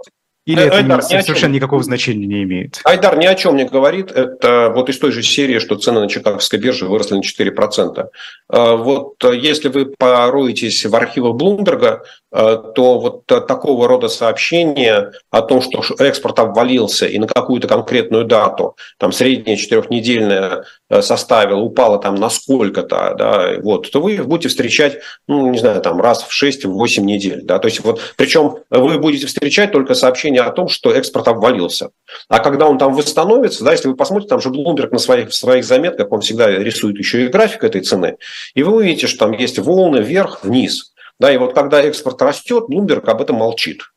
Или 0.49 0.63
это 0.63 0.79
Айдар, 0.79 1.01
ни 1.01 1.21
совершенно 1.21 1.53
никакого 1.53 1.83
значения 1.83 2.27
не 2.27 2.43
имеет? 2.43 2.81
Айдар 2.85 3.19
ни 3.19 3.27
о 3.27 3.35
чем 3.35 3.55
не 3.55 3.67
говорит. 3.67 4.11
Это 4.11 4.73
вот 4.75 4.89
из 4.89 4.99
той 4.99 5.13
же 5.13 5.23
серии, 5.23 5.59
что 5.59 5.77
цены 5.77 6.01
на 6.01 6.09
Чикагской 6.09 6.59
бирже 6.59 6.87
выросли 6.87 7.17
на 7.17 7.21
4%. 7.21 8.07
А, 8.49 8.77
вот 8.77 9.23
э, 9.25 9.37
если 9.37 9.69
вы 9.69 9.85
пороетесь 9.85 10.87
в 10.87 10.97
архивах 10.97 11.35
Блумберга, 11.35 12.03
э, 12.33 12.57
то 12.75 12.99
вот 12.99 13.27
такого 13.27 13.87
рода 13.89 14.09
сообщения 14.09 15.13
о 15.31 15.43
том, 15.43 15.61
что 15.61 15.83
экспорт 15.99 16.39
обвалился 16.39 17.07
и 17.07 17.19
на 17.19 17.27
какую-то 17.27 17.69
конкретную 17.69 18.25
дату, 18.25 18.75
там 18.97 19.13
средняя 19.13 19.57
четырехнедельная 19.57 20.65
составила, 21.01 21.61
упала 21.61 21.99
там 21.99 22.15
на 22.15 22.31
сколько-то, 22.31 23.15
да, 23.19 23.51
вот, 23.63 23.91
то 23.91 24.01
вы 24.01 24.17
будете 24.23 24.49
встречать, 24.49 25.01
ну, 25.27 25.51
не 25.51 25.59
знаю, 25.59 25.83
там 25.83 26.01
раз 26.01 26.23
в 26.23 26.43
6-8 26.43 27.03
недель. 27.03 27.43
Да, 27.43 27.59
то 27.59 27.69
есть 27.69 27.81
вот, 27.81 28.01
причем 28.17 28.61
вы 28.71 28.99
будете 28.99 29.27
встречать 29.27 29.73
только 29.73 29.93
сообщения 29.93 30.38
о 30.47 30.51
том, 30.51 30.69
что 30.69 30.93
экспорт 30.93 31.29
обвалился. 31.29 31.91
А 32.29 32.39
когда 32.41 32.67
он 32.67 32.79
там 32.79 32.95
восстановится, 32.95 33.65
да, 33.65 33.73
если 33.73 33.89
вы 33.89 33.97
посмотрите, 33.97 34.29
там 34.29 34.41
же 34.41 34.51
Блумберг 34.51 34.93
на 34.93 34.99
своих, 34.99 35.33
своих 35.33 35.65
заметках, 35.65 36.11
он 36.11 36.21
всегда 36.21 36.49
рисует 36.51 36.99
еще 36.99 37.25
и 37.25 37.29
график 37.29 37.65
этой 37.65 37.81
цены, 37.81 38.17
и 38.55 38.63
вы 38.63 38.77
увидите, 38.77 39.07
что 39.07 39.27
там 39.27 39.33
есть 39.33 39.59
волны 39.59 39.99
вверх-вниз. 39.99 40.93
Да, 41.19 41.33
и 41.33 41.37
вот 41.37 41.55
когда 41.55 41.83
экспорт 41.83 42.23
растет, 42.23 42.65
Bloomberg 42.71 43.05
об 43.07 43.21
этом 43.21 43.37
молчит. 43.37 43.83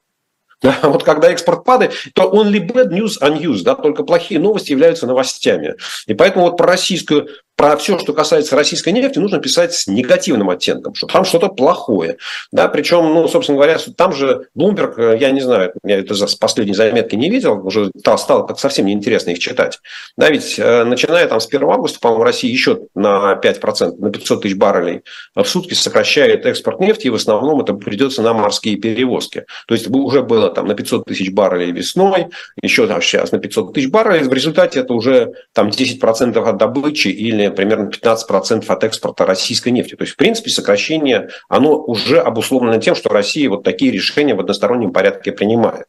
Да, 0.61 0.77
вот 0.83 1.03
когда 1.03 1.31
экспорт 1.31 1.63
падает, 1.63 1.93
то 2.13 2.31
only 2.31 2.59
bad 2.59 2.89
news 2.89 3.19
unused, 3.19 3.63
да, 3.63 3.73
только 3.73 4.03
плохие 4.03 4.39
новости 4.39 4.71
являются 4.71 5.07
новостями. 5.07 5.75
И 6.05 6.13
поэтому 6.13 6.45
вот 6.45 6.57
про 6.57 6.67
российскую 6.67 7.29
про 7.61 7.77
все, 7.77 7.99
что 7.99 8.13
касается 8.13 8.55
российской 8.55 8.91
нефти, 8.91 9.19
нужно 9.19 9.37
писать 9.37 9.71
с 9.71 9.85
негативным 9.85 10.49
оттенком, 10.49 10.95
что 10.95 11.05
там 11.05 11.23
что-то 11.23 11.47
плохое. 11.49 12.17
Да, 12.51 12.67
причем, 12.67 13.13
ну, 13.13 13.27
собственно 13.27 13.55
говоря, 13.55 13.77
там 13.95 14.13
же 14.13 14.47
Bloomberg, 14.57 14.95
э, 14.97 15.17
я 15.19 15.29
не 15.29 15.41
знаю, 15.41 15.71
я 15.83 15.99
это 15.99 16.15
с 16.15 16.33
последней 16.33 16.73
заметки 16.73 17.13
не 17.13 17.29
видел, 17.29 17.63
уже 17.63 17.91
стало 17.99 18.47
как 18.47 18.57
совсем 18.57 18.87
неинтересно 18.87 19.29
их 19.29 19.37
читать. 19.37 19.79
Да, 20.17 20.31
ведь 20.31 20.57
э, 20.57 20.83
начиная 20.85 21.27
там 21.27 21.39
с 21.39 21.45
1 21.45 21.69
августа, 21.69 21.99
по-моему, 21.99 22.23
Россия 22.23 22.51
еще 22.51 22.79
на 22.95 23.39
5%, 23.39 23.95
на 23.99 24.09
500 24.09 24.41
тысяч 24.41 24.57
баррелей 24.57 25.03
в 25.35 25.45
сутки 25.45 25.75
сокращает 25.75 26.47
экспорт 26.47 26.79
нефти, 26.79 27.07
и 27.07 27.09
в 27.11 27.15
основном 27.15 27.61
это 27.61 27.75
придется 27.75 28.23
на 28.23 28.33
морские 28.33 28.77
перевозки. 28.77 29.45
То 29.67 29.75
есть 29.75 29.87
уже 29.87 30.23
было 30.23 30.49
там 30.49 30.65
на 30.65 30.73
500 30.73 31.05
тысяч 31.05 31.31
баррелей 31.31 31.71
весной, 31.71 32.29
еще 32.59 32.87
там 32.87 33.03
сейчас 33.03 33.31
на 33.31 33.37
500 33.37 33.75
тысяч 33.75 33.91
баррелей, 33.91 34.27
в 34.27 34.33
результате 34.33 34.79
это 34.79 34.95
уже 34.95 35.33
там 35.53 35.67
10% 35.67 36.37
от 36.39 36.57
добычи 36.57 37.09
или 37.09 37.50
примерно 37.51 37.89
15% 37.89 38.65
от 38.67 38.83
экспорта 38.83 39.25
российской 39.25 39.69
нефти. 39.69 39.95
То 39.95 40.03
есть, 40.03 40.13
в 40.13 40.17
принципе, 40.17 40.49
сокращение, 40.49 41.29
оно 41.49 41.77
уже 41.77 42.19
обусловлено 42.19 42.79
тем, 42.79 42.95
что 42.95 43.09
Россия 43.09 43.49
вот 43.49 43.63
такие 43.63 43.91
решения 43.91 44.35
в 44.35 44.39
одностороннем 44.39 44.91
порядке 44.91 45.31
принимает. 45.31 45.85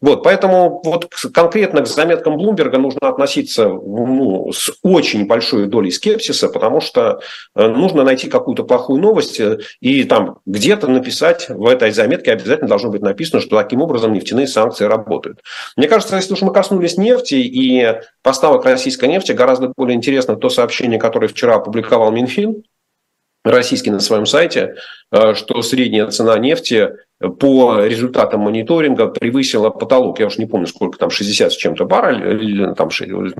Вот, 0.00 0.22
поэтому 0.22 0.82
вот 0.84 1.08
конкретно 1.32 1.82
к 1.82 1.86
заметкам 1.86 2.36
Блумберга 2.36 2.78
нужно 2.78 3.08
относиться 3.08 3.68
ну, 3.68 4.50
с 4.52 4.72
очень 4.82 5.26
большой 5.26 5.66
долей 5.66 5.90
скепсиса, 5.90 6.48
потому 6.48 6.80
что 6.80 7.20
э, 7.54 7.66
нужно 7.66 8.02
найти 8.02 8.28
какую-то 8.28 8.64
плохую 8.64 9.00
новость 9.00 9.40
э, 9.40 9.58
и 9.80 10.04
там 10.04 10.38
где-то 10.46 10.88
написать 10.88 11.48
в 11.48 11.66
этой 11.66 11.90
заметке 11.92 12.32
обязательно 12.32 12.68
должно 12.68 12.90
быть 12.90 13.02
написано, 13.02 13.40
что 13.40 13.56
таким 13.56 13.82
образом 13.82 14.12
нефтяные 14.12 14.46
санкции 14.46 14.84
работают. 14.84 15.40
Мне 15.76 15.88
кажется, 15.88 16.16
если 16.16 16.34
уж 16.34 16.42
мы 16.42 16.52
коснулись 16.52 16.96
нефти 16.96 17.34
и 17.34 17.94
поставок 18.22 18.64
российской 18.64 19.08
нефти, 19.08 19.32
гораздо 19.32 19.72
более 19.76 19.96
интересно 19.96 20.36
то 20.36 20.48
сообщение, 20.48 20.91
который 20.98 21.28
вчера 21.28 21.56
опубликовал 21.56 22.10
Минфин, 22.10 22.64
российский 23.44 23.90
на 23.90 24.00
своем 24.00 24.26
сайте, 24.26 24.76
э, 25.10 25.34
что 25.34 25.62
средняя 25.62 26.06
цена 26.08 26.38
нефти 26.38 26.92
по 27.38 27.80
результатам 27.84 28.40
мониторинга 28.40 29.06
превысила 29.06 29.70
потолок. 29.70 30.18
Я 30.18 30.26
уж 30.26 30.38
не 30.38 30.46
помню, 30.46 30.66
сколько 30.66 30.98
там, 30.98 31.10
60 31.10 31.52
с 31.52 31.56
чем-то 31.56 31.84
баррель, 31.84 32.42
или 32.42 32.74
там, 32.74 32.90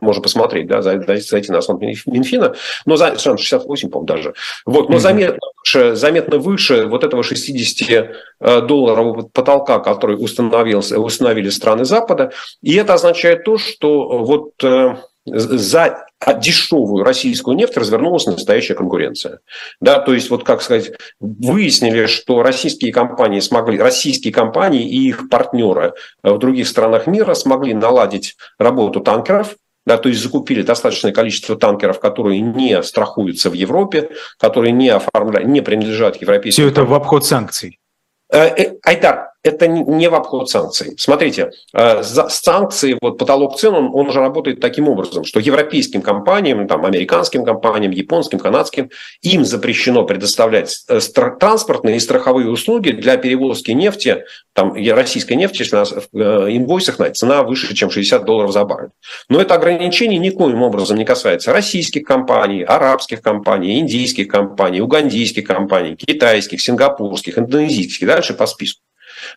можно 0.00 0.22
посмотреть, 0.22 0.68
да, 0.68 0.82
зайти 0.82 1.50
на 1.50 1.60
сайт 1.60 1.80
Минфина, 2.06 2.54
но 2.86 2.96
за, 2.96 3.18
68, 3.18 3.90
по-моему, 3.90 4.06
даже. 4.06 4.34
Вот, 4.66 4.88
но 4.88 4.98
заметно 4.98 5.40
выше, 5.58 5.96
заметно 5.96 6.38
выше 6.38 6.86
вот 6.86 7.02
этого 7.04 7.22
60 7.22 8.10
э, 8.40 8.60
долларового 8.62 9.22
потолка, 9.22 9.80
который 9.80 10.14
установился, 10.14 11.00
установили 11.00 11.48
страны 11.48 11.84
Запада. 11.84 12.32
И 12.62 12.74
это 12.76 12.94
означает 12.94 13.44
то, 13.44 13.58
что 13.58 14.18
вот 14.18 14.52
э, 14.62 14.96
за 15.24 16.06
дешевую 16.38 17.04
российскую 17.04 17.56
нефть 17.56 17.76
развернулась 17.76 18.26
настоящая 18.26 18.74
конкуренция. 18.74 19.40
Да, 19.80 19.98
то 20.00 20.14
есть, 20.14 20.30
вот 20.30 20.44
как 20.44 20.62
сказать, 20.62 20.92
выяснили, 21.20 22.06
что 22.06 22.42
российские 22.42 22.92
компании 22.92 23.40
смогли, 23.40 23.78
российские 23.78 24.32
компании 24.32 24.88
и 24.88 25.08
их 25.08 25.28
партнеры 25.28 25.94
в 26.22 26.38
других 26.38 26.68
странах 26.68 27.06
мира 27.06 27.34
смогли 27.34 27.74
наладить 27.74 28.36
работу 28.58 29.00
танкеров, 29.00 29.56
да, 29.84 29.98
то 29.98 30.08
есть 30.08 30.22
закупили 30.22 30.62
достаточное 30.62 31.12
количество 31.12 31.56
танкеров, 31.56 31.98
которые 31.98 32.40
не 32.40 32.82
страхуются 32.82 33.50
в 33.50 33.54
Европе, 33.54 34.10
которые 34.38 34.72
не, 34.72 34.88
оформляют, 34.90 35.48
не 35.48 35.60
принадлежат 35.60 36.16
европейским. 36.16 36.62
Все 36.62 36.70
это 36.70 36.84
в 36.84 36.94
обход 36.94 37.26
санкций. 37.26 37.80
Э, 38.32 38.46
э, 38.46 38.76
Айдар, 38.84 39.31
это 39.42 39.66
не 39.66 40.08
в 40.08 40.14
обход 40.14 40.48
санкций. 40.48 40.94
Смотрите, 40.98 41.50
э, 41.72 42.02
санкции, 42.02 42.96
вот 43.00 43.18
потолок 43.18 43.58
цен, 43.58 43.74
он, 43.74 43.90
он 43.92 44.08
уже 44.08 44.20
работает 44.20 44.60
таким 44.60 44.88
образом, 44.88 45.24
что 45.24 45.40
европейским 45.40 46.00
компаниям, 46.00 46.68
там, 46.68 46.84
американским 46.84 47.44
компаниям, 47.44 47.90
японским, 47.92 48.38
канадским, 48.38 48.90
им 49.22 49.44
запрещено 49.44 50.04
предоставлять 50.04 50.84
э, 50.88 51.00
транспортные 51.40 51.96
и 51.96 52.00
страховые 52.00 52.48
услуги 52.48 52.90
для 52.90 53.16
перевозки 53.16 53.72
нефти, 53.72 54.24
там, 54.52 54.74
российской 54.74 55.34
нефти, 55.34 55.62
если 55.62 55.76
у 55.76 55.78
нас 55.80 55.92
в 55.92 56.16
э, 56.16 56.56
инвойсах 56.56 56.98
цена 57.12 57.42
выше, 57.42 57.74
чем 57.74 57.90
60 57.90 58.24
долларов 58.24 58.52
за 58.52 58.64
баррель. 58.64 58.90
Но 59.28 59.40
это 59.40 59.54
ограничение 59.54 60.20
никоим 60.20 60.62
образом 60.62 60.96
не 60.96 61.04
касается 61.04 61.52
российских 61.52 62.04
компаний, 62.04 62.62
арабских 62.62 63.22
компаний, 63.22 63.80
индийских 63.80 64.28
компаний, 64.28 64.80
угандийских 64.80 65.44
компаний, 65.44 65.96
китайских, 65.96 66.60
сингапурских, 66.60 67.38
индонезийских, 67.38 68.06
дальше 68.06 68.34
по 68.34 68.46
списку. 68.46 68.82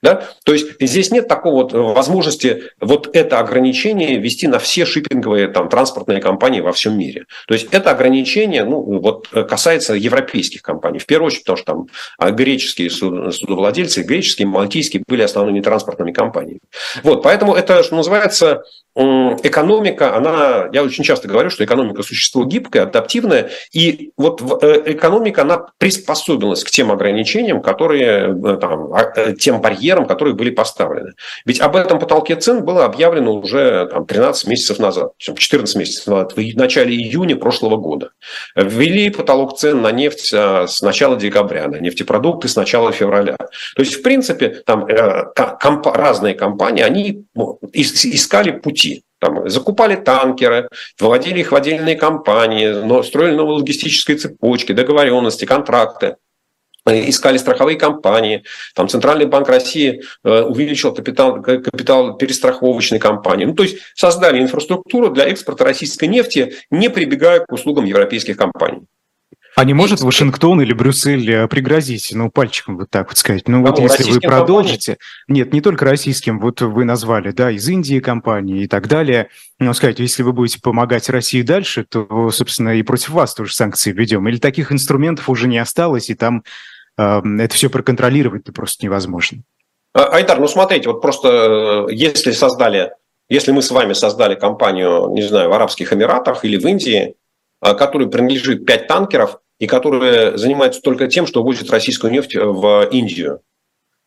Да? 0.01 0.27
То 0.43 0.53
есть 0.53 0.67
здесь 0.79 1.11
нет 1.11 1.27
такого 1.27 1.63
вот 1.63 1.73
возможности 1.73 2.63
вот 2.79 3.15
это 3.15 3.39
ограничение 3.39 4.17
вести 4.19 4.47
на 4.47 4.59
все 4.59 4.85
шиппинговые 4.85 5.47
там, 5.47 5.69
транспортные 5.69 6.21
компании 6.21 6.61
во 6.61 6.71
всем 6.71 6.97
мире. 6.97 7.25
То 7.47 7.53
есть 7.53 7.67
это 7.71 7.91
ограничение 7.91 8.63
ну, 8.63 8.81
вот, 8.99 9.27
касается 9.27 9.93
европейских 9.93 10.61
компаний. 10.61 10.99
В 10.99 11.05
первую 11.05 11.27
очередь, 11.27 11.43
потому 11.43 11.57
что 11.57 11.65
там 11.65 11.87
а, 12.17 12.31
греческие 12.31 12.89
судовладельцы, 12.89 14.03
греческие, 14.03 14.47
мальтийские 14.47 15.03
были 15.07 15.21
основными 15.21 15.61
транспортными 15.61 16.11
компаниями. 16.11 16.61
Вот, 17.03 17.23
поэтому 17.23 17.53
это, 17.55 17.83
что 17.83 17.95
называется, 17.95 18.63
экономика, 18.95 20.15
она, 20.15 20.69
я 20.71 20.81
очень 20.83 21.03
часто 21.03 21.27
говорю, 21.27 21.49
что 21.49 21.65
экономика 21.65 22.01
существо 22.01 22.45
гибкое, 22.45 22.83
адаптивное, 22.83 23.49
и 23.73 24.11
вот 24.15 24.41
э, 24.63 24.83
экономика, 24.85 25.41
она 25.41 25.67
приспособилась 25.77 26.63
к 26.63 26.71
тем 26.71 26.91
ограничениям, 26.91 27.61
которые, 27.61 28.33
э, 28.33 28.57
там, 28.57 28.93
а, 28.93 29.11
э, 29.17 29.33
тем 29.33 29.59
барьерам, 29.59 30.07
которые 30.07 30.33
были 30.33 30.49
поставлены. 30.49 31.11
Ведь 31.45 31.59
об 31.59 31.75
этом 31.75 31.99
потолке 31.99 32.37
цен 32.37 32.63
было 32.63 32.85
объявлено 32.85 33.33
уже 33.33 33.87
там, 33.91 34.05
13 34.05 34.47
месяцев 34.47 34.79
назад, 34.79 35.11
14 35.17 35.75
месяцев 35.75 36.07
назад, 36.07 36.37
в 36.37 36.55
начале 36.55 36.95
июня 36.95 37.35
прошлого 37.35 37.75
года. 37.75 38.11
Ввели 38.55 39.09
потолок 39.09 39.57
цен 39.57 39.81
на 39.81 39.91
нефть 39.91 40.33
с 40.33 40.81
начала 40.81 41.17
декабря, 41.17 41.67
на 41.67 41.77
нефтепродукты 41.77 42.47
с 42.47 42.55
начала 42.55 42.93
февраля. 42.93 43.35
То 43.75 43.81
есть, 43.81 43.95
в 43.95 44.01
принципе, 44.01 44.61
там 44.65 44.87
разные 44.87 46.33
компании, 46.33 46.81
они 46.81 47.25
искали 47.73 48.51
пути 48.51 48.84
там, 49.19 49.49
закупали 49.49 49.95
танкеры, 49.95 50.69
выводили 50.99 51.39
их 51.39 51.51
в 51.51 51.55
отдельные 51.55 51.95
компании, 51.95 52.67
но 52.67 53.03
строили 53.03 53.35
новые 53.35 53.59
логистические 53.59 54.17
цепочки, 54.17 54.71
договоренности, 54.71 55.45
контракты 55.45 56.15
искали 56.87 57.37
страховые 57.37 57.77
компании. 57.77 58.43
Там 58.75 58.87
Центральный 58.87 59.25
банк 59.25 59.49
России 59.49 60.03
э, 60.23 60.41
увеличил 60.41 60.93
капитал, 60.93 61.41
капитал 61.41 62.15
перестраховочной 62.17 62.99
компании. 62.99 63.45
Ну, 63.45 63.53
то 63.53 63.63
есть 63.63 63.77
создали 63.95 64.39
инфраструктуру 64.39 65.09
для 65.09 65.25
экспорта 65.25 65.63
российской 65.63 66.07
нефти, 66.07 66.53
не 66.69 66.89
прибегая 66.89 67.39
к 67.39 67.51
услугам 67.51 67.85
европейских 67.85 68.37
компаний. 68.37 68.81
А 69.55 69.63
не 69.63 69.73
может 69.73 70.01
Вашингтон 70.01 70.61
или 70.61 70.73
Брюссель 70.73 71.31
э, 71.31 71.47
пригрозить, 71.47 72.11
ну, 72.13 72.29
пальчиком 72.29 72.77
вот 72.77 72.89
так 72.89 73.07
вот 73.07 73.17
сказать? 73.17 73.47
Ну, 73.47 73.65
вот 73.65 73.79
если 73.79 74.11
вы 74.11 74.19
продолжите... 74.19 74.97
Компаниям? 74.97 75.45
Нет, 75.45 75.53
не 75.53 75.61
только 75.61 75.85
российским, 75.85 76.41
вот 76.41 76.59
вы 76.59 76.83
назвали, 76.83 77.31
да, 77.31 77.49
из 77.51 77.67
Индии 77.69 78.01
компании 78.01 78.63
и 78.63 78.67
так 78.67 78.89
далее. 78.89 79.29
Но 79.57 79.73
сказать, 79.73 79.99
если 79.99 80.23
вы 80.23 80.33
будете 80.33 80.59
помогать 80.59 81.09
России 81.09 81.41
дальше, 81.41 81.85
то, 81.87 82.29
собственно, 82.31 82.75
и 82.75 82.83
против 82.83 83.11
вас 83.11 83.33
тоже 83.33 83.53
санкции 83.53 83.93
введем. 83.93 84.27
Или 84.27 84.39
таких 84.39 84.73
инструментов 84.73 85.29
уже 85.29 85.47
не 85.47 85.57
осталось, 85.57 86.09
и 86.09 86.15
там 86.15 86.43
э, 86.97 87.21
это 87.39 87.55
все 87.55 87.69
проконтролировать 87.69 88.43
просто 88.53 88.85
невозможно. 88.85 89.43
А, 89.93 90.07
Айдар, 90.07 90.37
ну 90.37 90.47
смотрите, 90.47 90.89
вот 90.89 91.01
просто 91.01 91.87
э, 91.89 91.93
если 91.93 92.31
создали, 92.31 92.91
если 93.29 93.53
мы 93.53 93.61
с 93.61 93.71
вами 93.71 93.93
создали 93.93 94.35
компанию, 94.35 95.07
не 95.11 95.21
знаю, 95.21 95.49
в 95.49 95.53
Арабских 95.53 95.93
Эмиратах 95.93 96.43
или 96.43 96.57
в 96.57 96.67
Индии, 96.67 97.15
а, 97.61 97.73
которой 97.73 98.09
принадлежит 98.09 98.65
5 98.65 98.87
танкеров, 98.87 99.39
и 99.59 99.67
которые 99.67 100.37
занимаются 100.37 100.81
только 100.81 101.07
тем, 101.07 101.27
что 101.27 101.43
возят 101.43 101.69
российскую 101.69 102.11
нефть 102.11 102.35
в 102.35 102.87
Индию. 102.91 103.41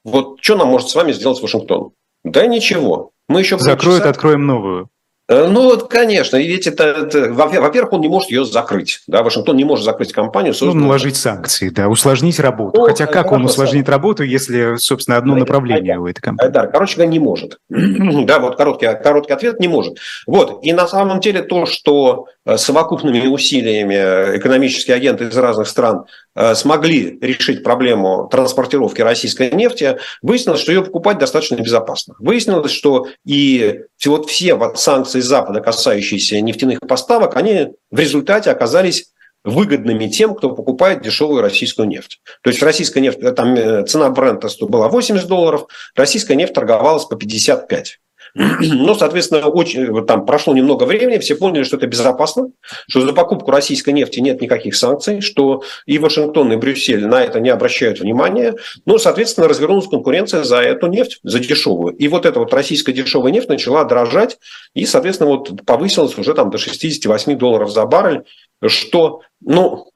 Вот 0.04 0.38
что 0.40 0.56
нам 0.56 0.68
может 0.68 0.88
с 0.88 0.94
вами 0.94 1.12
сделать 1.12 1.40
Вашингтон? 1.40 1.92
Да 2.24 2.46
ничего. 2.46 3.12
Мы 3.28 3.40
еще 3.40 3.58
Закроют, 3.58 4.00
часа... 4.00 4.10
откроем 4.10 4.46
новую. 4.46 4.90
Э, 5.30 5.46
ну 5.46 5.64
вот, 5.64 5.88
конечно, 5.88 6.36
ведь 6.38 6.66
это, 6.66 6.84
это 6.84 7.30
во-первых, 7.30 7.92
он 7.92 8.00
не 8.00 8.08
может 8.08 8.30
ее 8.30 8.46
закрыть, 8.46 9.02
да, 9.06 9.22
Вашингтон 9.22 9.56
не 9.56 9.64
может 9.64 9.84
закрыть 9.84 10.12
компанию. 10.12 10.54
Ну, 10.58 10.72
наложить 10.72 11.16
санкции, 11.16 11.68
да, 11.68 11.88
усложнить 11.88 12.40
работу. 12.40 12.80
Ну, 12.80 12.86
Хотя 12.86 13.04
как 13.06 13.30
он 13.30 13.44
усложнит 13.44 13.88
работу, 13.90 14.22
если, 14.22 14.76
собственно, 14.76 15.18
одно 15.18 15.36
направление 15.36 15.92
Айдар, 15.92 16.00
у 16.00 16.06
этой 16.06 16.20
компании? 16.22 16.52
Да, 16.52 16.66
короче 16.66 16.96
говоря, 16.96 17.12
не 17.12 17.18
может. 17.18 17.58
да, 17.68 18.38
вот 18.38 18.56
короткий, 18.56 18.86
короткий 19.02 19.34
ответ 19.34 19.60
не 19.60 19.68
может. 19.68 19.98
Вот, 20.26 20.60
и 20.62 20.72
на 20.72 20.88
самом 20.88 21.20
деле 21.20 21.42
то, 21.42 21.66
что 21.66 22.26
э, 22.26 22.37
совокупными 22.56 23.26
усилиями 23.26 24.36
экономические 24.38 24.96
агенты 24.96 25.24
из 25.24 25.36
разных 25.36 25.68
стран 25.68 26.04
Э, 26.40 26.54
смогли 26.54 27.18
решить 27.20 27.64
проблему 27.64 28.28
транспортировки 28.30 29.00
российской 29.00 29.50
нефти, 29.50 29.98
выяснилось, 30.22 30.60
что 30.60 30.70
ее 30.70 30.84
покупать 30.84 31.18
достаточно 31.18 31.56
безопасно. 31.56 32.14
Выяснилось, 32.20 32.70
что 32.70 33.08
и 33.24 33.80
вот 34.06 34.30
все 34.30 34.56
санкции 34.76 35.18
Запада, 35.18 35.60
касающиеся 35.60 36.40
нефтяных 36.40 36.78
поставок, 36.78 37.36
они 37.36 37.72
в 37.90 37.98
результате 37.98 38.52
оказались 38.52 39.10
выгодными 39.42 40.06
тем, 40.06 40.32
кто 40.36 40.50
покупает 40.50 41.02
дешевую 41.02 41.42
российскую 41.42 41.88
нефть. 41.88 42.20
То 42.42 42.50
есть 42.50 42.62
российская 42.62 43.00
нефть, 43.00 43.18
э, 43.20 43.32
там 43.32 43.54
э, 43.54 43.84
цена 43.86 44.08
бренда 44.10 44.46
была 44.60 44.88
80 44.88 45.26
долларов, 45.26 45.66
российская 45.96 46.36
нефть 46.36 46.54
торговалась 46.54 47.06
по 47.06 47.16
55. 47.16 47.98
Но, 48.34 48.94
соответственно, 48.94 49.46
очень, 49.46 50.04
там 50.06 50.26
прошло 50.26 50.54
немного 50.54 50.84
времени, 50.84 51.18
все 51.18 51.36
поняли, 51.36 51.62
что 51.62 51.76
это 51.76 51.86
безопасно, 51.86 52.50
что 52.88 53.00
за 53.00 53.12
покупку 53.12 53.50
российской 53.50 53.90
нефти 53.90 54.20
нет 54.20 54.40
никаких 54.40 54.76
санкций, 54.76 55.20
что 55.20 55.62
и 55.86 55.98
Вашингтон, 55.98 56.52
и 56.52 56.56
Брюссель 56.56 57.06
на 57.06 57.22
это 57.22 57.40
не 57.40 57.50
обращают 57.50 58.00
внимания. 58.00 58.54
Ну, 58.86 58.98
соответственно, 58.98 59.48
развернулась 59.48 59.88
конкуренция 59.88 60.44
за 60.44 60.58
эту 60.58 60.86
нефть, 60.86 61.20
за 61.22 61.38
дешевую. 61.38 61.94
И 61.94 62.08
вот 62.08 62.26
эта 62.26 62.38
вот 62.38 62.52
российская 62.52 62.92
дешевая 62.92 63.32
нефть 63.32 63.48
начала 63.48 63.84
дорожать 63.84 64.38
и, 64.74 64.86
соответственно, 64.86 65.30
вот 65.30 65.64
повысилась 65.64 66.16
уже 66.18 66.34
там 66.34 66.50
до 66.50 66.58
68 66.58 67.36
долларов 67.36 67.70
за 67.70 67.84
баррель, 67.86 68.24
что, 68.66 69.22
ну, 69.40 69.90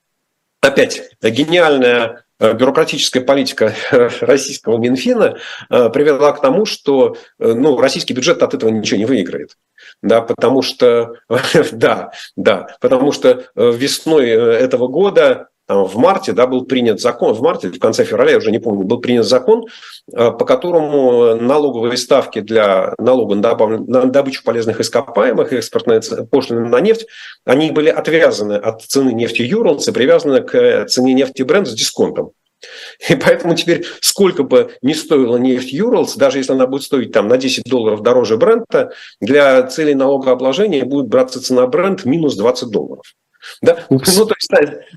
опять, 0.61 1.03
гениальная 1.23 2.25
Э, 2.32 2.32
бюрократическая 2.55 3.23
политика 3.23 3.75
российского 4.21 4.79
Минфина 4.79 5.39
э, 5.71 5.89
привела 5.91 6.33
к 6.33 6.41
тому, 6.41 6.65
что 6.65 7.17
э, 7.39 7.53
ну, 7.53 7.79
российский 7.81 8.15
бюджет 8.15 8.43
от 8.43 8.55
этого 8.55 8.71
ничего 8.71 8.99
не 8.99 9.07
выиграет. 9.07 9.57
Да, 10.03 10.21
потому 10.21 10.63
что, 10.63 11.15
да, 11.73 12.13
да, 12.37 12.77
потому 12.81 13.13
что 13.13 13.45
весной 13.55 14.31
этого 14.31 14.89
года 14.89 15.49
там, 15.67 15.85
в 15.85 15.97
марте 15.97 16.33
да, 16.33 16.47
был 16.47 16.65
принят 16.65 17.01
закон, 17.01 17.35
в 17.35 17.41
марте, 17.41 17.69
в 17.69 17.79
конце 17.79 18.05
февраля, 18.05 18.33
я 18.33 18.39
уже 18.39 18.51
не 18.51 18.59
помню, 18.59 18.85
был 18.85 19.01
принят 19.01 19.27
закон, 19.27 19.65
по 20.11 20.45
которому 20.45 21.37
налоговые 21.37 21.97
ставки 21.97 22.41
для 22.41 22.95
налога 22.99 23.35
на 23.37 24.05
добычу 24.07 24.43
полезных 24.45 24.81
ископаемых 24.81 25.53
экспортная 25.53 26.03
пошлины 26.31 26.69
на 26.69 26.81
нефть, 26.81 27.07
они 27.45 27.71
были 27.71 27.89
отвязаны 27.89 28.55
от 28.55 28.83
цены 28.83 29.13
нефти 29.13 29.43
Юрлс 29.43 29.87
и 29.89 29.93
привязаны 29.93 30.41
к 30.43 30.87
цене 30.87 31.15
нефти 31.15 31.43
бренд 31.43 31.69
с 31.69 31.75
дисконтом. 31.75 32.33
И 33.09 33.17
поэтому 33.17 33.57
теперь 33.57 33.85
сколько 34.01 34.45
бы 34.45 34.73
ни 34.83 34.93
стоила 34.93 35.37
нефть 35.37 35.73
Юрлс, 35.73 36.15
даже 36.15 36.39
если 36.39 36.53
она 36.53 36.67
будет 36.67 36.83
стоить 36.83 37.13
там 37.13 37.27
на 37.29 37.37
10 37.37 37.65
долларов 37.65 38.03
дороже 38.03 38.37
бренда, 38.37 38.93
для 39.21 39.63
целей 39.65 39.95
налогообложения 39.95 40.85
будет 40.85 41.09
браться 41.09 41.43
цена 41.43 41.67
бренд 41.67 42.05
минус 42.05 42.37
20 42.37 42.69
долларов. 42.71 43.05
Да? 43.61 43.87
Ну, 43.91 43.99
то 43.99 44.35
есть 44.35 44.51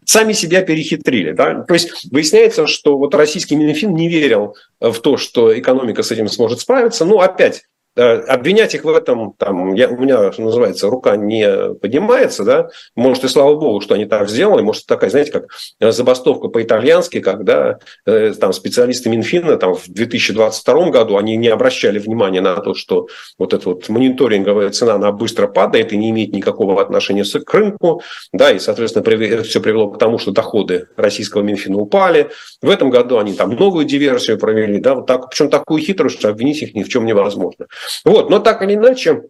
сами 0.05 0.33
себя 0.33 0.61
перехитрили. 0.61 1.31
Да? 1.31 1.63
То 1.63 1.73
есть 1.73 2.11
выясняется, 2.11 2.67
что 2.67 2.97
вот 2.97 3.15
российский 3.15 3.55
Минфин 3.55 3.93
не 3.93 4.09
верил 4.09 4.55
в 4.79 4.99
то, 4.99 5.17
что 5.17 5.57
экономика 5.57 6.03
с 6.03 6.11
этим 6.11 6.27
сможет 6.27 6.59
справиться. 6.59 7.05
Ну, 7.05 7.19
опять, 7.19 7.63
обвинять 7.95 8.75
их 8.75 8.83
в 8.83 8.89
этом, 8.89 9.33
там, 9.37 9.73
я, 9.73 9.87
у 9.89 9.97
меня, 9.97 10.31
что 10.31 10.41
называется, 10.43 10.89
рука 10.89 11.15
не 11.15 11.73
поднимается, 11.75 12.43
да, 12.43 12.69
может, 12.95 13.23
и 13.23 13.27
слава 13.27 13.55
богу, 13.55 13.81
что 13.81 13.95
они 13.95 14.05
так 14.05 14.29
сделали, 14.29 14.61
может, 14.61 14.85
такая, 14.85 15.09
знаете, 15.09 15.31
как 15.31 15.45
забастовка 15.79 16.49
по-итальянски, 16.49 17.19
когда 17.19 17.79
э, 18.05 18.33
там 18.39 18.53
специалисты 18.53 19.09
Минфина 19.09 19.57
там 19.57 19.75
в 19.75 19.87
2022 19.87 20.89
году, 20.89 21.17
они 21.17 21.37
не 21.37 21.47
обращали 21.47 21.99
внимания 21.99 22.41
на 22.41 22.55
то, 22.57 22.73
что 22.73 23.07
вот 23.37 23.53
эта 23.53 23.69
вот 23.69 23.87
мониторинговая 23.89 24.69
цена, 24.71 24.95
она 24.95 25.11
быстро 25.11 25.47
падает 25.47 25.93
и 25.93 25.97
не 25.97 26.09
имеет 26.09 26.33
никакого 26.33 26.81
отношения 26.81 27.23
к 27.23 27.53
рынку, 27.53 28.01
да, 28.33 28.51
и, 28.51 28.59
соответственно, 28.59 29.03
это 29.03 29.43
все 29.43 29.61
привело 29.61 29.89
к 29.89 29.97
тому, 29.97 30.17
что 30.17 30.31
доходы 30.31 30.87
российского 30.97 31.41
Минфина 31.41 31.77
упали. 31.77 32.29
В 32.61 32.69
этом 32.69 32.89
году 32.89 33.17
они 33.17 33.33
там 33.33 33.51
новую 33.55 33.85
диверсию 33.85 34.37
провели, 34.37 34.79
да, 34.79 34.95
вот 34.95 35.07
так, 35.07 35.29
причем 35.29 35.49
такую 35.49 35.81
хитрость, 35.81 36.19
что 36.19 36.29
обвинить 36.29 36.61
их 36.61 36.75
ни 36.75 36.83
в 36.83 36.89
чем 36.89 37.05
невозможно. 37.05 37.67
Вот, 38.03 38.29
но 38.29 38.39
так 38.39 38.61
или 38.61 38.75
иначе, 38.75 39.23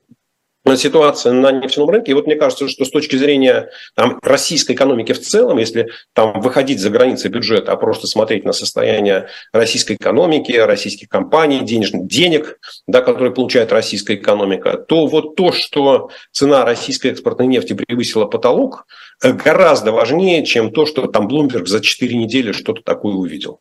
ситуация 0.76 1.32
на 1.34 1.52
нефтяном 1.52 1.90
рынке. 1.90 2.12
И 2.12 2.16
вот 2.16 2.26
мне 2.26 2.36
кажется, 2.36 2.68
что 2.68 2.86
с 2.86 2.90
точки 2.90 3.16
зрения 3.16 3.70
там, 3.96 4.20
российской 4.24 4.72
экономики 4.72 5.14
в 5.14 5.22
целом, 5.22 5.60
если 5.60 5.90
там 6.14 6.42
выходить 6.42 6.80
за 6.80 6.90
границы 6.90 7.28
бюджета, 7.28 7.72
а 7.72 7.76
просто 7.76 8.08
смотреть 8.08 8.46
на 8.46 8.52
состояние 8.52 9.28
российской 9.54 9.94
экономики, 9.94 10.54
российских 10.54 11.08
компаний, 11.08 11.60
денежных 11.60 12.08
денег, 12.08 12.60
да, 12.88 13.02
которые 13.02 13.32
получает 13.32 13.72
российская 13.72 14.16
экономика, 14.16 14.78
то 14.78 15.06
вот 15.06 15.36
то, 15.36 15.52
что 15.52 16.10
цена 16.32 16.66
российской 16.66 17.12
экспортной 17.12 17.48
нефти 17.48 17.74
превысила 17.74 18.26
потолок, 18.26 18.88
э, 19.24 19.32
гораздо 19.34 19.92
важнее, 19.92 20.44
чем 20.46 20.72
то, 20.72 20.88
что 20.88 21.06
там 21.08 21.28
Bloomberg 21.28 21.68
за 21.68 21.80
4 21.80 22.16
недели 22.16 22.52
что-то 22.52 22.82
такое 22.82 23.14
увидел. 23.14 23.60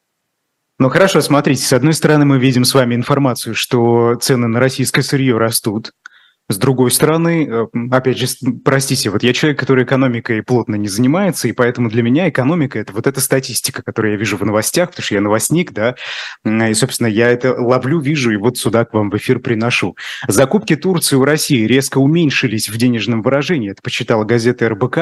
Ну 0.79 0.89
хорошо, 0.89 1.21
смотрите, 1.21 1.63
с 1.63 1.73
одной 1.73 1.95
стороны 1.95 2.25
мы 2.25 2.39
видим 2.39 2.65
с 2.65 2.75
вами 2.75 2.97
информацию, 2.97 3.55
что 3.55 4.17
цены 4.17 4.49
на 4.49 4.59
российское 4.59 5.03
сырье 5.03 5.39
растут, 5.39 5.93
с 6.51 6.59
другой 6.59 6.91
стороны, 6.91 7.49
э, 7.49 7.67
опять 7.91 8.19
же, 8.19 8.27
простите, 8.65 9.09
вот 9.09 9.23
я 9.23 9.33
человек, 9.33 9.59
который 9.59 9.85
экономикой 9.85 10.43
плотно 10.43 10.75
не 10.75 10.89
занимается, 10.89 11.49
и 11.49 11.53
поэтому 11.53 11.89
для 11.89 12.03
меня 12.03 12.29
экономика– 12.29 12.79
это 12.81 12.93
вот 12.93 13.07
эта 13.07 13.23
статистика, 13.23 13.83
которую 13.83 14.13
я 14.13 14.19
вижу 14.19 14.37
в 14.37 14.45
новостях, 14.45 14.91
потому 14.91 15.05
что 15.05 15.15
я 15.15 15.21
новостник, 15.23 15.73
да, 15.73 15.95
и, 16.45 16.75
собственно, 16.75 17.07
я 17.07 17.31
это 17.31 17.55
ловлю, 17.55 17.99
вижу, 17.99 18.31
и 18.31 18.37
вот 18.37 18.59
сюда 18.59 18.85
к 18.85 18.93
вам 18.93 19.11
в 19.11 19.17
эфир 19.17 19.39
приношу. 19.39 19.97
Закупки 20.29 20.77
Турции 20.77 21.17
у 21.17 21.25
России 21.25 21.65
резко 21.65 21.97
уменьшились 21.97 22.69
в 22.69 22.77
денежном 22.77 23.23
выражении, 23.23 23.71
это 23.71 23.81
почитала 23.83 24.25
газета 24.25 24.69
РБК. 24.69 24.99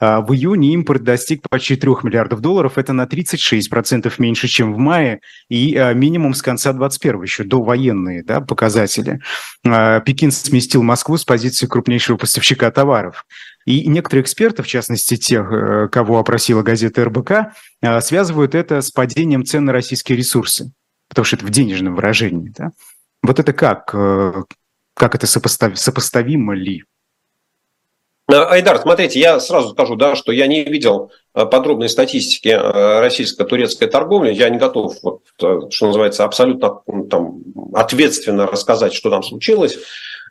А 0.00 0.20
в 0.22 0.32
июне 0.32 0.72
импорт 0.72 1.02
достиг 1.02 1.42
почти 1.50 1.76
3 1.76 1.90
миллиардов 2.04 2.40
долларов, 2.40 2.78
это 2.78 2.94
на 2.94 3.04
36% 3.04 4.12
меньше, 4.16 4.48
чем 4.48 4.72
в 4.72 4.78
мае, 4.78 5.20
и 5.50 5.76
а, 5.76 5.92
минимум 5.92 6.32
с 6.32 6.40
конца 6.40 6.72
21 6.72 7.22
еще, 7.22 7.44
до 7.44 7.62
военные 7.62 8.22
да, 8.22 8.40
показатели. 8.40 9.20
А, 9.66 10.00
Пекин 10.00 10.30
сместил 10.30 10.85
Москву 10.86 11.16
с 11.16 11.24
позиции 11.24 11.66
крупнейшего 11.66 12.16
поставщика 12.16 12.70
товаров. 12.70 13.26
И 13.66 13.86
некоторые 13.88 14.22
эксперты, 14.22 14.62
в 14.62 14.66
частности 14.68 15.16
тех, 15.16 15.52
э, 15.52 15.88
кого 15.88 16.18
опросила 16.18 16.62
газета 16.62 17.04
РБК, 17.04 17.52
э, 17.82 18.00
связывают 18.00 18.54
это 18.54 18.80
с 18.80 18.90
падением 18.92 19.44
цен 19.44 19.64
на 19.64 19.72
российские 19.72 20.16
ресурсы, 20.16 20.72
потому 21.08 21.24
что 21.24 21.36
это 21.36 21.44
в 21.44 21.50
денежном 21.50 21.96
выражении. 21.96 22.52
Да? 22.56 22.70
Вот 23.22 23.40
это 23.40 23.52
как? 23.52 23.90
Э, 23.92 24.44
как 24.94 25.16
это 25.16 25.26
сопостав... 25.26 25.76
сопоставимо 25.76 26.54
ли? 26.54 26.84
Айдар, 28.28 28.80
смотрите, 28.80 29.20
я 29.20 29.38
сразу 29.38 29.70
скажу, 29.70 29.94
да, 29.94 30.16
что 30.16 30.32
я 30.32 30.48
не 30.48 30.64
видел 30.64 31.12
подробной 31.32 31.88
статистики 31.88 32.48
российско-турецкой 32.48 33.86
торговли. 33.86 34.32
Я 34.32 34.48
не 34.48 34.58
готов, 34.58 34.96
вот, 35.02 35.22
что 35.36 35.86
называется, 35.86 36.24
абсолютно 36.24 36.80
там, 37.08 37.42
ответственно 37.72 38.46
рассказать, 38.46 38.94
что 38.94 39.10
там 39.10 39.22
случилось. 39.22 39.78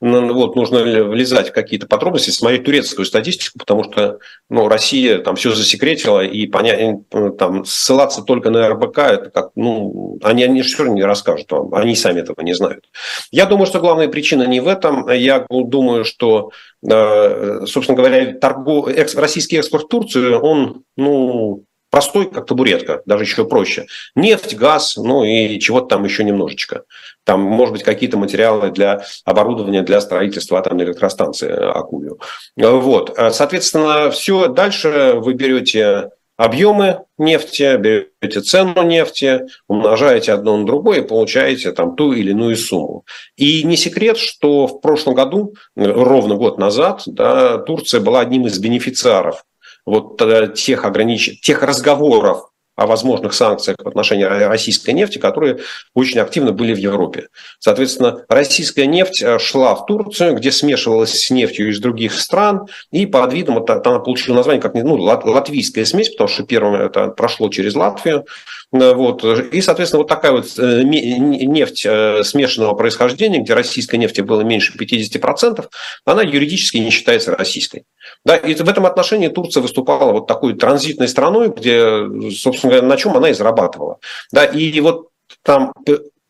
Ну, 0.01 0.33
вот, 0.33 0.55
нужно 0.55 0.83
влезать 0.83 1.49
в 1.49 1.53
какие-то 1.53 1.87
подробности, 1.87 2.29
смотреть 2.29 2.65
турецкую 2.65 3.05
статистику, 3.05 3.59
потому 3.59 3.83
что 3.83 4.19
ну, 4.49 4.67
Россия 4.67 5.19
там 5.19 5.35
все 5.35 5.51
засекретила, 5.53 6.23
и 6.23 6.47
понять, 6.47 7.09
там, 7.37 7.65
ссылаться 7.65 8.21
только 8.21 8.49
на 8.49 8.69
РБК, 8.69 8.97
это 8.97 9.29
как, 9.29 9.51
ну, 9.55 10.19
они, 10.23 10.43
они 10.43 10.61
все 10.61 10.79
равно 10.79 10.95
не 10.95 11.03
расскажут 11.03 11.51
вам, 11.51 11.73
они 11.73 11.95
сами 11.95 12.21
этого 12.21 12.41
не 12.41 12.53
знают. 12.53 12.85
Я 13.31 13.45
думаю, 13.45 13.65
что 13.65 13.79
главная 13.79 14.07
причина 14.07 14.43
не 14.43 14.59
в 14.59 14.67
этом. 14.67 15.09
Я 15.09 15.45
думаю, 15.49 16.05
что, 16.05 16.51
э, 16.87 17.65
собственно 17.65 17.97
говоря, 17.97 18.33
торгов... 18.33 18.87
российский 19.15 19.57
экспорт 19.57 19.85
в 19.85 19.87
Турцию, 19.87 20.39
он, 20.39 20.83
ну, 20.97 21.63
простой, 21.95 22.29
как 22.29 22.45
табуретка, 22.45 23.01
даже 23.05 23.23
еще 23.23 23.45
проще. 23.45 23.87
Нефть, 24.15 24.55
газ, 24.55 24.97
ну 24.97 25.23
и 25.23 25.59
чего-то 25.59 25.87
там 25.87 26.03
еще 26.03 26.25
немножечко. 26.25 26.83
Там, 27.25 27.41
может 27.41 27.73
быть, 27.73 27.83
какие-то 27.83 28.17
материалы 28.17 28.71
для 28.71 29.03
оборудования 29.25 29.81
для 29.81 29.99
строительства 29.99 30.59
атомной 30.59 30.85
электростанции 30.85 31.49
э, 31.49 31.71
Акулью. 31.71 32.19
Вот. 32.55 33.17
Соответственно, 33.31 34.09
все 34.11 34.47
дальше 34.47 35.15
вы 35.17 35.33
берете 35.33 36.11
объемы 36.37 37.01
нефти, 37.17 37.77
берете 37.77 38.41
цену 38.41 38.83
нефти, 38.83 39.45
умножаете 39.67 40.33
одно 40.33 40.57
на 40.57 40.65
другое 40.65 40.99
и 40.99 41.07
получаете 41.07 41.71
там 41.71 41.95
ту 41.95 42.13
или 42.13 42.31
иную 42.31 42.55
сумму. 42.55 43.05
И 43.37 43.63
не 43.63 43.77
секрет, 43.77 44.17
что 44.17 44.67
в 44.67 44.81
прошлом 44.81 45.15
году, 45.15 45.55
ровно 45.75 46.35
год 46.35 46.57
назад, 46.57 47.03
да, 47.05 47.57
Турция 47.57 48.01
была 48.01 48.21
одним 48.21 48.47
из 48.47 48.59
бенефициаров 48.59 49.43
вот 49.85 50.21
э, 50.21 50.51
тех, 50.55 50.83
огранич... 50.83 51.39
тех 51.41 51.61
разговоров 51.63 52.49
о 52.75 52.87
возможных 52.87 53.33
санкциях 53.33 53.77
в 53.83 53.87
отношении 53.87 54.23
российской 54.23 54.91
нефти, 54.91 55.17
которые 55.17 55.59
очень 55.93 56.19
активно 56.19 56.51
были 56.51 56.73
в 56.73 56.77
Европе. 56.77 57.27
Соответственно, 57.59 58.25
российская 58.27 58.85
нефть 58.85 59.21
э, 59.21 59.39
шла 59.39 59.75
в 59.75 59.85
Турцию, 59.85 60.35
где 60.35 60.51
смешивалась 60.51 61.13
с 61.13 61.29
нефтью 61.29 61.69
из 61.69 61.79
других 61.79 62.13
стран, 62.19 62.67
и 62.91 63.05
под 63.05 63.33
видом, 63.33 63.57
она 63.57 63.99
получила 63.99 64.35
название 64.35 64.61
как 64.61 64.73
ну, 64.73 64.95
латвийская 64.95 65.85
смесь, 65.85 66.09
потому 66.09 66.27
что 66.27 66.43
первым 66.43 66.75
это 66.75 67.07
прошло 67.07 67.49
через 67.49 67.75
Латвию, 67.75 68.25
Э, 68.25 68.64
вот. 68.75 69.23
И, 69.23 69.61
соответственно, 69.61 69.99
вот 69.99 70.07
такая 70.09 70.31
вот 70.31 70.47
э, 70.57 70.83
нефть 70.83 71.85
э, 71.85 72.23
смешанного 72.23 72.73
происхождения, 72.73 73.39
где 73.39 73.53
российской 73.53 73.95
нефти 73.97 74.21
было 74.21 74.41
меньше 74.41 74.73
50%, 74.77 75.67
она 76.05 76.21
юридически 76.21 76.77
не 76.77 76.89
считается 76.89 77.35
российской. 77.35 77.83
Да, 78.23 78.35
и 78.35 78.53
в 78.53 78.69
этом 78.69 78.85
отношении 78.85 79.27
Турция 79.27 79.61
выступала 79.61 80.11
вот 80.11 80.27
такой 80.27 80.55
транзитной 80.55 81.07
страной, 81.07 81.49
где, 81.49 82.05
собственно 82.31 82.71
говоря, 82.71 82.87
на 82.87 82.97
чем 82.97 83.15
она 83.15 83.29
и 83.29 83.33
зарабатывала. 83.33 83.99
Да, 84.31 84.45
и 84.45 84.79
вот 84.79 85.09
там 85.43 85.73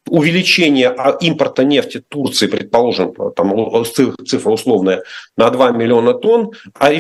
увеличение 0.09 0.89
а, 0.89 1.17
импорта 1.19 1.63
нефти 1.63 2.03
Турции, 2.07 2.47
предположим, 2.47 3.13
там 3.35 3.85
цифра 3.85 4.51
условная, 4.51 5.03
на 5.37 5.49
2 5.49 5.71
миллиона 5.71 6.13
тонн, 6.13 6.51
а 6.79 6.91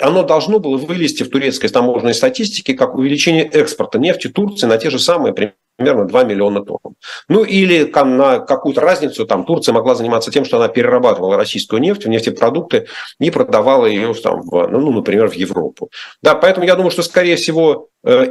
оно 0.00 0.22
должно 0.22 0.58
было 0.58 0.76
вылезти 0.76 1.22
в 1.22 1.30
турецкой 1.30 1.68
таможенной 1.68 2.14
статистике 2.14 2.74
как 2.74 2.94
увеличение 2.94 3.44
экспорта 3.44 3.98
нефти 3.98 4.28
Турции 4.28 4.66
на 4.66 4.78
те 4.78 4.90
же 4.90 4.98
самые 4.98 5.34
примерно 5.76 6.06
2 6.06 6.24
миллиона 6.24 6.64
тонн. 6.64 6.94
Ну 7.28 7.44
или 7.44 7.84
на 7.94 8.38
какую-то 8.38 8.80
разницу 8.80 9.26
там 9.26 9.44
Турция 9.44 9.72
могла 9.72 9.94
заниматься 9.94 10.30
тем, 10.30 10.44
что 10.44 10.56
она 10.56 10.68
перерабатывала 10.68 11.36
российскую 11.36 11.80
нефть 11.80 12.04
в 12.04 12.08
нефтепродукты 12.08 12.86
и 13.20 13.30
продавала 13.30 13.86
ее, 13.86 14.14
там, 14.14 14.42
в, 14.42 14.66
ну, 14.68 14.90
например, 14.92 15.28
в 15.28 15.34
Европу. 15.34 15.90
Да, 16.22 16.34
поэтому 16.34 16.66
я 16.66 16.76
думаю, 16.76 16.90
что, 16.90 17.02
скорее 17.02 17.36
всего, 17.36 17.88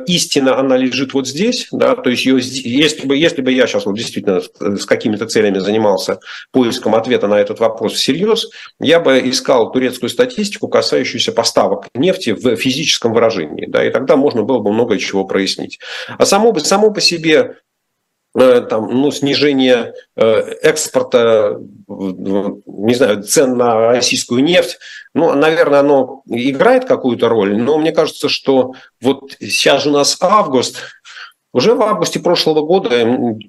истина, 0.07 0.57
она 0.57 0.77
лежит 0.77 1.13
вот 1.13 1.27
здесь, 1.27 1.67
да, 1.71 1.95
то 1.95 2.09
есть 2.09 2.25
ее, 2.25 2.39
если, 2.39 3.05
бы, 3.05 3.17
если 3.17 3.41
бы 3.41 3.51
я 3.51 3.67
сейчас 3.67 3.85
вот 3.85 3.97
действительно 3.97 4.41
с 4.41 4.85
какими-то 4.85 5.25
целями 5.25 5.59
занимался 5.59 6.19
поиском 6.51 6.95
ответа 6.95 7.27
на 7.27 7.35
этот 7.35 7.59
вопрос 7.59 7.93
всерьез, 7.93 8.49
я 8.79 8.99
бы 8.99 9.19
искал 9.19 9.71
турецкую 9.71 10.09
статистику, 10.09 10.67
касающуюся 10.67 11.31
поставок 11.33 11.87
нефти 11.93 12.31
в 12.31 12.55
физическом 12.55 13.13
выражении, 13.13 13.65
да, 13.67 13.85
и 13.85 13.91
тогда 13.91 14.15
можно 14.15 14.43
было 14.43 14.59
бы 14.59 14.71
много 14.71 14.97
чего 14.97 15.25
прояснить. 15.25 15.79
А 16.17 16.25
само, 16.25 16.57
само 16.59 16.91
по 16.91 17.01
себе 17.01 17.55
Э, 17.55 17.74
там, 18.35 18.89
ну, 18.89 19.11
снижение 19.11 19.93
э, 20.15 20.23
экспорта, 20.61 21.57
не 21.87 22.93
знаю, 22.93 23.23
цен 23.23 23.57
на 23.57 23.91
российскую 23.91 24.43
нефть, 24.43 24.77
ну, 25.13 25.33
наверное, 25.33 25.79
оно 25.79 26.23
играет 26.27 26.85
какую-то 26.85 27.29
роль, 27.29 27.57
но 27.57 27.77
мне 27.77 27.93
кажется, 27.93 28.27
что 28.27 28.73
вот 29.01 29.31
сейчас 29.39 29.85
у 29.85 29.91
нас 29.91 30.17
август, 30.19 30.77
уже 31.53 31.73
в 31.73 31.81
августе 31.83 32.19
прошлого 32.19 32.65
года, 32.65 32.89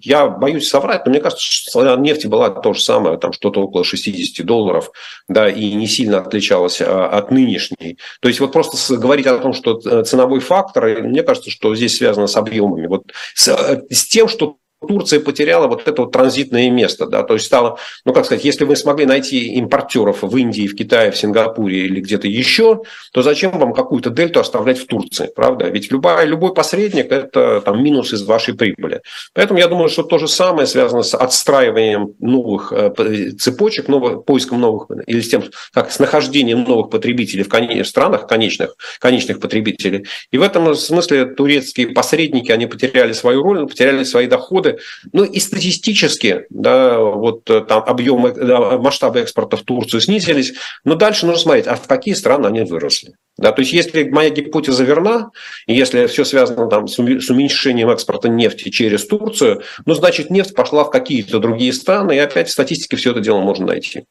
я 0.00 0.28
боюсь 0.28 0.68
соврать, 0.68 1.04
но 1.04 1.10
мне 1.10 1.20
кажется, 1.20 1.42
что 1.42 1.96
нефти 1.96 2.28
была 2.28 2.50
то 2.50 2.72
же 2.72 2.80
самое, 2.80 3.18
там 3.18 3.32
что-то 3.32 3.62
около 3.62 3.82
60 3.82 4.46
долларов, 4.46 4.92
да, 5.26 5.48
и 5.48 5.72
не 5.72 5.88
сильно 5.88 6.18
отличалась 6.18 6.80
а, 6.80 7.08
от 7.08 7.32
нынешней. 7.32 7.98
То 8.20 8.28
есть 8.28 8.38
вот 8.38 8.52
просто 8.52 8.96
говорить 8.96 9.26
о 9.26 9.38
том, 9.38 9.52
что 9.52 9.80
э, 9.84 10.04
ценовой 10.04 10.38
фактор, 10.38 11.02
мне 11.02 11.24
кажется, 11.24 11.50
что 11.50 11.74
здесь 11.74 11.96
связано 11.96 12.28
с 12.28 12.36
объемами. 12.36 12.86
Вот 12.86 13.10
с, 13.34 13.48
с 13.90 14.06
тем, 14.06 14.28
что 14.28 14.58
Турция 14.80 15.20
потеряла 15.20 15.68
вот 15.68 15.86
это 15.88 16.02
вот 16.02 16.12
транзитное 16.12 16.70
место, 16.70 17.06
да, 17.06 17.22
то 17.22 17.34
есть 17.34 17.46
стало, 17.46 17.78
ну 18.04 18.12
как 18.12 18.26
сказать, 18.26 18.44
если 18.44 18.64
вы 18.64 18.76
смогли 18.76 19.06
найти 19.06 19.54
импортеров 19.54 20.22
в 20.22 20.36
Индии, 20.36 20.66
в 20.66 20.76
Китае, 20.76 21.10
в 21.10 21.16
Сингапуре 21.16 21.86
или 21.86 22.00
где-то 22.00 22.28
еще, 22.28 22.82
то 23.12 23.22
зачем 23.22 23.58
вам 23.58 23.72
какую-то 23.72 24.10
дельту 24.10 24.40
оставлять 24.40 24.78
в 24.78 24.86
Турции, 24.86 25.30
правда? 25.34 25.68
Ведь 25.68 25.90
любой, 25.90 26.26
любой 26.26 26.52
посредник– 26.54 27.06
это 27.10 27.60
там 27.62 27.82
минус 27.82 28.12
из 28.12 28.22
вашей 28.22 28.54
прибыли. 28.54 29.00
Поэтому 29.32 29.58
я 29.58 29.68
думаю, 29.68 29.88
что 29.88 30.02
то 30.02 30.18
же 30.18 30.28
самое 30.28 30.66
связано 30.66 31.02
с 31.02 31.14
отстраиванием 31.14 32.14
новых 32.18 32.72
э, 32.72 33.30
цепочек, 33.38 33.88
новых, 33.88 34.24
поиском 34.24 34.60
новых, 34.60 34.88
или 35.06 35.20
с 35.20 35.28
тем, 35.28 35.44
как 35.72 35.90
с 35.90 35.98
нахождением 35.98 36.64
новых 36.64 36.90
потребителей 36.90 37.44
в, 37.44 37.48
кон... 37.48 37.66
в 37.66 37.84
странах 37.86 38.26
конечных, 38.26 38.76
конечных 39.00 39.40
потребителей. 39.40 40.06
И 40.30 40.38
в 40.38 40.42
этом 40.42 40.74
смысле 40.74 41.26
турецкие 41.26 41.88
посредники, 41.88 42.52
они 42.52 42.66
потеряли 42.66 43.12
свою 43.12 43.42
роль, 43.42 43.66
потеряли 43.66 44.04
свои 44.04 44.26
доходы, 44.26 44.65
ну 45.12 45.24
и 45.24 45.40
статистически, 45.40 46.46
да, 46.50 46.98
вот 46.98 47.48
э, 47.50 47.60
там 47.60 47.82
объемы, 47.84 48.32
да, 48.32 48.78
масштабы 48.78 49.20
экспорта 49.20 49.56
в 49.56 49.62
Турцию 49.62 50.00
снизились, 50.00 50.54
но 50.84 50.94
дальше 50.94 51.26
нужно 51.26 51.40
смотреть, 51.40 51.66
а 51.66 51.76
в 51.76 51.86
какие 51.86 52.14
страны 52.14 52.46
они 52.46 52.62
выросли. 52.62 53.14
Да, 53.38 53.52
то 53.52 53.60
есть, 53.60 53.72
если 53.72 54.04
моя 54.08 54.30
гипотеза 54.30 54.82
верна, 54.82 55.30
и 55.66 55.74
если 55.74 56.06
все 56.06 56.24
связано 56.24 56.68
там, 56.68 56.88
с 56.88 56.98
уменьшением 56.98 57.90
экспорта 57.90 58.28
нефти 58.28 58.70
через 58.70 59.06
Турцию, 59.06 59.62
ну, 59.84 59.94
значит, 59.94 60.30
нефть 60.30 60.54
пошла 60.54 60.84
в 60.84 60.90
какие-то 60.90 61.38
другие 61.38 61.72
страны, 61.72 62.16
и 62.16 62.18
опять 62.18 62.48
в 62.48 62.52
статистике 62.52 62.96
все 62.96 63.10
это 63.10 63.20
дело 63.20 63.40
можно 63.40 63.66
найти. 63.66 64.04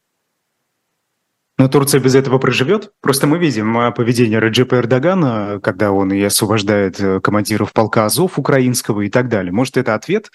Но 1.58 1.70
Турция 1.70 2.01
без 2.01 2.16
этого 2.16 2.38
проживет. 2.38 2.91
Просто 3.01 3.28
мы 3.28 3.38
видим 3.39 3.78
а, 3.78 3.91
поведение 3.91 4.39
Раджепа 4.39 4.76
Эрдогана, 4.76 5.60
когда 5.64 5.91
он 5.91 6.12
и 6.12 6.22
освобождает 6.22 6.99
э, 6.99 7.22
командиров 7.22 7.72
полка 7.72 8.06
Азов 8.06 8.38
украинского 8.38 9.01
и 9.01 9.10
так 9.10 9.30
далее. 9.30 9.53
Может, 9.53 9.78
это 9.78 9.95
ответ 9.95 10.32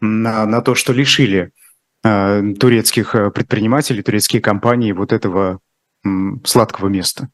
на, 0.00 0.46
на 0.46 0.60
то, 0.60 0.76
что 0.76 0.92
лишили 0.92 1.50
э, 2.04 2.54
турецких 2.60 3.16
э, 3.16 3.30
предпринимателей, 3.32 4.02
турецкие 4.02 4.40
компании 4.40 4.92
вот 4.92 5.12
этого 5.12 5.58
сладкого 6.44 6.88
места? 6.88 7.28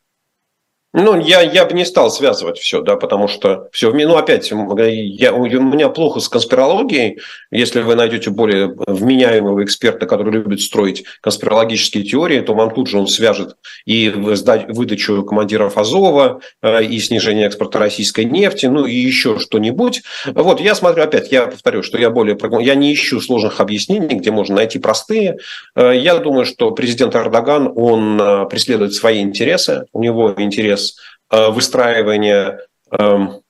Ну, 0.99 1.21
я, 1.21 1.43
я 1.43 1.67
бы 1.67 1.75
не 1.75 1.85
стал 1.85 2.11
связывать 2.11 2.57
все, 2.57 2.81
да, 2.81 2.97
потому 2.97 3.29
что 3.29 3.69
все, 3.71 3.93
ну, 3.93 4.17
опять, 4.17 4.51
я, 4.51 5.35
у 5.35 5.45
меня 5.45 5.91
плохо 5.91 6.21
с 6.21 6.29
конспирологией. 6.31 7.19
Если 7.51 7.83
вы 7.83 7.97
найдете 7.97 8.31
более 8.31 8.75
вменяемого 8.87 9.63
эксперта, 9.63 10.07
который 10.07 10.33
любит 10.33 10.63
строить 10.63 11.05
конспирологические 11.21 12.03
теории, 12.03 12.41
то 12.41 12.55
вам 12.55 12.71
тут 12.71 12.89
же 12.89 12.97
он 12.97 13.09
свяжет 13.09 13.57
и 13.85 14.09
выдачу 14.09 15.23
командиров 15.25 15.77
Азова, 15.77 16.41
э, 16.63 16.85
и 16.85 16.99
снижение 16.99 17.47
экспорта 17.47 17.79
российской 17.79 18.25
нефти, 18.25 18.65
ну, 18.65 18.87
и 18.87 18.95
еще 18.95 19.39
что-нибудь. 19.39 20.03
Вот, 20.25 20.63
я 20.63 20.75
смотрю, 20.75 21.05
опять, 21.05 21.31
я 21.31 21.47
повторю, 21.47 21.83
что 21.83 21.99
я 21.99 22.09
более... 22.09 22.39
Я 22.65 22.75
не 22.75 22.95
ищу 22.95 23.21
сложных 23.21 23.61
объяснений, 23.61 24.15
где 24.15 24.31
можно 24.31 24.57
найти 24.57 24.79
простые. 24.79 25.37
Э, 25.75 25.93
я 25.95 26.17
думаю, 26.17 26.47
что 26.47 26.71
президент 26.71 27.15
Эрдоган, 27.15 27.71
он 27.77 28.19
э, 28.19 28.47
преследует 28.49 28.95
свои 28.95 29.21
интересы, 29.21 29.85
у 29.93 30.03
него 30.03 30.33
интерес 30.39 30.86
Э, 31.29 31.51
выстраивания 31.51 32.61
эм, 32.93 33.41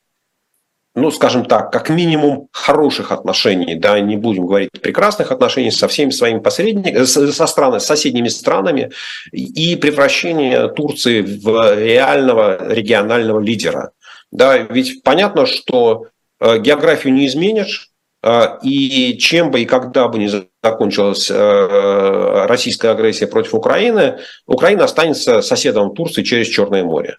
ну, 0.95 1.11
скажем 1.11 1.45
так, 1.45 1.71
как 1.71 1.91
минимум 1.91 2.49
хороших 2.53 3.13
отношений, 3.13 3.75
да, 3.75 4.01
не 4.01 4.17
будем 4.17 4.47
говорить 4.47 4.71
прекрасных 4.81 5.31
отношений 5.31 5.71
со 5.71 5.89
всеми 5.89 6.09
своими 6.11 6.39
посредниками, 6.39 7.05
со 7.05 7.47
страны, 7.47 7.81
с 7.81 7.85
соседними 7.85 8.29
странами 8.29 8.93
и 9.31 9.77
превращение 9.77 10.69
Турции 10.69 11.21
в 11.21 11.79
реального 11.79 12.73
регионального 12.73 13.41
лидера. 13.41 13.91
Да, 14.33 14.57
ведь 14.57 15.03
понятно, 15.03 15.45
что 15.45 16.07
э, 16.41 16.59
географию 16.59 17.13
не 17.13 17.27
изменишь, 17.27 17.91
э, 18.23 18.59
и 18.63 19.19
чем 19.19 19.51
бы 19.51 19.61
и 19.61 19.67
когда 19.67 20.09
бы 20.09 20.19
ни 20.19 20.31
закончилась 20.63 21.31
э, 21.31 22.47
российская 22.49 22.93
агрессия 22.93 23.27
против 23.27 23.55
Украины, 23.55 24.21
Украина 24.47 24.85
останется 24.85 25.43
соседом 25.43 25.95
Турции 25.95 26.23
через 26.23 26.47
Черное 26.47 26.85
море. 26.85 27.19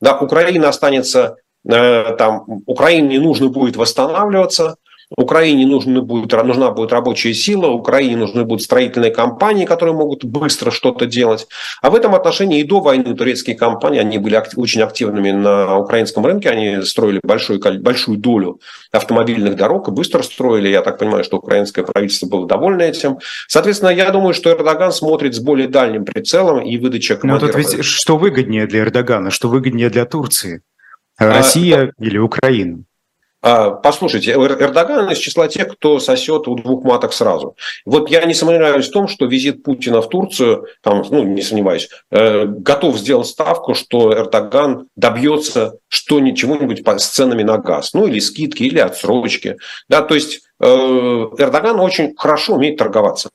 Да, 0.00 0.18
Украина 0.18 0.68
останется 0.68 1.36
Э, 1.64 2.16
там 2.16 2.62
Украине 2.66 3.20
нужно 3.20 3.48
будет 3.48 3.76
восстанавливаться, 3.76 4.76
Украине 5.16 5.66
нужна 5.66 6.02
будет, 6.02 6.32
нужна 6.44 6.70
будет 6.70 6.92
рабочая 6.92 7.34
сила, 7.34 7.66
Украине 7.68 8.16
нужны 8.16 8.44
будут 8.44 8.62
строительные 8.62 9.10
компании, 9.10 9.64
которые 9.64 9.94
могут 9.94 10.24
быстро 10.24 10.70
что-то 10.70 11.06
делать. 11.06 11.48
А 11.82 11.90
в 11.90 11.96
этом 11.96 12.14
отношении 12.14 12.60
и 12.60 12.64
до 12.64 12.80
войны 12.80 13.14
турецкие 13.14 13.56
компании, 13.56 13.98
они 13.98 14.18
были 14.18 14.36
актив, 14.36 14.58
очень 14.58 14.82
активными 14.82 15.32
на 15.32 15.76
украинском 15.78 16.24
рынке, 16.24 16.50
они 16.50 16.82
строили 16.82 17.20
большую, 17.24 17.60
большую 17.80 18.18
долю 18.18 18.60
автомобильных 18.92 19.56
дорог 19.56 19.88
и 19.88 19.90
быстро 19.90 20.22
строили. 20.22 20.68
Я 20.68 20.82
так 20.82 20.98
понимаю, 20.98 21.24
что 21.24 21.38
украинское 21.38 21.84
правительство 21.84 22.26
было 22.26 22.46
довольно 22.46 22.82
этим. 22.82 23.18
Соответственно, 23.48 23.90
я 23.90 24.10
думаю, 24.10 24.32
что 24.32 24.50
Эрдоган 24.50 24.92
смотрит 24.92 25.34
с 25.34 25.40
более 25.40 25.66
дальним 25.66 26.04
прицелом 26.04 26.60
и 26.60 26.76
выдача. 26.78 27.18
Ну, 27.22 27.38
тут 27.38 27.56
ведь 27.56 27.84
что 27.84 28.16
выгоднее 28.16 28.66
для 28.66 28.80
Эрдогана, 28.80 29.30
что 29.30 29.48
выгоднее 29.48 29.90
для 29.90 30.04
Турции? 30.04 30.62
А, 31.18 31.34
Россия 31.34 31.92
а, 31.98 32.04
или 32.04 32.18
Украина? 32.18 32.84
А, 33.42 33.70
послушайте, 33.70 34.32
Эрдоган 34.32 35.10
из 35.10 35.18
числа 35.18 35.48
тех, 35.48 35.68
кто 35.68 35.98
сосет 35.98 36.46
у 36.46 36.56
двух 36.56 36.84
маток 36.84 37.12
сразу. 37.12 37.56
Вот 37.86 38.10
я 38.10 38.24
не 38.24 38.34
сомневаюсь 38.34 38.88
в 38.88 38.92
том, 38.92 39.08
что 39.08 39.26
визит 39.26 39.62
Путина 39.62 40.02
в 40.02 40.08
Турцию, 40.08 40.66
там, 40.82 41.02
ну, 41.10 41.22
не 41.22 41.40
сомневаюсь, 41.40 41.88
э, 42.10 42.44
готов 42.44 42.98
сделать 42.98 43.28
ставку, 43.28 43.74
что 43.74 44.12
Эрдоган 44.12 44.88
добьется 44.94 45.78
что 45.88 46.20
чего-нибудь 46.32 46.86
с 46.86 47.08
ценами 47.08 47.42
на 47.42 47.58
газ, 47.58 47.94
ну 47.94 48.06
или 48.06 48.18
скидки, 48.18 48.62
или 48.62 48.78
отсрочки. 48.78 49.56
Да, 49.88 50.02
то 50.02 50.14
есть 50.14 50.42
э, 50.60 50.66
Эрдоган 50.66 51.80
очень 51.80 52.14
хорошо 52.16 52.54
умеет 52.54 52.76
торговаться. 52.76 53.30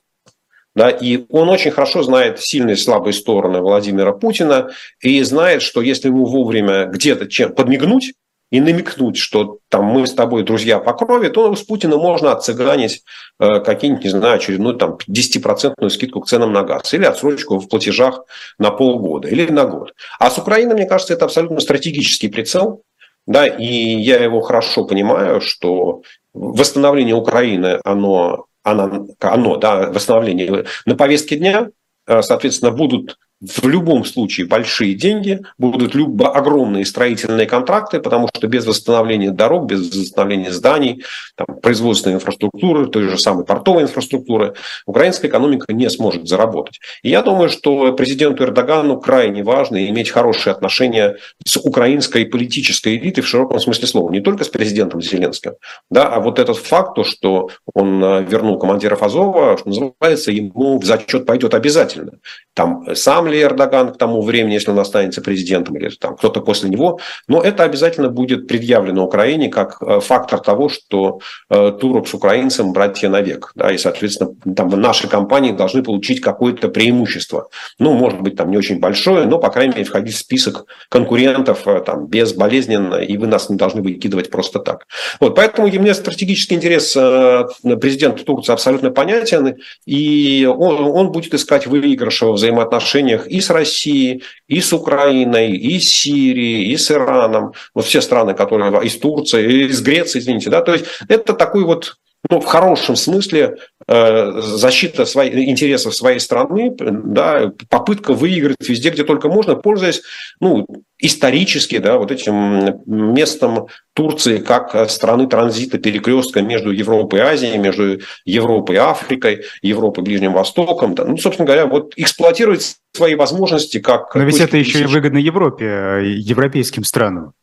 Да, 0.75 0.89
и 0.89 1.23
он 1.29 1.47
очень 1.47 1.71
хорошо 1.71 2.03
знает 2.03 2.41
сильные 2.41 2.73
и 2.73 2.77
слабые 2.77 3.13
стороны 3.13 3.61
Владимира 3.61 4.11
Путина 4.11 4.71
и 4.99 5.23
знает, 5.23 5.61
что 5.61 5.81
если 5.81 6.09
ему 6.09 6.25
вовремя 6.25 6.85
где-то 6.85 7.27
чем 7.27 7.55
подмигнуть 7.55 8.11
и 8.51 8.61
намекнуть, 8.61 9.17
что 9.17 9.59
там 9.69 9.85
мы 9.85 10.05
с 10.07 10.13
тобой 10.13 10.43
друзья 10.43 10.79
по 10.79 10.93
крови, 10.93 11.29
то 11.29 11.55
с 11.55 11.63
Путина 11.63 11.97
можно 11.97 12.31
отцыганить 12.31 13.03
э, 13.39 13.59
какие-нибудь, 13.59 14.03
не 14.03 14.09
знаю, 14.11 14.35
очередную 14.35 14.75
там 14.75 14.97
10% 15.09 15.89
скидку 15.89 16.21
к 16.21 16.27
ценам 16.27 16.53
на 16.53 16.63
газ 16.63 16.93
или 16.93 17.05
отсрочку 17.05 17.57
в 17.59 17.67
платежах 17.67 18.25
на 18.59 18.71
полгода 18.71 19.27
или 19.27 19.51
на 19.51 19.65
год. 19.65 19.93
А 20.19 20.29
с 20.29 20.37
Украиной, 20.37 20.75
мне 20.75 20.85
кажется, 20.85 21.13
это 21.13 21.25
абсолютно 21.25 21.59
стратегический 21.59 22.27
прицел, 22.27 22.83
да, 23.27 23.47
и 23.47 23.65
я 23.65 24.23
его 24.23 24.41
хорошо 24.41 24.85
понимаю, 24.85 25.41
что 25.41 26.03
восстановление 26.33 27.15
Украины, 27.15 27.79
оно 27.83 28.45
оно, 28.65 29.07
оно 29.19 29.57
да, 29.57 29.91
восстановление 29.91 30.65
на 30.85 30.95
повестке 30.95 31.35
дня, 31.35 31.69
э, 32.07 32.21
соответственно, 32.23 32.71
будут 32.71 33.17
в 33.47 33.67
любом 33.67 34.05
случае 34.05 34.47
большие 34.47 34.93
деньги, 34.93 35.41
будут 35.57 35.95
любо 35.95 36.29
огромные 36.29 36.85
строительные 36.85 37.45
контракты, 37.45 37.99
потому 37.99 38.27
что 38.33 38.47
без 38.47 38.65
восстановления 38.65 39.31
дорог, 39.31 39.65
без 39.65 39.93
восстановления 39.93 40.51
зданий, 40.51 41.03
там, 41.35 41.47
производственной 41.61 42.15
инфраструктуры, 42.15 42.87
той 42.87 43.03
же 43.03 43.17
самой 43.17 43.45
портовой 43.45 43.83
инфраструктуры, 43.83 44.53
украинская 44.85 45.29
экономика 45.29 45.73
не 45.73 45.89
сможет 45.89 46.27
заработать. 46.27 46.79
И 47.03 47.09
я 47.09 47.21
думаю, 47.21 47.49
что 47.49 47.93
президенту 47.93 48.43
Эрдогану 48.43 48.99
крайне 48.99 49.43
важно 49.43 49.87
иметь 49.87 50.09
хорошие 50.09 50.51
отношения 50.51 51.17
с 51.45 51.57
украинской 51.57 52.25
политической 52.25 52.97
элитой 52.97 53.23
в 53.23 53.27
широком 53.27 53.59
смысле 53.59 53.87
слова, 53.87 54.11
не 54.11 54.21
только 54.21 54.43
с 54.43 54.49
президентом 54.49 55.01
Зеленским, 55.01 55.53
да, 55.89 56.07
а 56.07 56.19
вот 56.19 56.39
этот 56.39 56.57
факт, 56.57 56.95
то, 56.95 57.03
что 57.03 57.49
он 57.73 58.03
э, 58.03 58.23
вернул 58.23 58.57
командиров 58.57 59.03
Азова, 59.03 59.57
что 59.57 59.69
называется, 59.69 60.31
ему 60.31 60.79
в 60.79 60.85
зачет 60.85 61.25
пойдет 61.25 61.53
обязательно. 61.53 62.13
Там 62.53 62.95
сам 62.95 63.27
ли 63.27 63.34
Эрдоган 63.41 63.93
к 63.93 63.97
тому 63.97 64.21
времени, 64.21 64.53
если 64.53 64.71
он 64.71 64.79
останется 64.79 65.21
президентом, 65.21 65.75
или 65.77 65.89
там 65.89 66.15
кто-то 66.15 66.41
после 66.41 66.69
него, 66.69 66.99
но 67.27 67.41
это 67.41 67.63
обязательно 67.63 68.09
будет 68.09 68.47
предъявлено 68.47 69.05
Украине 69.05 69.49
как 69.49 69.77
э, 69.81 69.99
фактор 69.99 70.39
того, 70.39 70.69
что 70.69 71.19
э, 71.49 71.71
турок 71.79 72.07
с 72.07 72.13
украинцем 72.13 72.73
братья 72.73 73.09
навек. 73.09 73.51
Да, 73.55 73.71
и, 73.71 73.77
соответственно, 73.77 74.31
там 74.55 74.69
наши 74.69 75.07
компании 75.07 75.51
должны 75.51 75.83
получить 75.83 76.21
какое-то 76.21 76.69
преимущество. 76.69 77.49
Ну, 77.79 77.93
может 77.93 78.21
быть, 78.21 78.35
там 78.35 78.51
не 78.51 78.57
очень 78.57 78.79
большое, 78.79 79.25
но, 79.25 79.39
по 79.39 79.49
крайней 79.49 79.73
мере, 79.73 79.85
входить 79.85 80.15
в 80.15 80.19
список 80.19 80.65
конкурентов 80.89 81.67
э, 81.67 81.81
там, 81.85 82.07
безболезненно, 82.07 82.95
и 82.95 83.17
вы 83.17 83.27
нас 83.27 83.49
не 83.49 83.57
должны 83.57 83.81
выкидывать 83.81 84.29
просто 84.29 84.59
так. 84.59 84.87
Вот, 85.19 85.35
поэтому 85.35 85.67
мне 85.67 85.93
стратегический 85.93 86.55
интерес 86.55 86.93
президента 86.93 88.23
Турции 88.23 88.53
абсолютно 88.53 88.91
понятен, 88.91 89.55
и 89.85 90.45
он, 90.45 90.81
он 90.85 91.11
будет 91.11 91.33
искать 91.33 91.67
выигрыша 91.67 92.27
в 92.27 92.33
взаимоотношениях 92.33 93.24
и 93.27 93.41
с 93.41 93.49
Россией, 93.49 94.23
и 94.47 94.61
с 94.61 94.73
Украиной, 94.73 95.51
и 95.51 95.79
с 95.79 95.89
Сирией, 95.89 96.71
и 96.71 96.77
с 96.77 96.91
Ираном. 96.91 97.53
Вот 97.73 97.85
все 97.85 98.01
страны, 98.01 98.33
которые... 98.33 98.85
И 98.85 98.89
с 98.89 98.97
Турцией, 98.97 99.67
и 99.67 99.71
с 99.71 99.81
Грецией, 99.81 100.21
извините. 100.21 100.49
Да? 100.49 100.61
То 100.61 100.73
есть 100.73 100.85
это 101.07 101.33
такой 101.33 101.63
вот 101.63 101.97
ну, 102.29 102.39
в 102.39 102.45
хорошем 102.45 102.95
смысле 102.95 103.57
э, 103.87 104.41
защита 104.41 105.05
своих, 105.05 105.35
интересов 105.35 105.95
своей 105.95 106.19
страны, 106.19 106.75
да, 106.77 107.51
попытка 107.69 108.13
выиграть 108.13 108.57
везде, 108.67 108.89
где 108.89 109.03
только 109.03 109.29
можно, 109.29 109.55
пользуясь 109.55 110.01
ну, 110.39 110.65
исторически 110.97 111.77
да, 111.77 111.97
вот 111.97 112.11
этим 112.11 112.81
местом 112.85 113.67
Турции 113.93 114.37
как 114.37 114.89
страны 114.89 115.27
транзита, 115.27 115.77
перекрестка 115.77 116.41
между 116.41 116.71
Европой 116.71 117.19
и 117.19 117.23
Азией, 117.23 117.57
между 117.57 117.99
Европой 118.25 118.77
и 118.77 118.79
Африкой, 118.79 119.43
Европой 119.61 120.01
и 120.01 120.05
Ближним 120.05 120.33
Востоком. 120.33 120.95
Да. 120.95 121.05
Ну, 121.05 121.17
собственно 121.17 121.45
говоря, 121.45 121.67
вот 121.67 121.93
эксплуатировать 121.95 122.77
свои 122.93 123.15
возможности 123.15 123.79
как... 123.79 124.15
Но 124.15 124.23
ведь 124.23 124.39
это 124.39 124.57
еще 124.57 124.81
и 124.81 124.85
выгодно 124.85 125.17
Европе, 125.17 125.65
э, 125.65 126.05
европейским 126.05 126.83
странам. 126.83 127.33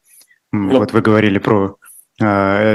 Ну, 0.50 0.78
вот 0.78 0.92
вы 0.92 1.00
говорили 1.00 1.38
про 1.38 1.76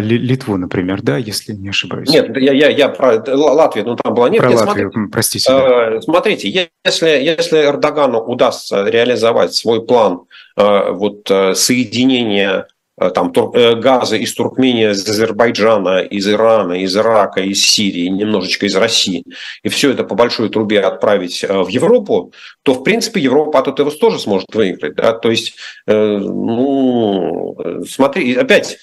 Литву, 0.01 0.57
например, 0.57 1.01
да, 1.01 1.17
если 1.17 1.53
не 1.53 1.69
ошибаюсь. 1.69 2.09
Нет, 2.09 2.35
я, 2.37 2.53
я, 2.53 2.69
я 2.69 2.89
про 2.89 3.23
Латвию, 3.27 3.85
ну 3.85 3.95
там 3.95 4.13
была 4.13 4.29
нет. 4.29 4.41
Про 4.41 4.49
нет, 4.49 4.59
Латвию, 4.59 4.91
смотрите, 4.91 5.11
простите. 5.11 5.49
Да. 5.49 6.01
Смотрите, 6.01 6.69
если, 6.85 7.07
если 7.07 7.57
Эрдогану 7.65 8.19
удастся 8.19 8.85
реализовать 8.85 9.53
свой 9.53 9.85
план 9.85 10.21
вот 10.55 11.27
соединения 11.27 12.67
там 13.13 13.31
газа 13.31 14.15
из 14.15 14.33
Туркмении, 14.33 14.89
из 14.89 15.07
Азербайджана, 15.07 15.99
из 15.99 16.27
Ирана, 16.27 16.73
из 16.81 16.97
Ирака, 16.97 17.41
из 17.41 17.63
Сирии, 17.63 18.07
немножечко 18.07 18.65
из 18.65 18.75
России, 18.75 19.23
и 19.61 19.69
все 19.69 19.91
это 19.91 20.03
по 20.03 20.15
большой 20.15 20.49
трубе 20.49 20.79
отправить 20.79 21.43
в 21.47 21.67
Европу, 21.67 22.33
то, 22.63 22.73
в 22.73 22.83
принципе, 22.83 23.21
Европа 23.21 23.59
от 23.59 23.67
этого 23.67 23.91
тоже 23.91 24.17
сможет 24.17 24.47
выиграть. 24.55 24.95
Да? 24.95 25.13
То 25.13 25.29
есть, 25.29 25.53
ну, 25.85 27.55
смотри, 27.87 28.33
опять 28.33 28.79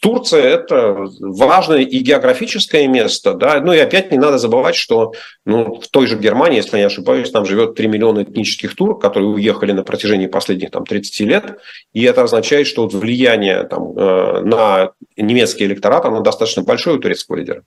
Турция– 0.00 0.42
это 0.42 1.06
важное 1.20 1.80
и 1.80 1.98
географическое 1.98 2.88
место. 2.88 3.34
Да? 3.34 3.60
Ну 3.60 3.74
и 3.74 3.78
опять 3.78 4.10
не 4.10 4.16
надо 4.16 4.38
забывать, 4.38 4.74
что 4.74 5.12
ну, 5.44 5.80
в 5.80 5.88
той 5.88 6.06
же 6.06 6.18
Германии, 6.18 6.56
если 6.56 6.76
я 6.76 6.78
не 6.78 6.86
ошибаюсь, 6.86 7.30
там 7.30 7.44
живет 7.44 7.74
3 7.74 7.86
миллиона 7.88 8.22
этнических 8.22 8.74
турок, 8.74 9.02
которые 9.02 9.28
уехали 9.28 9.72
на 9.72 9.84
протяжении 9.84 10.28
последних 10.28 10.70
там, 10.70 10.86
30 10.86 11.20
лет. 11.20 11.58
И 11.92 12.02
это 12.04 12.22
означает, 12.22 12.66
что 12.66 12.84
вот 12.84 12.94
влияние 12.94 13.64
там, 13.64 13.92
э, 13.96 14.40
на 14.40 14.92
немецкий 15.16 15.64
электорат 15.64 16.06
оно 16.06 16.20
достаточно 16.20 16.62
большое 16.62 16.96
у 16.96 17.00
турецкого 17.00 17.36
лидера. 17.36 17.62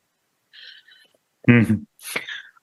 Mm-hmm. 1.47 1.78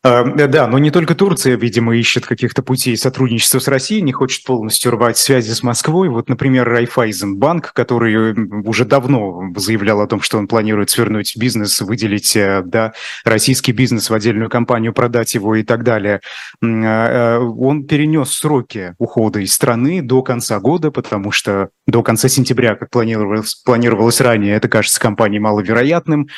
А, 0.06 0.24
да, 0.24 0.68
но 0.68 0.78
не 0.78 0.92
только 0.92 1.16
Турция, 1.16 1.56
видимо, 1.56 1.96
ищет 1.96 2.26
каких-то 2.26 2.62
путей 2.62 2.96
сотрудничества 2.96 3.58
с 3.58 3.66
Россией, 3.66 4.02
не 4.02 4.12
хочет 4.12 4.44
полностью 4.44 4.92
рвать 4.92 5.18
связи 5.18 5.50
с 5.50 5.64
Москвой. 5.64 6.08
Вот, 6.08 6.28
например, 6.28 6.68
Райфайзенбанк, 6.68 7.72
который 7.72 8.32
уже 8.64 8.84
давно 8.84 9.52
заявлял 9.56 10.00
о 10.00 10.06
том, 10.06 10.20
что 10.20 10.38
он 10.38 10.46
планирует 10.46 10.90
свернуть 10.90 11.36
бизнес, 11.36 11.80
выделить 11.80 12.36
э, 12.36 12.62
да, 12.64 12.92
российский 13.24 13.72
бизнес 13.72 14.08
в 14.08 14.14
отдельную 14.14 14.48
компанию, 14.48 14.92
продать 14.92 15.34
его 15.34 15.56
и 15.56 15.64
так 15.64 15.82
далее. 15.82 16.20
А, 16.62 17.40
он 17.40 17.84
перенес 17.84 18.30
сроки 18.30 18.94
ухода 18.98 19.40
из 19.40 19.52
страны 19.52 20.02
до 20.02 20.22
конца 20.22 20.60
года, 20.60 20.92
потому 20.92 21.32
что 21.32 21.70
до 21.88 22.04
конца 22.04 22.28
сентября, 22.28 22.76
как 22.76 22.90
планировалось, 22.90 23.56
планировалось 23.56 24.20
ранее, 24.20 24.54
это 24.54 24.68
кажется 24.68 25.00
компании 25.00 25.40
маловероятным. 25.40 26.28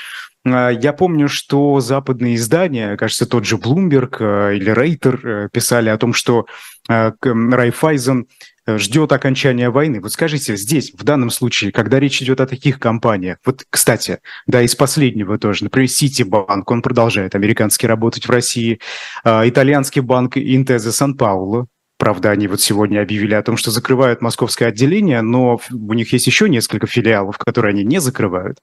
А, 0.44 0.70
я 0.70 0.92
помню, 0.92 1.28
что 1.28 1.80
западные 1.80 2.36
издания, 2.36 2.96
кажется, 2.96 3.26
тот 3.26 3.44
же 3.44 3.56
Bloomberg 3.56 4.16
э, 4.20 4.56
или 4.56 4.70
Рейтер 4.70 5.26
э, 5.26 5.48
писали 5.52 5.88
о 5.88 5.98
том, 5.98 6.12
что 6.12 6.46
Райфайзен 6.88 8.28
ждет 8.66 9.12
окончания 9.12 9.68
войны. 9.68 10.00
Вот 10.00 10.12
скажите, 10.12 10.56
здесь, 10.56 10.92
в 10.94 11.04
данном 11.04 11.28
случае, 11.28 11.70
когда 11.70 12.00
речь 12.00 12.22
идет 12.22 12.40
о 12.40 12.46
таких 12.46 12.78
компаниях, 12.78 13.36
вот, 13.44 13.64
кстати, 13.68 14.20
да, 14.46 14.62
из 14.62 14.74
последнего 14.74 15.38
тоже, 15.38 15.64
например, 15.64 15.90
Ситибанк, 15.90 16.70
он 16.70 16.80
продолжает 16.80 17.34
американский 17.34 17.86
работать 17.86 18.26
в 18.26 18.30
России, 18.30 18.80
итальянский 19.22 20.00
банк 20.00 20.38
Интеза 20.38 20.92
Сан-Пауло, 20.92 21.66
Правда, 21.98 22.30
они 22.30 22.46
вот 22.46 22.60
сегодня 22.60 23.02
объявили 23.02 23.34
о 23.34 23.42
том, 23.42 23.56
что 23.56 23.72
закрывают 23.72 24.22
московское 24.22 24.68
отделение, 24.68 25.20
но 25.20 25.60
у 25.70 25.92
них 25.94 26.12
есть 26.12 26.28
еще 26.28 26.48
несколько 26.48 26.86
филиалов, 26.86 27.38
которые 27.38 27.72
они 27.72 27.82
не 27.82 28.00
закрывают. 28.00 28.60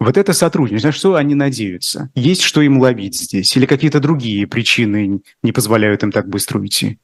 Вот 0.00 0.16
это 0.16 0.32
сотрудничество, 0.32 0.88
на 0.88 0.92
что 0.92 1.14
они 1.16 1.34
надеются? 1.34 2.10
Есть 2.14 2.40
что 2.40 2.62
им 2.62 2.80
ловить 2.80 3.14
здесь? 3.14 3.54
Или 3.54 3.66
какие-то 3.66 4.00
другие 4.00 4.46
причины 4.46 5.20
не 5.42 5.52
позволяют 5.52 6.02
им 6.02 6.10
так 6.10 6.26
быстро 6.26 6.58
уйти? 6.58 6.98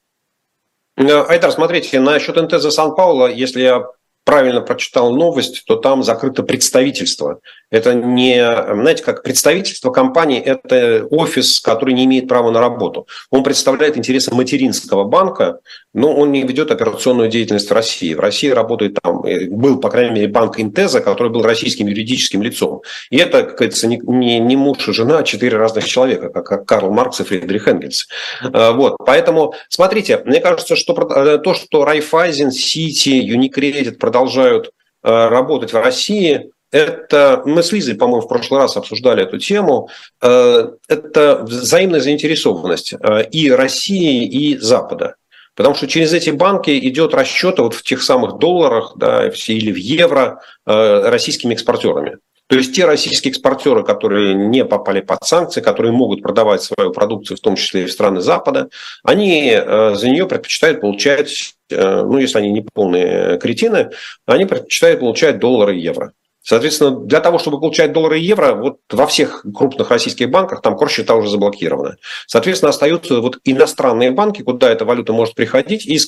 Э, 0.96 1.24
Айдар, 1.28 1.52
смотрите, 1.52 2.00
насчет 2.00 2.36
НТЗ 2.36 2.74
Сан-Пауло, 2.74 3.30
если 3.30 3.60
я 3.60 3.84
правильно 4.26 4.60
прочитал 4.60 5.14
новость, 5.14 5.64
то 5.66 5.76
там 5.76 6.02
закрыто 6.02 6.42
представительство. 6.42 7.38
Это 7.70 7.94
не, 7.94 8.36
знаете, 8.36 9.02
как 9.02 9.22
представительство 9.22 9.90
компании, 9.90 10.40
это 10.40 11.06
офис, 11.10 11.60
который 11.60 11.94
не 11.94 12.04
имеет 12.04 12.28
права 12.28 12.50
на 12.50 12.60
работу. 12.60 13.06
Он 13.30 13.44
представляет 13.44 13.96
интересы 13.96 14.34
материнского 14.34 15.04
банка, 15.04 15.60
но 15.94 16.14
он 16.14 16.30
не 16.30 16.42
ведет 16.42 16.70
операционную 16.70 17.28
деятельность 17.28 17.70
в 17.70 17.72
России. 17.72 18.14
В 18.14 18.20
России 18.20 18.50
работает 18.50 18.98
там, 19.02 19.24
э, 19.24 19.46
был, 19.48 19.80
по 19.80 19.90
крайней 19.90 20.14
мере, 20.14 20.28
банк 20.28 20.60
Интеза, 20.60 21.00
который 21.00 21.32
был 21.32 21.42
российским 21.42 21.86
юридическим 21.86 22.42
лицом. 22.42 22.82
И 23.10 23.16
это, 23.16 23.44
как 23.44 23.56
говорится, 23.56 23.86
не, 23.86 23.98
не, 24.38 24.56
муж 24.56 24.86
и 24.88 24.92
жена, 24.92 25.18
а 25.18 25.22
четыре 25.22 25.56
разных 25.56 25.86
человека, 25.86 26.28
как 26.28 26.66
Карл 26.66 26.92
Маркс 26.92 27.20
и 27.20 27.24
Фридрих 27.24 27.66
Энгельс. 27.66 28.08
Э, 28.42 28.72
вот, 28.72 28.96
поэтому, 28.98 29.54
смотрите, 29.68 30.20
мне 30.24 30.40
кажется, 30.40 30.76
что 30.76 30.92
э, 30.94 31.38
то, 31.38 31.54
что 31.54 31.84
Райфайзен, 31.84 32.50
Сити, 32.50 33.08
Юникредит 33.08 33.98
продолжают 34.16 34.70
работать 35.02 35.72
в 35.72 35.80
России, 35.80 36.50
это 36.72 37.42
мы 37.44 37.62
с 37.62 37.72
Лизой, 37.72 37.94
по-моему, 37.94 38.22
в 38.22 38.28
прошлый 38.28 38.60
раз 38.60 38.76
обсуждали 38.76 39.22
эту 39.22 39.38
тему. 39.38 39.88
Э, 40.20 40.70
это 40.88 41.38
взаимная 41.42 42.00
заинтересованность 42.00 42.92
э, 42.92 43.28
и 43.30 43.50
России, 43.50 44.26
и 44.26 44.58
Запада. 44.58 45.14
Потому 45.54 45.74
что 45.74 45.86
через 45.86 46.12
эти 46.12 46.30
банки 46.30 46.76
идет 46.88 47.14
расчет 47.14 47.58
вот 47.58 47.74
в 47.74 47.82
тех 47.82 48.02
самых 48.02 48.38
долларах 48.38 48.94
да, 48.96 49.26
или 49.26 49.72
в 49.72 49.76
евро 49.76 50.42
э, 50.66 51.08
российскими 51.08 51.54
экспортерами. 51.54 52.18
То 52.48 52.56
есть 52.56 52.74
те 52.74 52.84
российские 52.84 53.32
экспортеры, 53.32 53.82
которые 53.82 54.34
не 54.34 54.64
попали 54.64 55.00
под 55.00 55.24
санкции, 55.24 55.60
которые 55.60 55.92
могут 55.92 56.22
продавать 56.22 56.62
свою 56.62 56.92
продукцию, 56.92 57.36
в 57.36 57.40
том 57.40 57.56
числе 57.56 57.82
и 57.82 57.86
в 57.86 57.92
страны 57.92 58.20
Запада, 58.20 58.68
они 59.02 59.50
за 59.50 60.08
нее 60.08 60.26
предпочитают 60.28 60.80
получать, 60.80 61.54
ну 61.70 62.18
если 62.18 62.38
они 62.38 62.50
не 62.50 62.60
полные 62.72 63.38
кретины, 63.38 63.90
они 64.26 64.44
предпочитают 64.44 65.00
получать 65.00 65.40
доллары 65.40 65.76
и 65.76 65.80
евро. 65.80 66.12
Соответственно, 66.46 66.92
для 66.92 67.18
того, 67.18 67.40
чтобы 67.40 67.58
получать 67.58 67.92
доллары 67.92 68.20
и 68.20 68.22
евро, 68.22 68.54
вот 68.54 68.76
во 68.92 69.08
всех 69.08 69.44
крупных 69.52 69.90
российских 69.90 70.30
банках 70.30 70.62
там 70.62 70.76
курс 70.76 70.92
счета 70.92 71.16
уже 71.16 71.28
заблокированы. 71.28 71.96
Соответственно, 72.28 72.70
остаются 72.70 73.20
вот 73.20 73.38
иностранные 73.42 74.12
банки, 74.12 74.42
куда 74.42 74.70
эта 74.70 74.84
валюта 74.84 75.12
может 75.12 75.34
приходить, 75.34 75.84
и, 75.84 75.98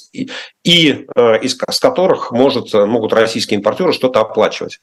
и 0.62 1.06
э, 1.16 1.40
из, 1.40 1.56
которых 1.56 2.30
может, 2.30 2.72
могут 2.72 3.12
российские 3.14 3.58
импортеры 3.58 3.92
что-то 3.92 4.20
оплачивать. 4.20 4.78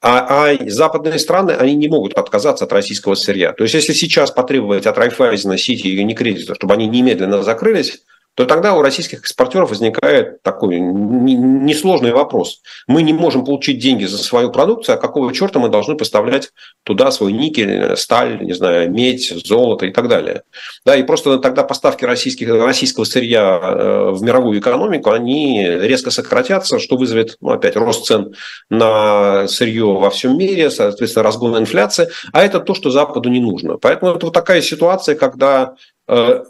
А, 0.00 0.52
а 0.52 0.70
западные 0.70 1.18
страны, 1.18 1.56
они 1.58 1.74
не 1.74 1.88
могут 1.88 2.14
отказаться 2.14 2.64
от 2.64 2.72
российского 2.72 3.16
сырья. 3.16 3.52
То 3.52 3.64
есть, 3.64 3.74
если 3.74 3.94
сейчас 3.94 4.30
потребовать 4.30 4.86
от 4.86 4.96
Райфайзена, 4.96 5.58
Сити 5.58 5.88
и 5.88 5.96
Юникредита, 5.96 6.54
чтобы 6.54 6.74
они 6.74 6.86
немедленно 6.86 7.42
закрылись, 7.42 8.00
то 8.34 8.46
тогда 8.46 8.74
у 8.74 8.82
российских 8.82 9.20
экспортеров 9.20 9.70
возникает 9.70 10.42
такой 10.42 10.78
несложный 10.78 12.12
вопрос. 12.12 12.62
Мы 12.86 13.02
не 13.02 13.12
можем 13.12 13.44
получить 13.44 13.78
деньги 13.78 14.04
за 14.04 14.18
свою 14.18 14.50
продукцию, 14.50 14.94
а 14.94 14.98
какого 14.98 15.32
черта 15.34 15.58
мы 15.58 15.68
должны 15.68 15.96
поставлять 15.96 16.50
туда 16.84 17.10
свой 17.10 17.32
никель, 17.32 17.96
сталь, 17.96 18.42
не 18.42 18.52
знаю, 18.52 18.90
медь, 18.90 19.28
золото 19.44 19.86
и 19.86 19.90
так 19.92 20.08
далее. 20.08 20.42
Да, 20.84 20.96
и 20.96 21.02
просто 21.02 21.38
тогда 21.38 21.64
поставки 21.64 22.04
российских, 22.04 22.48
российского 22.48 23.04
сырья 23.04 23.60
э, 23.62 24.10
в 24.12 24.22
мировую 24.22 24.60
экономику, 24.60 25.10
они 25.10 25.66
резко 25.66 26.10
сократятся, 26.10 26.78
что 26.78 26.96
вызовет, 26.96 27.36
ну, 27.40 27.50
опять, 27.50 27.76
рост 27.76 28.06
цен 28.06 28.34
на 28.70 29.48
сырье 29.48 29.84
во 29.84 30.10
всем 30.10 30.38
мире, 30.38 30.70
соответственно, 30.70 31.24
разгон 31.24 31.58
инфляции, 31.58 32.08
а 32.32 32.42
это 32.42 32.60
то, 32.60 32.74
что 32.74 32.90
Западу 32.90 33.28
не 33.28 33.40
нужно. 33.40 33.76
Поэтому 33.76 34.12
это 34.12 34.26
вот 34.26 34.34
такая 34.34 34.62
ситуация, 34.62 35.14
когда 35.14 35.74
э, 36.08 36.44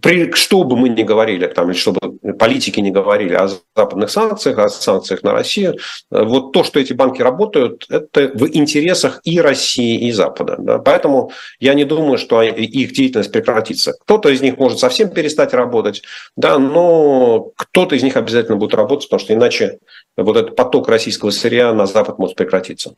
при, 0.00 0.32
что 0.32 0.64
бы 0.64 0.76
мы 0.76 0.88
ни 0.88 1.02
говорили, 1.02 1.46
там, 1.46 1.70
или 1.70 1.76
что 1.76 1.92
бы 1.92 2.34
политики 2.34 2.80
не 2.80 2.90
говорили 2.90 3.34
о 3.34 3.48
западных 3.76 4.10
санкциях, 4.10 4.58
о 4.58 4.68
санкциях 4.68 5.22
на 5.22 5.32
Россию, 5.32 5.74
э, 6.10 6.22
вот 6.22 6.52
то, 6.52 6.64
что 6.64 6.80
эти 6.80 6.92
банки 6.92 7.20
работают, 7.20 7.86
это 7.90 8.30
в 8.34 8.48
интересах 8.48 9.20
и 9.24 9.40
России, 9.40 10.06
и 10.06 10.12
Запада. 10.12 10.56
Да? 10.58 10.78
Поэтому 10.78 11.32
я 11.60 11.74
не 11.74 11.84
думаю, 11.84 12.18
что 12.18 12.42
их 12.42 12.92
деятельность 12.92 13.32
прекратится. 13.32 13.94
Кто-то 14.02 14.30
из 14.30 14.40
них 14.40 14.56
может 14.56 14.78
совсем 14.78 15.10
перестать 15.10 15.52
работать, 15.52 16.02
да, 16.36 16.58
но 16.58 17.50
кто-то 17.56 17.94
из 17.94 18.02
них 18.02 18.16
обязательно 18.16 18.56
будет 18.56 18.74
работать, 18.74 19.08
потому 19.08 19.20
что 19.20 19.34
иначе 19.34 19.78
вот 20.16 20.36
этот 20.36 20.56
поток 20.56 20.88
российского 20.88 21.30
сырья 21.30 21.72
на 21.72 21.86
Запад 21.86 22.18
может 22.18 22.36
прекратиться. 22.36 22.94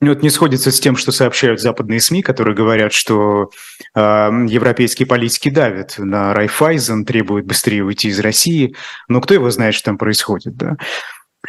Ну, 0.00 0.12
это 0.12 0.22
не 0.22 0.30
сходится 0.30 0.70
с 0.70 0.78
тем, 0.78 0.96
что 0.96 1.10
сообщают 1.10 1.60
западные 1.60 2.00
СМИ, 2.00 2.22
которые 2.22 2.54
говорят, 2.54 2.92
что 2.92 3.50
э, 3.96 4.00
европейские 4.00 5.06
политики 5.06 5.50
давят 5.50 5.94
на 5.98 6.32
Райфайзен, 6.34 7.04
требуют 7.04 7.46
быстрее 7.46 7.82
уйти 7.82 8.08
из 8.08 8.20
России. 8.20 8.76
Но 9.08 9.20
кто 9.20 9.34
его 9.34 9.50
знает, 9.50 9.74
что 9.74 9.86
там 9.86 9.98
происходит, 9.98 10.54
да? 10.56 10.76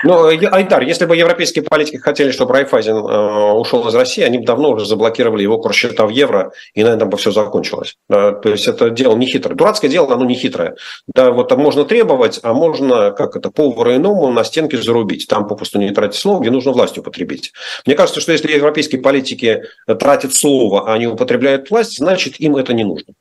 Ну, 0.04 0.28
Айдар, 0.28 0.84
если 0.84 1.06
бы 1.06 1.18
европейские 1.18 1.64
политики 1.64 1.98
хотели, 1.98 2.32
чтобы 2.32 2.54
Райфайзен 2.54 2.96
э, 2.96 3.52
ушел 3.54 3.88
из 3.88 3.96
России, 3.96 4.24
они 4.24 4.38
бы 4.38 4.46
давно 4.46 4.72
уже 4.72 4.86
заблокировали 4.86 5.44
его 5.44 5.58
курс 5.58 5.76
счета 5.76 6.06
в 6.06 6.10
евро, 6.10 6.54
и 6.74 6.84
на 6.84 6.90
этом 6.90 7.10
бы 7.10 7.18
все 7.18 7.32
закончилось. 7.32 7.98
Да, 8.08 8.32
то 8.32 8.50
есть 8.50 8.68
это 8.68 8.90
дело 8.90 9.16
не 9.16 9.26
хитрое. 9.26 9.56
Дурацкое 9.56 9.92
дело, 9.92 10.14
оно 10.14 10.26
не 10.26 10.36
хитрое. 10.36 10.76
Да, 11.14 11.32
вот 11.32 11.56
можно 11.58 11.84
требовать, 11.84 12.40
а 12.44 12.54
можно, 12.54 13.12
как 13.12 13.36
это, 13.36 13.52
повару-иному 13.52 14.32
на 14.32 14.44
стенке 14.44 14.78
зарубить. 14.78 15.28
Там 15.28 15.48
попросту 15.48 15.80
не 15.80 15.92
тратить 15.92 16.20
слово, 16.20 16.42
где 16.42 16.52
нужно 16.52 16.72
власть 16.72 16.98
употребить. 16.98 17.52
Мне 17.86 17.96
кажется, 17.96 18.22
что 18.22 18.32
если 18.32 18.52
европейские 18.52 19.02
политики 19.02 19.64
тратят 19.86 20.34
слово, 20.34 20.90
а 20.90 20.94
они 20.94 21.08
употребляют 21.08 21.70
власть, 21.70 21.98
значит, 21.98 22.40
им 22.40 22.56
это 22.56 22.74
не 22.74 22.86
нужно. 22.86 23.14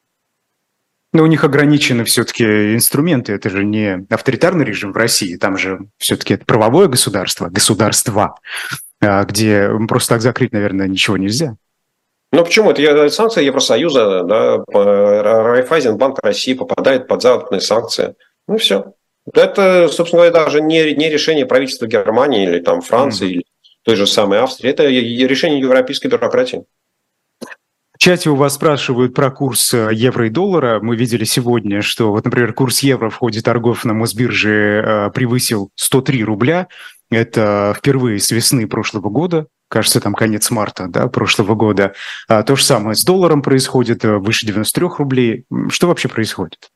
Но 1.12 1.22
у 1.22 1.26
них 1.26 1.42
ограничены 1.44 2.04
все-таки 2.04 2.74
инструменты. 2.74 3.32
Это 3.32 3.48
же 3.48 3.64
не 3.64 4.06
авторитарный 4.10 4.64
режим 4.64 4.92
в 4.92 4.96
России. 4.96 5.36
Там 5.36 5.56
же 5.56 5.88
все-таки 5.96 6.34
это 6.34 6.44
правовое 6.44 6.86
государство, 6.86 7.48
государство, 7.48 8.34
а, 9.00 9.24
где 9.24 9.70
просто 9.88 10.14
так 10.14 10.22
закрыть, 10.22 10.52
наверное, 10.52 10.86
ничего 10.86 11.16
нельзя. 11.16 11.56
Ну 12.30 12.44
почему? 12.44 12.72
Это 12.72 13.08
санкции 13.08 13.44
Евросоюза, 13.44 14.22
да, 14.24 14.62
Райфайзен, 14.68 15.96
Банк 15.96 16.18
России 16.22 16.52
попадает 16.52 17.08
под 17.08 17.22
западные 17.22 17.62
санкции. 17.62 18.14
Ну 18.46 18.58
все. 18.58 18.92
Это, 19.34 19.88
собственно 19.88 20.22
говоря, 20.22 20.44
даже 20.44 20.60
не, 20.60 20.94
не 20.94 21.08
решение 21.08 21.46
правительства 21.46 21.86
Германии 21.86 22.44
или 22.44 22.60
там 22.60 22.80
Франции 22.80 23.28
mm. 23.28 23.30
или 23.30 23.44
той 23.82 23.96
же 23.96 24.06
самой 24.06 24.40
Австрии. 24.40 24.70
Это 24.70 24.86
решение 24.86 25.60
европейской 25.60 26.08
бюрократии. 26.08 26.64
Чате 27.98 28.30
у 28.30 28.36
вас 28.36 28.54
спрашивают 28.54 29.12
про 29.12 29.32
курс 29.32 29.74
э, 29.74 29.90
евро 29.92 30.28
и 30.28 30.30
доллара. 30.30 30.78
Мы 30.80 30.94
видели 30.94 31.24
сегодня, 31.24 31.82
что, 31.82 32.12
вот, 32.12 32.24
например, 32.24 32.52
курс 32.52 32.78
евро 32.80 33.10
в 33.10 33.16
ходе 33.16 33.40
торгов 33.42 33.84
на 33.84 33.92
Мосбирже 33.92 34.84
э, 34.86 35.10
превысил 35.10 35.72
103 35.74 36.22
рубля. 36.22 36.68
Это 37.10 37.74
впервые 37.76 38.20
с 38.20 38.30
весны 38.30 38.68
прошлого 38.68 39.08
года. 39.08 39.48
Кажется, 39.68 40.00
там 40.00 40.14
конец 40.14 40.48
марта 40.52 40.86
да, 40.86 41.08
прошлого 41.08 41.56
года. 41.56 41.92
А 42.28 42.44
то 42.44 42.54
же 42.54 42.62
самое 42.62 42.94
с 42.94 43.02
долларом 43.02 43.42
происходит, 43.42 44.04
э, 44.04 44.18
выше 44.18 44.46
93 44.46 44.86
рублей. 44.98 45.44
Что 45.68 45.88
вообще 45.88 46.08
происходит? 46.08 46.70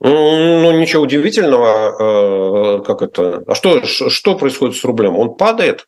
Ну, 0.00 0.78
ничего 0.78 1.04
удивительного. 1.04 2.82
Как 2.82 3.00
это? 3.00 3.44
А 3.46 3.54
что, 3.54 3.82
что 3.86 4.36
происходит 4.36 4.76
с 4.76 4.84
рублем? 4.84 5.16
Он 5.16 5.34
падает. 5.36 5.86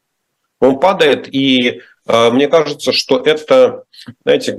Он 0.60 0.80
падает, 0.80 1.28
и 1.34 1.82
мне 2.06 2.48
кажется, 2.48 2.92
что 2.92 3.18
это 3.18 3.84
знаете, 4.24 4.56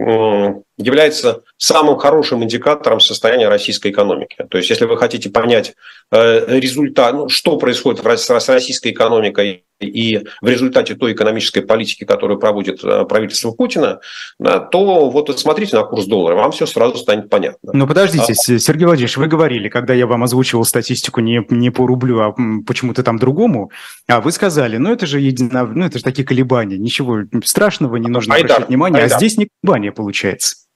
является 0.78 1.41
самым 1.57 1.97
хорошим 1.97 2.43
индикатором 2.43 2.99
состояния 2.99 3.49
российской 3.49 3.91
экономики. 3.91 4.36
То 4.49 4.57
есть, 4.57 4.69
если 4.69 4.86
вы 4.86 4.97
хотите 4.97 5.30
понять 5.30 5.73
э, 6.11 6.59
результат, 6.59 7.13
ну, 7.13 7.30
что 7.30 7.57
происходит 7.57 8.05
с 8.05 8.30
российской 8.49 8.91
экономикой 8.91 9.63
и 9.80 10.23
в 10.41 10.47
результате 10.47 10.95
той 10.95 11.13
экономической 11.13 11.61
политики, 11.61 12.03
которую 12.03 12.39
проводит 12.39 12.84
э, 12.84 13.05
правительство 13.05 13.51
Путина, 13.51 13.99
да, 14.39 14.59
то 14.59 15.09
вот 15.09 15.39
смотрите 15.39 15.75
на 15.75 15.84
курс 15.84 16.05
доллара, 16.05 16.36
вам 16.36 16.51
все 16.51 16.65
сразу 16.65 16.97
станет 16.97 17.30
понятно. 17.30 17.71
Но 17.73 17.88
подождите, 17.88 18.34
а... 18.34 18.59
Сергей 18.59 18.86
Владимирович, 18.86 19.17
вы 19.17 19.28
говорили, 19.28 19.69
когда 19.69 19.93
я 19.93 20.07
вам 20.07 20.23
озвучивал 20.23 20.63
статистику 20.63 21.21
не, 21.21 21.45
не 21.49 21.69
по 21.69 21.86
рублю, 21.86 22.19
а 22.21 22.36
почему-то 22.65 23.03
там 23.03 23.17
другому, 23.17 23.71
а 24.07 24.21
вы 24.21 24.32
сказали, 24.32 24.78
ну 24.78 24.91
это 24.91 25.05
же 25.05 25.19
едино, 25.19 25.65
ну 25.65 25.86
это 25.86 25.99
же 25.99 26.03
такие 26.03 26.25
колебания, 26.25 26.78
ничего 26.78 27.19
страшного, 27.43 27.97
не 27.97 28.09
нужно 28.09 28.36
Айдар, 28.36 28.51
обращать 28.51 28.69
внимания, 28.69 28.97
а 28.97 29.03
Айдар. 29.03 29.15
а 29.15 29.19
здесь 29.19 29.38
не 29.38 29.47
колебания 29.61 29.91
получается. 29.91 30.66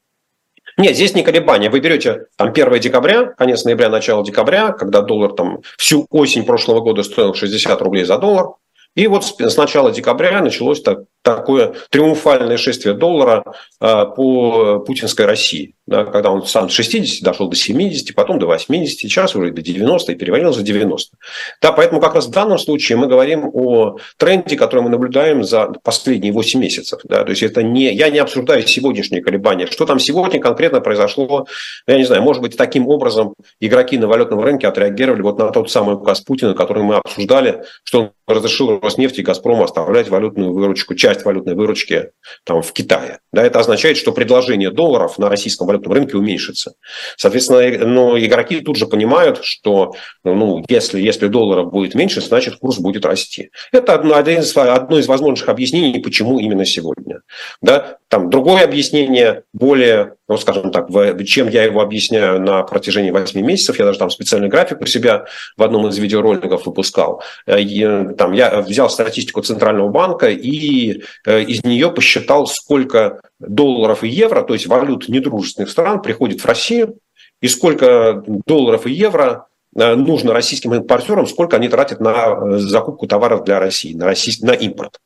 Нет, 0.81 0.95
здесь 0.95 1.13
не 1.13 1.21
колебания. 1.21 1.69
Вы 1.69 1.79
берете 1.79 2.25
там 2.37 2.49
1 2.49 2.79
декабря, 2.79 3.25
конец 3.37 3.63
ноября, 3.65 3.89
начало 3.89 4.25
декабря, 4.25 4.71
когда 4.71 5.01
доллар 5.01 5.33
там 5.33 5.59
всю 5.77 6.07
осень 6.09 6.43
прошлого 6.43 6.79
года 6.79 7.03
стоил 7.03 7.35
60 7.35 7.79
рублей 7.83 8.03
за 8.03 8.17
доллар. 8.17 8.47
И 8.95 9.05
вот 9.05 9.23
с 9.23 9.57
начала 9.57 9.91
декабря 9.91 10.41
началось 10.41 10.81
так, 10.81 11.01
такое 11.21 11.73
триумфальное 11.89 12.57
шествие 12.57 12.93
доллара 12.93 13.43
э, 13.79 14.05
по 14.15 14.79
путинской 14.79 15.25
России 15.25 15.75
да, 15.91 16.05
когда 16.05 16.31
он 16.31 16.45
сам 16.45 16.69
с 16.69 16.73
60 16.73 17.21
дошел 17.21 17.49
до 17.49 17.55
70, 17.55 18.15
потом 18.15 18.39
до 18.39 18.47
80, 18.47 18.97
сейчас 18.97 19.35
уже 19.35 19.51
до 19.51 19.61
90 19.61 20.13
и 20.13 20.15
перевалил 20.15 20.53
за 20.53 20.63
90. 20.63 21.17
Да, 21.61 21.73
поэтому 21.73 21.99
как 21.99 22.15
раз 22.15 22.27
в 22.27 22.31
данном 22.31 22.57
случае 22.57 22.97
мы 22.97 23.07
говорим 23.07 23.49
о 23.53 23.97
тренде, 24.17 24.55
который 24.55 24.83
мы 24.83 24.89
наблюдаем 24.89 25.43
за 25.43 25.67
последние 25.83 26.31
8 26.31 26.59
месяцев. 26.59 27.01
Да, 27.03 27.23
то 27.23 27.29
есть 27.31 27.43
это 27.43 27.61
не, 27.61 27.93
я 27.93 28.09
не 28.09 28.19
обсуждаю 28.19 28.65
сегодняшние 28.65 29.21
колебания. 29.21 29.67
Что 29.67 29.85
там 29.85 29.99
сегодня 29.99 30.39
конкретно 30.39 30.79
произошло, 30.79 31.45
я 31.87 31.97
не 31.97 32.05
знаю, 32.05 32.23
может 32.23 32.41
быть, 32.41 32.55
таким 32.55 32.87
образом 32.87 33.33
игроки 33.59 33.97
на 33.97 34.07
валютном 34.07 34.39
рынке 34.39 34.67
отреагировали 34.67 35.21
вот 35.21 35.39
на 35.39 35.51
тот 35.51 35.69
самый 35.69 35.95
указ 35.95 36.21
Путина, 36.21 36.53
который 36.53 36.83
мы 36.83 36.95
обсуждали, 36.95 37.63
что 37.83 37.99
он 37.99 38.11
разрешил 38.27 38.79
Роснефти 38.79 39.19
и 39.19 39.23
Газпрому 39.23 39.65
оставлять 39.65 40.07
валютную 40.07 40.53
выручку, 40.53 40.95
часть 40.95 41.10
валютной 41.25 41.55
выручки 41.55 42.11
там, 42.43 42.61
в 42.61 42.71
Китае. 42.73 43.19
Да, 43.31 43.43
это 43.43 43.59
означает, 43.59 43.97
что 43.97 44.11
предложение 44.11 44.71
долларов 44.71 45.17
на 45.17 45.29
российском 45.29 45.67
валютном 45.67 45.93
рынке 45.93 46.17
уменьшится. 46.17 46.73
Соответственно, 47.17 47.85
ну, 47.85 48.17
игроки 48.17 48.61
тут 48.61 48.77
же 48.77 48.87
понимают, 48.87 49.43
что 49.43 49.93
ну, 50.23 50.63
если, 50.69 50.99
если 50.99 51.27
доллара 51.27 51.63
будет 51.63 51.95
меньше, 51.95 52.21
значит 52.21 52.55
курс 52.55 52.79
будет 52.79 53.05
расти. 53.05 53.51
Это 53.71 53.93
одно, 53.93 54.19
из, 54.19 54.55
одно 54.55 54.97
из 54.97 55.07
возможных 55.07 55.49
объяснений, 55.49 55.99
почему 55.99 56.39
именно 56.39 56.65
сегодня. 56.65 57.21
Да? 57.61 57.97
Там 58.11 58.29
другое 58.29 58.65
объяснение, 58.65 59.43
более, 59.53 60.15
ну, 60.27 60.35
скажем 60.35 60.73
так, 60.73 60.89
чем 61.25 61.47
я 61.47 61.63
его 61.63 61.79
объясняю 61.79 62.41
на 62.41 62.61
протяжении 62.63 63.09
8 63.09 63.39
месяцев, 63.39 63.79
я 63.79 63.85
даже 63.85 63.99
там 63.99 64.09
специальный 64.09 64.49
график 64.49 64.81
у 64.81 64.85
себя 64.85 65.27
в 65.55 65.63
одном 65.63 65.87
из 65.87 65.97
видеороликов 65.97 66.65
выпускал. 66.65 67.23
Э, 67.45 67.61
и, 67.61 68.13
там, 68.15 68.33
я 68.33 68.59
взял 68.59 68.89
статистику 68.89 69.41
Центрального 69.41 69.87
банка 69.87 70.29
и 70.29 71.03
э, 71.25 71.43
из 71.43 71.63
нее 71.63 71.89
посчитал, 71.89 72.47
сколько 72.47 73.21
долларов 73.39 74.03
и 74.03 74.09
евро, 74.09 74.41
то 74.41 74.55
есть 74.55 74.67
валют 74.67 75.07
недружественных 75.07 75.69
стран, 75.69 76.01
приходит 76.01 76.41
в 76.41 76.45
Россию, 76.45 76.97
и 77.39 77.47
сколько 77.47 78.25
долларов 78.45 78.87
и 78.87 78.91
евро 78.91 79.47
э, 79.47 79.50
нужно 79.73 80.33
российским 80.33 80.73
импортерам, 80.73 81.27
сколько 81.27 81.55
они 81.55 81.69
тратят 81.69 81.99
на 81.99 82.27
э, 82.27 82.57
закупку 82.57 83.07
товаров 83.07 83.43
для 83.43 83.59
России, 83.59 83.93
на, 83.93 84.05
российский, 84.05 84.45
на 84.45 84.51
импорт. 84.51 84.99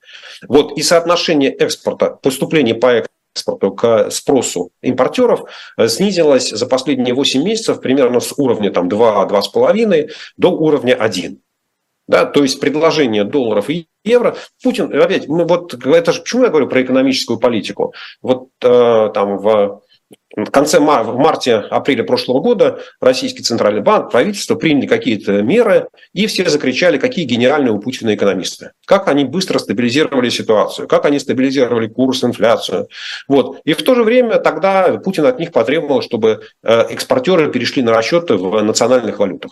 Вот, 0.47 0.78
и 0.78 0.82
соотношение 0.82 1.51
экспорта, 1.51 2.11
поступления 2.22 2.76
по 2.76 3.03
экспорту 3.36 3.72
к 3.72 4.09
спросу 4.11 4.72
импортеров 4.82 5.49
э, 5.78 5.88
снизилось 5.88 6.49
за 6.49 6.66
последние 6.66 7.13
8 7.13 7.43
месяцев 7.43 7.82
примерно 7.82 8.20
с 8.20 8.34
уровня 8.38 8.72
там, 8.72 8.88
2-2,5 8.88 10.09
до 10.38 10.49
уровня 10.49 10.95
1. 10.95 11.39
Да, 12.07 12.26
то 12.26 12.43
есть 12.43 12.59
предложение 12.59 13.24
долларов 13.24 13.70
и 13.70 13.88
евро. 14.03 14.36
Путин, 14.61 14.93
опять, 14.93 15.28
мы 15.28 15.45
вот, 15.45 15.74
это 15.74 16.11
же 16.11 16.22
почему 16.22 16.43
я 16.43 16.49
говорю 16.49 16.68
про 16.68 16.84
экономическую 16.84 17.39
политику? 17.39 17.93
Вот 18.22 18.49
э, 18.61 19.09
там 19.13 19.38
в 19.38 19.82
в 20.36 20.51
конце 20.51 20.79
мар- 20.79 21.03
в 21.03 21.17
марте-апреле 21.17 22.03
прошлого 22.03 22.39
года 22.39 22.79
российский 22.99 23.43
центральный 23.43 23.81
банк, 23.81 24.11
правительство 24.11 24.55
приняли 24.55 24.88
какие-то 24.88 25.41
меры, 25.41 25.88
и 26.13 26.27
все 26.27 26.49
закричали, 26.49 26.97
какие 26.97 27.25
генеральные 27.25 27.71
у 27.71 27.79
Путина 27.79 28.15
экономисты. 28.15 28.71
Как 28.86 29.07
они 29.07 29.23
быстро 29.23 29.59
стабилизировали 29.59 30.29
ситуацию, 30.29 30.88
как 30.88 31.05
они 31.05 31.19
стабилизировали 31.19 31.88
курс, 31.88 32.23
инфляцию. 32.23 32.89
Вот. 33.27 33.61
И 33.63 33.73
в 33.73 33.81
то 33.83 33.95
же 33.95 34.03
время 34.03 34.38
тогда 34.38 34.97
Путин 34.97 35.25
от 35.25 35.39
них 35.39 35.51
потребовал, 35.51 36.01
чтобы 36.01 36.41
э, 36.63 36.81
экспортеры 36.89 37.51
перешли 37.51 37.81
на 37.81 37.91
расчеты 37.91 38.36
в 38.36 38.61
национальных 38.61 39.19
валютах. 39.19 39.51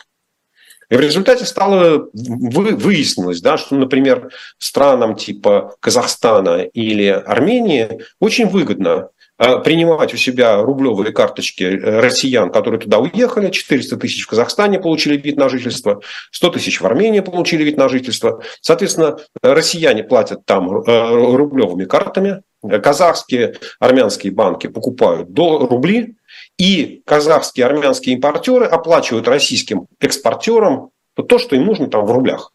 И 0.90 0.96
в 0.96 1.00
результате 1.00 1.46
стало 1.46 2.08
выяснилось, 2.14 3.42
да, 3.42 3.58
что, 3.58 3.76
например, 3.76 4.30
странам 4.60 5.16
типа 5.16 5.76
Казахстана 5.80 6.62
или 6.62 7.08
Армении 7.08 8.02
очень 8.20 8.48
выгодно 8.48 9.10
принимать 9.38 10.14
у 10.14 10.18
себя 10.18 10.62
рублевые 10.62 11.12
карточки 11.12 11.64
россиян, 11.64 12.52
которые 12.52 12.80
туда 12.80 13.00
уехали, 13.00 13.50
400 13.50 13.98
тысяч 13.98 14.24
в 14.24 14.28
Казахстане 14.28 14.80
получили 14.80 15.18
вид 15.18 15.38
на 15.38 15.50
жительство, 15.50 16.02
100 16.32 16.50
тысяч 16.52 16.80
в 16.80 16.86
Армении 16.86 17.20
получили 17.20 17.64
вид 17.64 17.78
на 17.78 17.90
жительство. 17.90 18.42
Соответственно, 18.62 19.18
россияне 19.42 20.04
платят 20.04 20.46
там 20.46 20.70
э, 20.70 21.36
рублевыми 21.36 21.86
картами, 21.86 22.44
казахские, 22.62 23.56
армянские 23.80 24.32
банки 24.32 24.68
покупают 24.68 25.30
рубли, 25.38 26.16
и 26.58 27.02
казахские, 27.06 27.66
армянские 27.66 28.16
импортеры 28.16 28.66
оплачивают 28.66 29.28
российским 29.28 29.88
экспортерам 30.00 30.92
то, 31.16 31.40
что 31.40 31.56
им 31.56 31.66
нужно 31.66 31.88
там 31.88 32.06
в 32.06 32.12
рублях. 32.12 32.52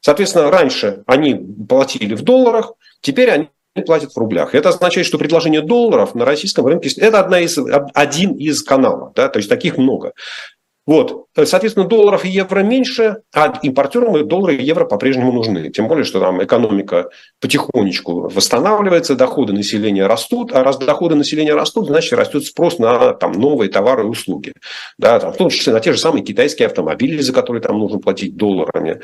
Соответственно, 0.00 0.50
раньше 0.50 1.02
они 1.06 1.34
платили 1.34 2.14
в 2.14 2.22
долларах, 2.22 2.72
теперь 3.00 3.30
они 3.30 3.48
платят 3.82 4.12
в 4.12 4.18
рублях. 4.18 4.54
Это 4.54 4.70
означает, 4.70 5.06
что 5.06 5.18
предложение 5.18 5.62
долларов 5.62 6.14
на 6.14 6.24
российском 6.24 6.66
рынке– 6.66 6.90
это 6.96 7.20
одна 7.20 7.40
из, 7.40 7.58
один 7.94 8.34
из 8.34 8.62
каналов. 8.62 9.12
Да? 9.14 9.28
То 9.28 9.38
есть 9.38 9.48
таких 9.48 9.76
много. 9.76 10.12
Вот. 10.88 11.26
Соответственно, 11.44 11.86
долларов 11.86 12.24
и 12.24 12.30
евро 12.30 12.60
меньше, 12.60 13.18
а 13.34 13.58
импортерам 13.62 14.26
доллары 14.26 14.56
и 14.56 14.64
евро 14.64 14.86
по-прежнему 14.86 15.32
нужны. 15.32 15.68
Тем 15.68 15.86
более, 15.86 16.04
что 16.04 16.18
там 16.18 16.42
экономика 16.42 17.10
потихонечку 17.42 18.30
восстанавливается, 18.30 19.14
доходы 19.14 19.52
населения 19.52 20.06
растут, 20.06 20.50
а 20.54 20.64
раз 20.64 20.78
доходы 20.78 21.14
населения 21.14 21.52
растут, 21.52 21.88
значит, 21.88 22.14
растет 22.14 22.46
спрос 22.46 22.78
на 22.78 23.12
там, 23.12 23.32
новые 23.32 23.70
товары 23.70 24.04
и 24.04 24.06
услуги. 24.06 24.54
Да, 24.96 25.20
там, 25.20 25.34
в 25.34 25.36
том 25.36 25.50
числе 25.50 25.74
на 25.74 25.80
те 25.80 25.92
же 25.92 25.98
самые 25.98 26.24
китайские 26.24 26.68
автомобили, 26.68 27.20
за 27.20 27.34
которые 27.34 27.60
там 27.60 27.78
нужно 27.78 27.98
платить 27.98 28.38
долларами. 28.38 29.02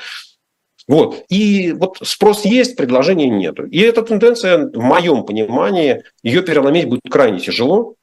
Вот. 0.86 1.24
И 1.28 1.72
вот 1.72 1.98
спрос 2.02 2.44
есть, 2.44 2.76
предложения 2.76 3.28
нет. 3.28 3.58
И 3.70 3.80
эта 3.80 4.02
тенденция, 4.02 4.68
в 4.68 4.78
моем 4.78 5.24
понимании, 5.24 6.02
ее 6.22 6.42
переломить 6.42 6.88
будет 6.88 7.02
крайне 7.10 7.40
тяжело. 7.40 7.94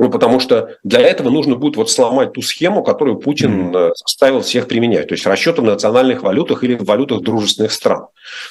Ну, 0.00 0.08
потому 0.08 0.40
что 0.40 0.76
для 0.82 1.00
этого 1.00 1.28
нужно 1.28 1.56
будет 1.56 1.76
вот 1.76 1.90
сломать 1.90 2.32
ту 2.32 2.40
схему, 2.40 2.82
которую 2.82 3.18
Путин 3.18 3.70
mm 3.70 3.92
заставил 3.94 4.40
всех 4.40 4.66
применять. 4.66 5.08
То 5.08 5.14
есть 5.14 5.26
расчеты 5.26 5.60
в 5.60 5.64
национальных 5.64 6.22
валютах 6.22 6.64
или 6.64 6.74
в 6.74 6.84
валютах 6.84 7.20
дружественных 7.20 7.70
стран. 7.70 8.06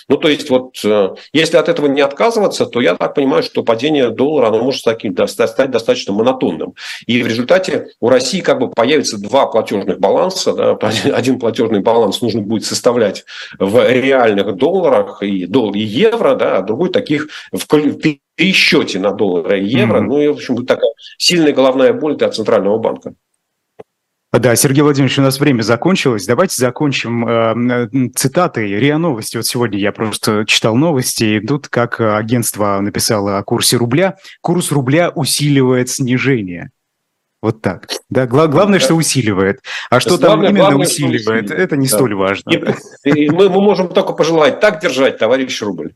Ну, 0.07 0.17
то 0.17 0.27
есть 0.27 0.49
вот 0.49 0.75
э, 0.83 1.09
если 1.33 1.57
от 1.57 1.67
этого 1.67 1.87
не 1.87 2.01
отказываться, 2.01 2.67
то 2.67 2.81
я 2.81 2.95
так 2.95 3.15
понимаю, 3.15 3.41
что 3.41 3.63
падение 3.63 4.11
доллара 4.11 4.47
оно 4.47 4.63
может 4.63 4.81
стать, 4.81 5.01
стать 5.27 5.71
достаточно 5.71 6.13
монотонным. 6.13 6.75
И 7.07 7.23
в 7.23 7.27
результате 7.27 7.87
у 7.99 8.09
России 8.09 8.41
как 8.41 8.59
бы 8.59 8.69
появится 8.69 9.17
два 9.17 9.47
платежных 9.47 9.99
баланса. 9.99 10.53
Да? 10.53 10.77
Один 11.13 11.39
платежный 11.39 11.79
баланс 11.79 12.21
нужно 12.21 12.41
будет 12.41 12.65
составлять 12.65 13.25
в 13.57 13.89
реальных 13.89 14.55
долларах 14.55 15.23
и, 15.23 15.47
доллар, 15.47 15.75
и 15.75 15.81
евро, 15.81 16.35
да? 16.35 16.57
а 16.57 16.61
другой 16.61 16.89
таких 16.89 17.29
в 17.51 17.65
пересчете 18.39 18.99
на 18.99 19.11
доллары 19.11 19.59
и 19.59 19.65
евро. 19.65 19.99
Mm-hmm. 19.99 20.07
Ну 20.07 20.21
и, 20.21 20.27
в 20.29 20.31
общем, 20.31 20.65
такая 20.65 20.91
сильная 21.17 21.51
головная 21.51 21.91
боль 21.91 22.15
для 22.15 22.29
Центрального 22.29 22.77
банка. 22.77 23.13
Да, 24.31 24.55
Сергей 24.55 24.81
Владимирович, 24.81 25.19
у 25.19 25.23
нас 25.23 25.39
время 25.39 25.61
закончилось. 25.61 26.25
Давайте 26.25 26.55
закончим 26.55 27.27
э, 27.27 28.09
цитатой 28.15 28.79
РИА 28.79 28.97
Новости. 28.97 29.37
Вот 29.37 29.45
сегодня 29.45 29.77
я 29.77 29.91
просто 29.91 30.45
читал 30.45 30.75
новости, 30.75 31.23
и 31.23 31.39
тут 31.45 31.67
как 31.67 31.99
агентство 31.99 32.79
написало 32.79 33.39
о 33.39 33.43
курсе 33.43 33.75
рубля. 33.75 34.15
Курс 34.41 34.71
рубля 34.71 35.09
усиливает 35.09 35.89
снижение. 35.89 36.69
Вот 37.41 37.61
так. 37.61 37.87
Да, 38.09 38.25
гла- 38.25 38.47
главное, 38.47 38.79
что 38.79 38.93
усиливает. 38.93 39.61
А 39.89 39.99
что 39.99 40.17
там 40.17 40.27
главное, 40.27 40.49
именно 40.49 40.65
главное, 40.65 40.87
усиливает, 40.87 41.45
усиливает, 41.45 41.51
это 41.51 41.75
не 41.75 41.87
да. 41.87 41.95
столь 41.95 42.13
важно. 42.13 42.51
И, 43.03 43.09
и 43.09 43.29
мы, 43.31 43.49
мы 43.49 43.61
можем 43.61 43.89
только 43.89 44.13
пожелать 44.13 44.59
так 44.59 44.79
держать, 44.81 45.17
товарищ 45.17 45.61
рубль. 45.61 45.93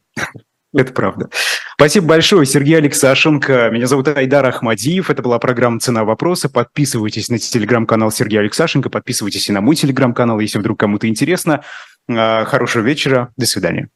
Это 0.74 0.92
правда. 0.92 1.30
Спасибо 1.76 2.08
большое, 2.08 2.46
Сергей 2.46 2.78
Алексашенко. 2.78 3.70
Меня 3.72 3.88
зовут 3.88 4.08
Айдар 4.08 4.46
Ахмадиев. 4.46 5.10
Это 5.10 5.22
была 5.22 5.38
программа 5.38 5.80
«Цена 5.80 6.04
вопроса». 6.04 6.50
Подписывайтесь 6.50 7.30
на 7.30 7.38
телеграм-канал 7.38 8.12
Сергея 8.12 8.42
Алексашенко, 8.42 8.90
подписывайтесь 8.90 9.50
и 9.50 9.52
на 9.52 9.62
мой 9.62 9.76
телеграм-канал, 9.76 10.40
если 10.40 10.60
вдруг 10.60 10.80
кому-то 10.80 11.08
интересно. 11.08 11.64
А, 12.10 12.46
хорошего 12.46 12.84
вечера. 12.84 13.32
До 13.38 13.46
свидания. 13.46 13.90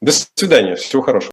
До 0.00 0.12
свидания. 0.12 0.76
Всего 0.76 1.02
хорошего. 1.02 1.28